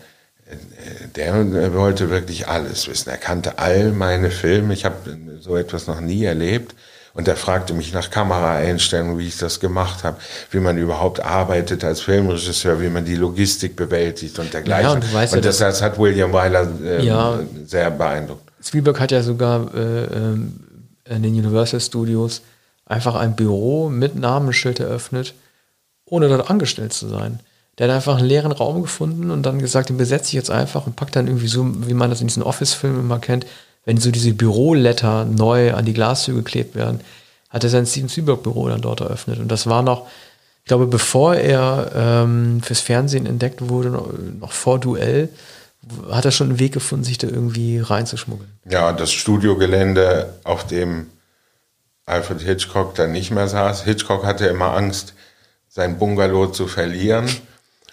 [1.15, 3.09] der wollte wirklich alles wissen.
[3.09, 4.73] Er kannte all meine Filme.
[4.73, 4.95] Ich habe
[5.39, 6.75] so etwas noch nie erlebt.
[7.13, 10.17] Und er fragte mich nach Kameraeinstellungen, wie ich das gemacht habe,
[10.51, 14.85] wie man überhaupt arbeitet als Filmregisseur, wie man die Logistik bewältigt und dergleichen.
[14.89, 17.39] Ja, und weißt und das, das hat William Wyler ähm, Ja.
[17.65, 18.43] sehr beeindruckt.
[18.63, 20.59] Spielberg hat ja sogar äh, ähm,
[21.05, 22.43] in den Universal Studios
[22.85, 25.33] einfach ein Büro mit Namensschild eröffnet,
[26.05, 27.39] ohne dort angestellt zu sein.
[27.77, 30.87] Der hat einfach einen leeren Raum gefunden und dann gesagt, den besetze ich jetzt einfach
[30.87, 33.45] und packt dann irgendwie so, wie man das in diesen Office-Filmen immer kennt,
[33.85, 37.01] wenn so diese Büroletter neu an die Glastür geklebt werden,
[37.49, 39.39] hat er sein Steven Spielberg-Büro dann dort eröffnet.
[39.39, 40.07] Und das war noch,
[40.63, 45.29] ich glaube, bevor er ähm, fürs Fernsehen entdeckt wurde, noch, vor Duell,
[46.11, 48.51] hat er schon einen Weg gefunden, sich da irgendwie reinzuschmuggeln.
[48.69, 51.07] Ja, das Studiogelände, auf dem
[52.05, 53.83] Alfred Hitchcock dann nicht mehr saß.
[53.83, 55.13] Hitchcock hatte immer Angst,
[55.69, 57.29] sein Bungalow zu verlieren.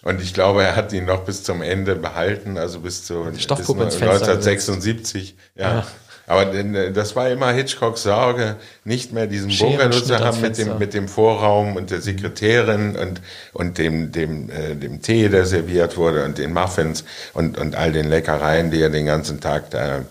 [0.05, 3.43] Und ich glaube, er hat ihn noch bis zum Ende behalten, also bis zu bis
[3.43, 5.35] Stoffpuppe ins Fenster 1976.
[5.57, 5.77] Ja.
[5.77, 5.87] Ja.
[6.27, 10.79] Aber äh, das war immer Hitchcocks Sorge, nicht mehr diesen Bungalow zu haben mit dem,
[10.79, 13.21] mit dem Vorraum und der Sekretärin und,
[13.53, 17.05] und dem, dem, äh, dem Tee, der serviert wurde und den Muffins
[17.35, 20.03] und, und all den Leckereien, die er den ganzen Tag da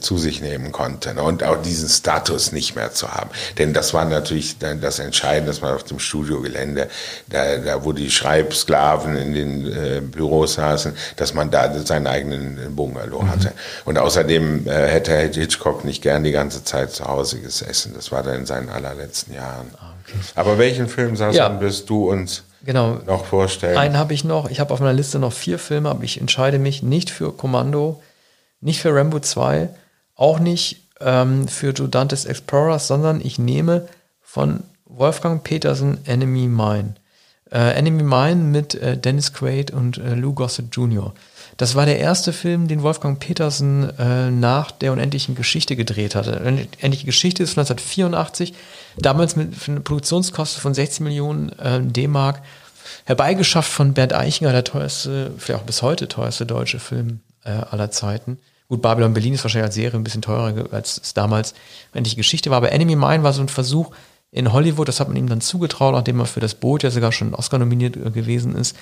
[0.00, 1.14] zu sich nehmen konnte.
[1.14, 1.22] ne?
[1.22, 3.30] Und auch diesen Status nicht mehr zu haben.
[3.58, 6.88] Denn das war natürlich dann das Entscheidende, dass man auf dem Studiogelände,
[7.28, 12.74] da, da wo die Schreibsklaven in den äh, Büros saßen, dass man da seinen eigenen
[12.76, 13.52] Bungalow hatte.
[13.84, 17.92] Und außerdem äh, hätte Hitchcock nicht gern die ganze Zeit zu Hause gesessen.
[17.96, 19.68] Das war dann in seinen allerletzten Jahren.
[20.34, 21.60] Aber welchen Film, Sassan, Ja.
[21.60, 22.98] wirst du uns Genau.
[23.06, 23.76] noch vorstellen?
[23.76, 24.50] Einen habe ich noch.
[24.50, 28.00] Ich habe auf meiner Liste noch vier Filme, aber ich entscheide mich nicht für Kommando,
[28.60, 29.68] nicht für Rambo 2,
[30.14, 33.88] auch nicht ähm, für Joe Dantes Explorers, sondern ich nehme
[34.20, 36.94] von Wolfgang Petersen Enemy Mine.
[37.50, 41.14] Äh, Enemy Mine mit äh, Dennis Quaid und äh, Lou Gossett Jr.
[41.56, 46.40] Das war der erste Film, den Wolfgang Petersen äh, nach der unendlichen Geschichte gedreht hatte.
[46.40, 48.54] Unendliche Geschichte ist von 1984,
[48.98, 52.42] damals mit für eine Produktionskosten von 60 Millionen äh, D-Mark,
[53.06, 57.90] herbeigeschafft von Bernd Eichinger, der teuerste, vielleicht auch bis heute teuerste deutsche Film äh, aller
[57.90, 58.38] Zeiten.
[58.68, 61.54] Gut, Babylon Berlin ist wahrscheinlich als Serie ein bisschen teurer, als es damals
[61.94, 62.58] endlich Geschichte war.
[62.58, 63.90] Aber Enemy Mine war so ein Versuch
[64.30, 67.12] in Hollywood, das hat man ihm dann zugetraut, nachdem er für das Boot ja sogar
[67.12, 68.76] schon Oscar nominiert äh, gewesen ist,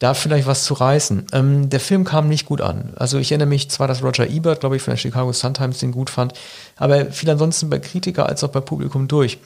[0.00, 1.26] da vielleicht was zu reißen.
[1.32, 2.94] Ähm, der Film kam nicht gut an.
[2.96, 5.92] Also ich erinnere mich zwar, dass Roger Ebert, glaube ich, von der Chicago Sun-Times den
[5.92, 6.32] gut fand,
[6.76, 9.38] aber er fiel ansonsten bei Kritiker als auch bei Publikum durch.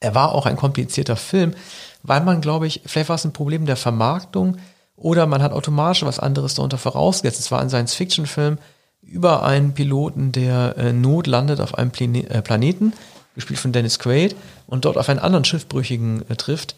[0.00, 1.54] Er war auch ein komplizierter Film,
[2.02, 4.56] weil man, glaube ich, vielleicht war es ein Problem der Vermarktung
[4.96, 7.40] oder man hat automatisch was anderes darunter vorausgesetzt.
[7.40, 8.58] Es war ein Science-Fiction-Film
[9.02, 12.92] über einen Piloten, der äh, Not landet auf einem Plane äh, Planeten,
[13.34, 16.76] gespielt von Dennis Quaid, und dort auf einen anderen Schiffbrüchigen äh, trifft,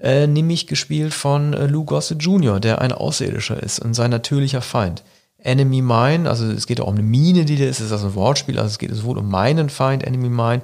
[0.00, 4.62] äh, nämlich gespielt von äh, Lou Gossett Jr., der ein Außerirdischer ist und sein natürlicher
[4.62, 5.02] Feind.
[5.38, 8.08] Enemy Mine, also es geht auch um eine Mine, die da ist, es ist also
[8.08, 10.62] ein Wortspiel, also es geht sowohl um meinen Feind, Enemy Mine,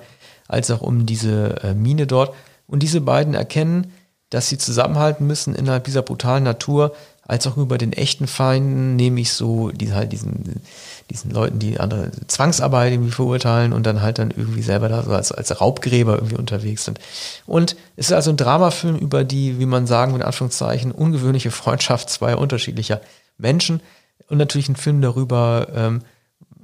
[0.49, 2.35] als auch um diese äh, Mine dort.
[2.67, 3.93] Und diese beiden erkennen,
[4.35, 6.93] dass sie zusammenhalten müssen innerhalb dieser brutalen Natur,
[7.27, 10.61] als auch über den echten Feinden, nämlich so die halt diesen,
[11.09, 15.13] diesen Leuten, die andere Zwangsarbeit irgendwie verurteilen und dann halt dann irgendwie selber da so
[15.13, 16.99] als, als Raubgräber irgendwie unterwegs sind.
[17.47, 22.11] Und es ist also ein Dramafilm über die, wie man sagen, in Anführungszeichen, ungewöhnliche Freundschaft
[22.11, 23.01] zweier unterschiedlicher
[23.39, 23.81] Menschen
[24.29, 26.03] und natürlich ein Film darüber, ähm,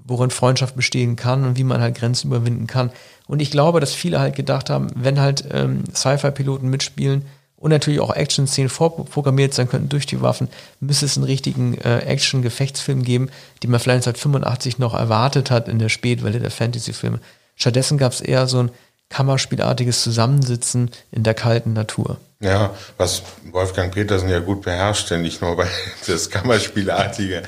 [0.05, 2.91] worin Freundschaft bestehen kann und wie man halt Grenzen überwinden kann.
[3.29, 7.25] Und ich glaube, dass viele halt gedacht haben, wenn halt ähm, Sci-Fi-Piloten mitspielen
[7.61, 10.49] und natürlich auch Action-Szenen vorprogrammiert sein könnten durch die Waffen,
[10.81, 13.31] müsste es einen richtigen äh, Action-Gefechtsfilm geben,
[13.63, 17.21] den man vielleicht 1985 noch erwartet hat in der Spätwelle der Fantasy-Filme.
[17.55, 18.71] Stattdessen gab es eher so ein
[19.11, 22.17] kammerspielartiges Zusammensitzen in der kalten Natur.
[22.41, 25.69] Ja, was Wolfgang Petersen ja gut beherrschte, nicht nur weil
[26.07, 27.43] das Kammerspielartige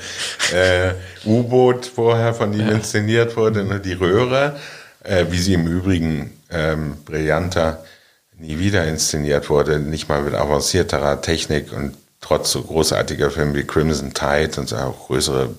[0.53, 0.93] äh,
[1.25, 4.57] U-Boot vorher von ihm inszeniert wurde, ne, die Röhre,
[5.03, 7.83] äh, wie sie im Übrigen ähm, brillanter
[8.37, 13.63] nie wieder inszeniert wurde, nicht mal mit avancierterer Technik und trotz so großartiger Filme wie
[13.63, 15.49] Crimson Tide und auch größere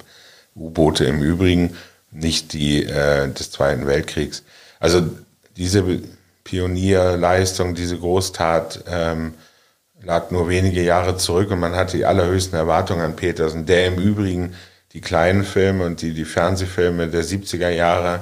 [0.56, 1.76] U-Boote im Übrigen,
[2.10, 4.42] nicht die äh, des Zweiten Weltkriegs.
[4.80, 5.02] Also
[5.56, 5.84] diese
[6.44, 9.34] Pionierleistung, diese Großtat ähm,
[10.02, 13.96] lag nur wenige Jahre zurück und man hatte die allerhöchsten Erwartungen an Petersen, der im
[13.96, 14.54] Übrigen
[14.92, 18.20] die kleinen Filme und die, die Fernsehfilme der 70er Jahre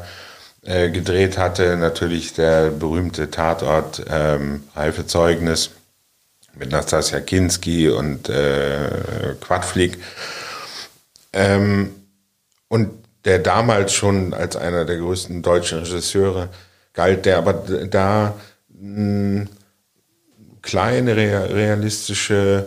[0.65, 1.77] äh, gedreht hatte.
[1.77, 5.71] Natürlich der berühmte Tatort ähm, Reife Zeugnis
[6.55, 9.99] mit Nastasia Kinski und äh, Quadflieg.
[11.33, 11.95] Ähm,
[12.69, 12.91] und
[13.25, 16.49] der damals schon als einer der größten deutschen Regisseure
[16.93, 18.35] galt, der aber da
[18.69, 19.47] mh,
[20.63, 22.67] kleine, rea- realistische,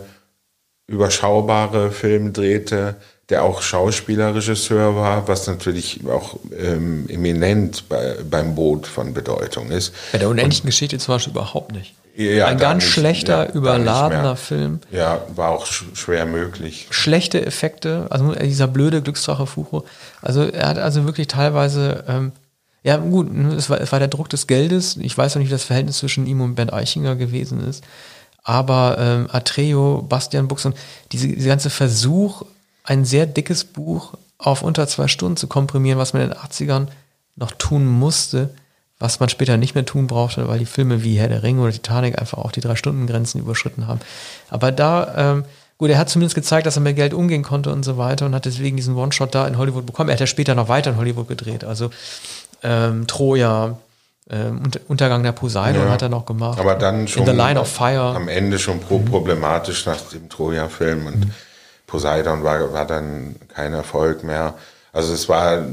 [0.86, 2.96] überschaubare Filme drehte,
[3.28, 9.92] der auch Schauspielerregisseur war, was natürlich auch ähm, eminent bei, beim Boot von Bedeutung ist.
[10.12, 11.94] Bei der unendlichen Geschichte zum Beispiel überhaupt nicht.
[12.14, 14.36] Ja, Ein ganz nicht- schlechter, ja, überladener.
[14.36, 14.80] Film.
[14.90, 16.86] Ja, war auch sch schwer möglich.
[16.90, 19.84] schlechte Effekte, also dieser blöde Glücksdrache Furo.
[20.22, 22.32] Also er hat also wirklich teilweise, ähm,
[22.84, 23.28] ja gut,
[23.58, 24.96] es war, es war der Druck des Geldes.
[24.98, 27.84] Ich weiß noch nicht, wie das Verhältnis zwischen ihm und Ben Eichinger gewesen ist.
[28.44, 30.76] Aber ähm, Atreo, Bastian Buchs und
[31.12, 32.44] diese, diese ganze Versuch,
[32.86, 36.86] ein sehr dickes Buch auf unter zwei Stunden zu komprimieren, was man in den 80ern
[37.36, 38.50] noch tun musste,
[38.98, 41.72] was man später nicht mehr tun brauchte, weil die Filme wie Herr der Ringe oder
[41.72, 44.00] Titanic einfach auch die Drei-Stunden-Grenzen überschritten haben.
[44.48, 45.44] Aber da, ähm,
[45.78, 48.34] gut, er hat zumindest gezeigt, dass er mit Geld umgehen konnte und so weiter und
[48.34, 50.08] hat deswegen diesen One-Shot da in Hollywood bekommen.
[50.08, 51.90] Er hat ja später noch weiter in Hollywood gedreht, also
[52.62, 53.76] ähm, Troja,
[54.30, 55.90] ähm, Unter- Untergang der Poseidon Ja.
[55.90, 56.58] hat er noch gemacht.
[56.58, 58.14] Aber dann schon In the Line of Fire.
[58.16, 61.26] am Ende schon pro problematisch nach dem Troja-Film und
[61.86, 64.54] Poseidon war, war dann kein Erfolg mehr.
[64.92, 65.64] Also es war,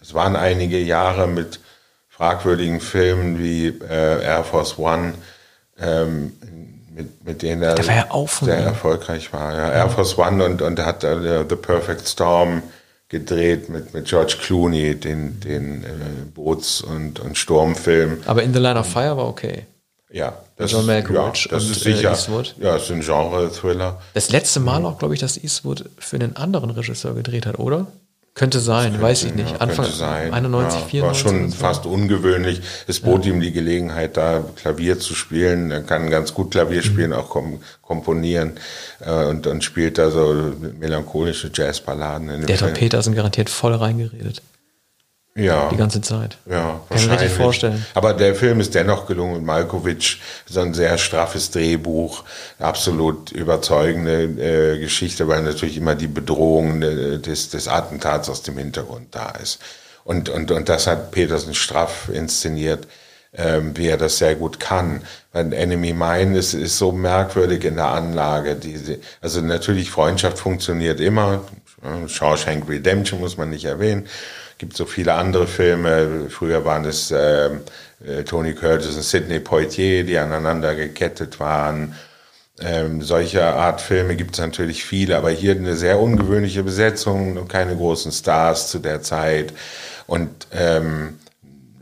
[0.00, 1.60] es waren einige Jahre mit
[2.08, 5.14] fragwürdigen Filmen wie äh, Air Force One,
[5.78, 6.32] ähm,
[6.94, 9.54] mit, mit denen er ja sehr erfolgreich war.
[9.54, 12.62] Ja, Air Force One und, und er hat äh, The Perfect Storm
[13.08, 15.88] gedreht mit, mit George Clooney, den, den äh,
[16.34, 18.22] Boots- und, und Sturmfilm.
[18.26, 19.66] Aber In the Line of Fire war okay.
[20.10, 22.08] Ja, das, John ist, Malkovich ja, das und, ist sicher.
[22.10, 22.54] äh, Eastwood.
[22.60, 24.00] Ja, ist ein Genre-Thriller.
[24.14, 27.86] Das letzte Mal auch, glaube ich, dass Eastwood für einen anderen Regisseur gedreht hat, oder?
[28.34, 29.52] Könnte sein, weiß ich nicht.
[29.52, 30.32] Ja, Anfang könnte sein.
[30.34, 31.02] 91, ja, 94.
[31.02, 31.56] War schon so.
[31.56, 32.60] fast ungewöhnlich.
[32.86, 35.70] Es bot ihm die Gelegenheit, da Klavier zu spielen.
[35.70, 36.82] Er kann ganz gut Klavier Mhm.
[36.82, 38.52] spielen, auch kom komponieren
[39.00, 40.34] äh, und, und spielt da so
[40.78, 44.42] melancholische Jazzballaden in Der hat Petersen garantiert voll reingeredet.
[45.36, 45.68] Ja.
[45.68, 46.38] Die ganze Zeit.
[46.46, 47.84] Ja, Kann ich mir richtig vorstellen.
[47.92, 50.20] Aber der Film ist dennoch gelungen Malkovich.
[50.46, 52.24] So ein sehr straffes Drehbuch,
[52.58, 58.56] absolut überzeugende äh, Geschichte, weil natürlich immer die Bedrohung äh, des, des Attentats aus dem
[58.56, 59.58] Hintergrund da ist.
[60.04, 62.88] Und, und, und das hat Petersen straff inszeniert,
[63.34, 65.02] ähm, wie er das sehr gut kann.
[65.32, 68.54] Weil Enemy Mine ist, ist so merkwürdig in der Anlage.
[68.54, 71.42] Diese, also natürlich Freundschaft funktioniert immer.
[72.06, 74.08] Shawshank Redemption muss man nicht erwähnen
[74.58, 76.28] gibt so viele andere Filme.
[76.30, 77.60] Früher waren es ähm,
[78.04, 81.94] äh, Tony Curtis und Sidney Poitier, die aneinander gekettet waren.
[82.60, 87.76] Ähm, solche Art Filme gibt es natürlich viele, aber hier eine sehr ungewöhnliche Besetzung keine
[87.76, 89.52] großen Stars zu der Zeit.
[90.06, 91.18] Und ähm,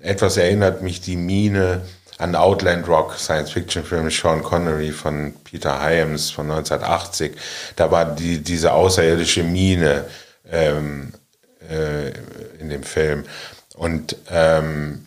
[0.01, 1.83] etwas erinnert mich die Mine
[2.19, 7.33] an Outland Rock, Science-Fiction-Film Sean Connery von Peter Hyams von 1980.
[7.77, 10.05] Da war die, diese außerirdische Mine
[10.51, 11.13] ähm,
[11.70, 12.12] äh,
[12.61, 13.24] in dem Film.
[13.77, 15.05] Und ähm,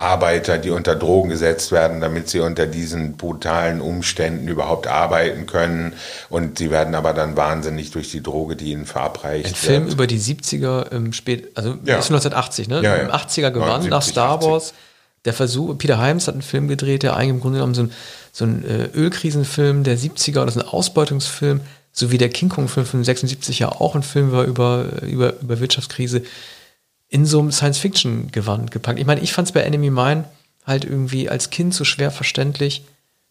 [0.00, 5.92] Arbeiter, die unter Drogen gesetzt werden, damit sie unter diesen brutalen Umständen überhaupt arbeiten können.
[6.30, 9.92] Und sie werden aber dann wahnsinnig durch die Droge, die ihnen verabreicht Ein Film wird.
[9.92, 11.98] über die 70er im Spät, also Ja.
[11.98, 12.76] ist 1980, ne?
[12.76, 13.02] Ja, ja.
[13.02, 14.50] Im 80er gewann nach 79, Star 80.
[14.50, 14.74] Wars.
[15.26, 17.92] Der Versuch, Peter Hyams hat einen Film gedreht, der eigentlich im Grunde genommen so ein,
[18.32, 21.60] so ein äh, Ölkrisenfilm der 70er oder so ein Ausbeutungsfilm,
[21.92, 25.60] so wie der King Kong-Film von 76 ja auch ein Film war über, über, über
[25.60, 26.22] Wirtschaftskrise,
[27.08, 28.98] in so einem Science-Fiction-Gewand gepackt.
[28.98, 30.24] Ich meine, ich fand es bei Enemy Mine
[30.64, 32.84] halt irgendwie als Kind so schwer verständlich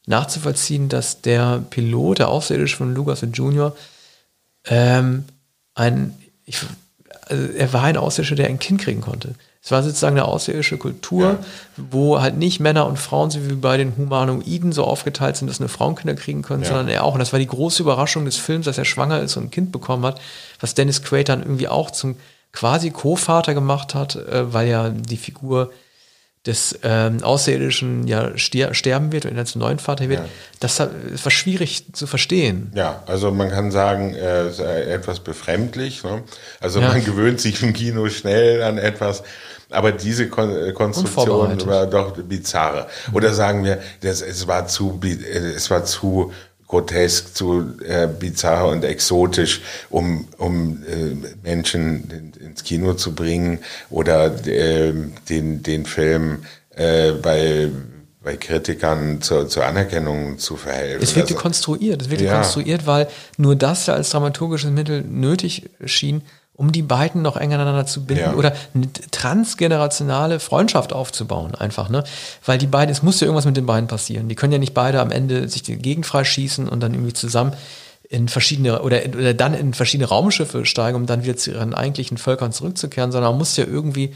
[0.06, 3.76] nachzuvollziehen, dass der Pilot, der Außerirdische von Lucas Junior,
[4.66, 5.24] ähm,
[5.76, 6.16] ein,
[6.46, 6.58] ich,
[7.28, 9.36] also er war ein Außerirdischer, der ein Kind kriegen konnte.
[9.62, 11.38] Es war sozusagen eine außerirdische Kultur,
[11.76, 15.60] wo halt nicht Männer und Frauen, so wie bei den Humanoiden, so aufgeteilt sind, dass
[15.60, 17.14] eine Frauenkinder kriegen können, sondern er auch.
[17.14, 19.72] Und das war die große Überraschung des Films, dass er schwanger ist und ein Kind
[19.74, 20.22] bekommen hat,
[20.62, 22.16] was Dennis Quaid dann irgendwie auch zum
[22.54, 25.72] quasi Co-Vater gemacht hat, äh, weil ja die Figur
[26.46, 30.22] des ähm, Außerirdischen ja stier sterben wird und er zum neuen Vater wird.
[30.62, 32.72] Das hat- das war schwierig zu verstehen.
[32.76, 34.48] Ja, also man kann sagen, äh,
[34.86, 36.02] etwas befremdlich.
[36.06, 36.24] Ne?
[36.62, 36.88] Also Ja.
[36.88, 39.22] man gewöhnt sich im Kino schnell an etwas.
[39.72, 42.88] Aber diese Kon äh, Konstruktion war doch bizarre.
[43.14, 45.08] Oder sagen wir, das, es war zu, äh,
[45.56, 46.32] es war zu
[46.68, 53.60] grotesk, zu äh, bizarr und exotisch, um, um äh, Menschen in, ins Kino zu bringen
[53.90, 54.94] oder äh,
[55.30, 56.44] den, den Film
[56.76, 57.70] äh, bei,
[58.24, 61.02] bei Kritikern zur, zur Anerkennung zu verhelfen.
[61.02, 62.36] Es wirkte Also- konstruiert, es wirkte Ja.
[62.36, 66.22] konstruiert, weil nur das ja als dramaturgisches Mittel nötig schien,
[66.60, 68.34] um die beiden noch enger aneinander zu binden Ja.
[68.34, 72.04] oder eine transgenerationale Freundschaft aufzubauen, einfach, ne?
[72.46, 74.28] Weil die beiden, es muss ja irgendwas mit den beiden passieren.
[74.28, 77.54] Die können ja nicht beide am Ende sich die Gegend freischießen und dann irgendwie zusammen
[78.10, 82.18] in verschiedene oder, oder dann in verschiedene Raumschiffe steigen, um dann wieder zu ihren eigentlichen
[82.18, 84.14] Völkern zurückzukehren, sondern man muss ja irgendwie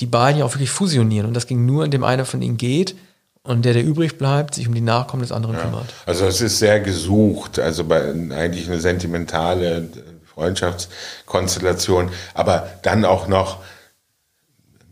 [0.00, 1.26] die beiden ja auch wirklich fusionieren.
[1.26, 2.96] Und das ging nur, indem einer von ihnen geht
[3.44, 5.86] und der, der übrig bleibt, sich um die Nachkommen des anderen kümmert.
[6.04, 9.88] Also es ist sehr gesucht, also bei, eigentlich eine sentimentale
[10.38, 13.58] Freundschaftskonstellation, aber dann auch noch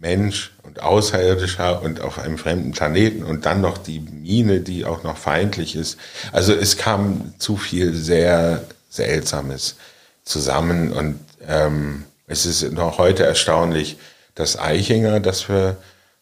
[0.00, 5.04] Mensch und Außerirdischer und auf einem fremden Planeten und dann noch die Mine, die auch
[5.04, 5.98] noch feindlich ist.
[6.32, 9.76] Also es kam zu viel sehr Seltsames
[10.24, 13.98] zusammen und ähm, es ist noch heute erstaunlich,
[14.34, 15.76] dass Eichinger das für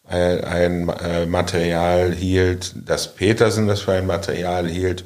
[0.07, 5.03] ein, ein äh, Material hielt, dass Petersen das für ein Material hielt.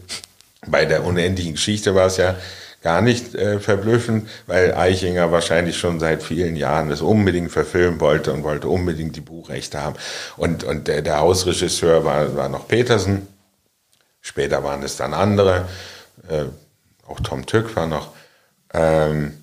[0.67, 2.35] Bei der unendlichen Geschichte war es ja
[2.81, 8.31] gar nicht äh, verblüffend, weil Eichinger wahrscheinlich schon seit vielen Jahren das unbedingt verfilmen wollte
[8.33, 9.95] und wollte unbedingt die Buchrechte haben.
[10.37, 13.27] Und, und der, der Hausregisseur war, war noch Petersen.
[14.21, 15.67] Später waren es dann andere.
[16.29, 16.45] Äh,
[17.07, 18.13] auch Tom Tück war noch.
[18.73, 19.33] Ähm,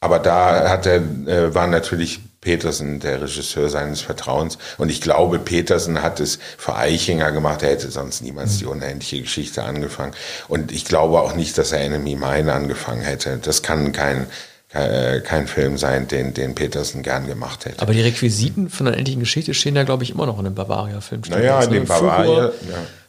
[0.00, 4.56] aber da hat er, äh, war natürlich Petersen der Regisseur seines Vertrauens.
[4.78, 7.62] Und ich glaube, Petersen hat es für Eichinger gemacht.
[7.62, 10.12] Er hätte sonst niemals die unendliche Geschichte angefangen.
[10.48, 13.38] Und ich glaube auch nicht, dass er Enemy Mine angefangen hätte.
[13.42, 14.26] Das kann kein,
[14.70, 17.82] kein, kein Film sein, den, den Petersen gern gemacht hätte.
[17.82, 20.54] Aber die Requisiten von der endlichen Geschichte stehen ja, glaube ich, immer noch in dem
[20.54, 21.20] Bavaria-Film.
[21.28, 22.52] Naja, in dem Bavaria, ja.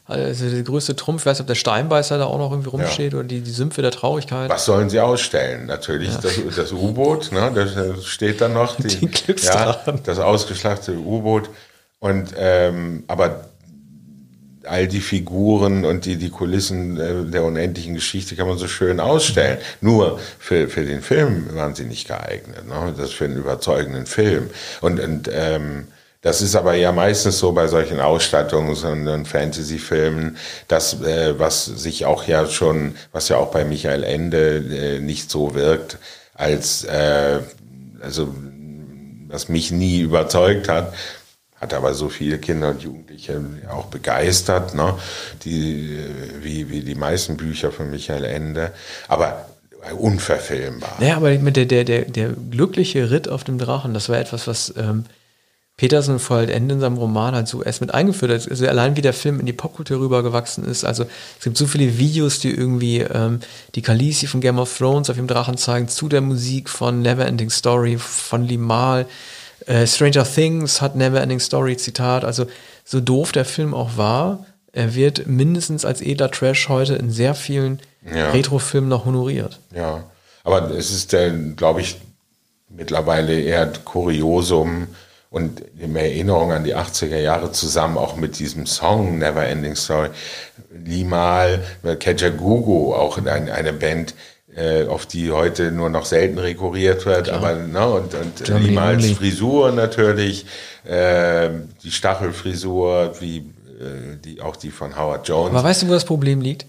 [0.04, 3.14] Also der größte Trumpf, ich weiß nicht, ob der Steinbeißer da auch noch irgendwie rumsteht
[3.14, 4.50] oder die, die Sümpfe der Traurigkeit.
[4.50, 5.66] Was sollen sie ausstellen?
[5.66, 7.52] Natürlich das, das U-Boot, ne?
[7.54, 8.76] das das steht dann noch.
[8.76, 9.96] Die, Die Glücksdrachen.
[9.96, 11.50] Ja, das ausgeschlachtete U-Boot.
[12.00, 13.44] Und ähm, aber
[14.64, 19.00] all die Figuren und die, die Kulissen äh, der unendlichen Geschichte kann man so schön
[19.00, 19.58] ausstellen.
[19.80, 22.66] Nur für, für den Film waren sie nicht geeignet.
[22.66, 22.94] Ne?
[22.96, 24.50] Das für einen überzeugenden Film.
[24.80, 25.86] Und, und ähm,
[26.22, 30.36] das ist aber ja meistens so bei solchen Ausstattungs- und Fantasy-Filmen,
[30.68, 35.30] dass äh, was sich auch ja schon, was ja auch bei Michael Ende äh, nicht
[35.30, 35.98] so wirkt,
[36.34, 37.40] als äh,
[38.00, 38.32] also
[39.26, 40.94] was mich nie überzeugt hat,
[41.60, 43.40] hat aber so viele Kinder und Jugendliche
[43.70, 44.94] auch begeistert, ne?
[45.44, 48.72] die, äh, wie, wie die meisten Bücher von Michael Ende,
[49.08, 49.46] aber
[49.98, 50.98] unverfilmbar.
[51.00, 54.46] Naja, aber mit der, der, der, der glückliche Ritt auf dem Drachen, das war etwas,
[54.46, 55.04] was ähm,
[55.82, 58.50] Halt Ende in seinem Roman halt so erst mit eingeführt hat.
[58.50, 60.84] Also allein wie der Film in die Popkultur rübergewachsen ist.
[60.84, 61.04] Also
[61.38, 63.40] es gibt so viele Videos, die irgendwie ähm,
[63.74, 67.50] die Khaleesi von Game of Thrones auf dem Drachen zeigen, zu der Musik von Neverending
[67.50, 69.06] Story, von Limal.
[69.66, 72.24] Äh, Stranger Things hat Neverending Story Zitat.
[72.24, 72.46] Also
[72.84, 77.34] so doof der Film auch war, er wird mindestens als edler Trash heute in sehr
[77.34, 78.30] vielen Ja.
[78.30, 79.60] Retrofilmen noch honoriert.
[79.74, 80.04] Ja,
[80.44, 81.98] aber es ist, äh, glaube ich,
[82.68, 84.88] mittlerweile eher Kuriosum
[85.32, 90.10] und in Erinnerung an die 80er Jahre zusammen auch mit diesem Song Never Ending Story.
[90.84, 91.64] Limal,
[91.98, 94.14] Kajagoogoo, auch eine, eine Band,
[94.54, 99.04] äh, auf die heute nur noch selten rekurriert wird, aber ne, und, und Germany Limals
[99.04, 99.14] only.
[99.14, 100.44] Frisur natürlich,
[100.84, 101.48] äh,
[101.82, 105.54] die Stachelfrisur, wie äh, die, auch die von Howard Jones.
[105.54, 106.66] Aber weißt du, wo das Problem liegt?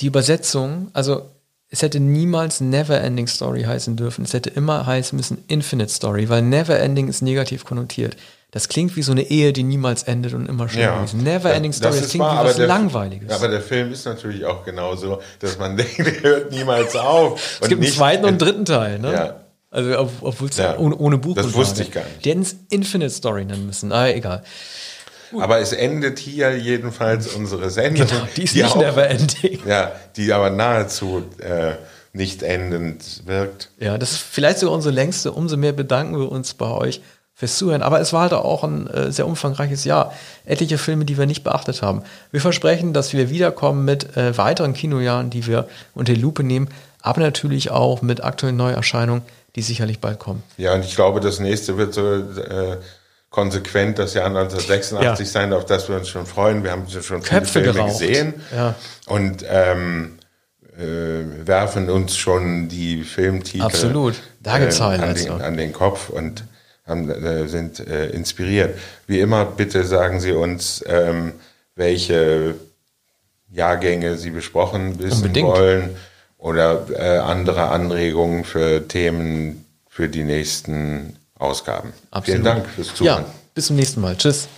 [0.00, 1.30] Die Übersetzung, also
[1.72, 4.24] es hätte niemals Never Ending Story heißen dürfen.
[4.24, 8.16] Es hätte immer heißen müssen Infinite Story, weil Never Ending ist negativ konnotiert.
[8.50, 11.14] Das klingt wie so eine Ehe, die niemals endet und immer schön ist.
[11.14, 13.30] Never Ending Story, das, ist klingt wahr, wie aber was der- Langweiliges.
[13.32, 17.58] Aber der Film ist natürlich auch genauso, dass man denkt, der hört niemals auf.
[17.62, 19.12] es gibt einen zweiten und dritten Teil, ne?
[19.12, 19.36] Ja.
[19.70, 20.76] Also obwohl es Ja.
[20.76, 22.22] ohne, ohne Buch Das wusste ich gar nicht.
[22.26, 23.90] Die hätten es Infinite Story nennen müssen.
[23.90, 24.42] Ah, egal.
[25.40, 28.06] Aber es endet hier jedenfalls unsere Sendung.
[28.06, 29.60] Genau, die ist nicht auch, Never Ending.
[29.66, 31.74] Ja, die aber nahezu äh,
[32.12, 33.70] nicht endend wirkt.
[33.78, 35.32] Ja, das ist vielleicht sogar unsere längste.
[35.32, 37.00] Umso mehr bedanken wir uns bei euch
[37.34, 37.82] fürs Zuhören.
[37.82, 40.12] Aber es war halt auch ein äh, sehr umfangreiches Jahr.
[40.44, 42.02] Etliche Filme, die wir nicht beachtet haben.
[42.30, 46.68] Wir versprechen, dass wir wiederkommen mit äh, weiteren Kinojahren, die wir unter die Lupe nehmen.
[47.00, 49.22] Aber natürlich auch mit aktuellen Neuerscheinungen,
[49.56, 50.42] die sicherlich bald kommen.
[50.56, 52.76] Ja, und ich glaube, das nächste wird so äh,
[53.32, 55.32] konsequent das Jahr 1986 Ja.
[55.32, 56.62] sein, auf das wir uns schon freuen.
[56.62, 57.98] Wir haben schon viele Köpfe Filme geraucht.
[57.98, 58.76] gesehen Ja.
[59.06, 60.18] und ähm,
[60.78, 64.14] äh, werfen uns schon die Filmtitel Absolut.
[64.40, 66.44] Da gibt's äh, an, Highlights den, an den Kopf und
[66.86, 68.78] haben, äh, sind äh, inspiriert.
[69.06, 71.32] Wie immer, bitte sagen Sie uns, ähm,
[71.74, 72.54] welche
[73.50, 75.48] Jahrgänge Sie besprochen wissen Unbedingt.
[75.48, 75.96] wollen
[76.38, 81.92] oder äh, andere Anregungen für Themen für die nächsten Ausgaben.
[82.10, 82.24] Absolut.
[82.24, 83.24] Vielen Dank fürs Zuhören.
[83.24, 84.16] Ja, bis zum nächsten Mal.
[84.16, 84.48] Tschüss.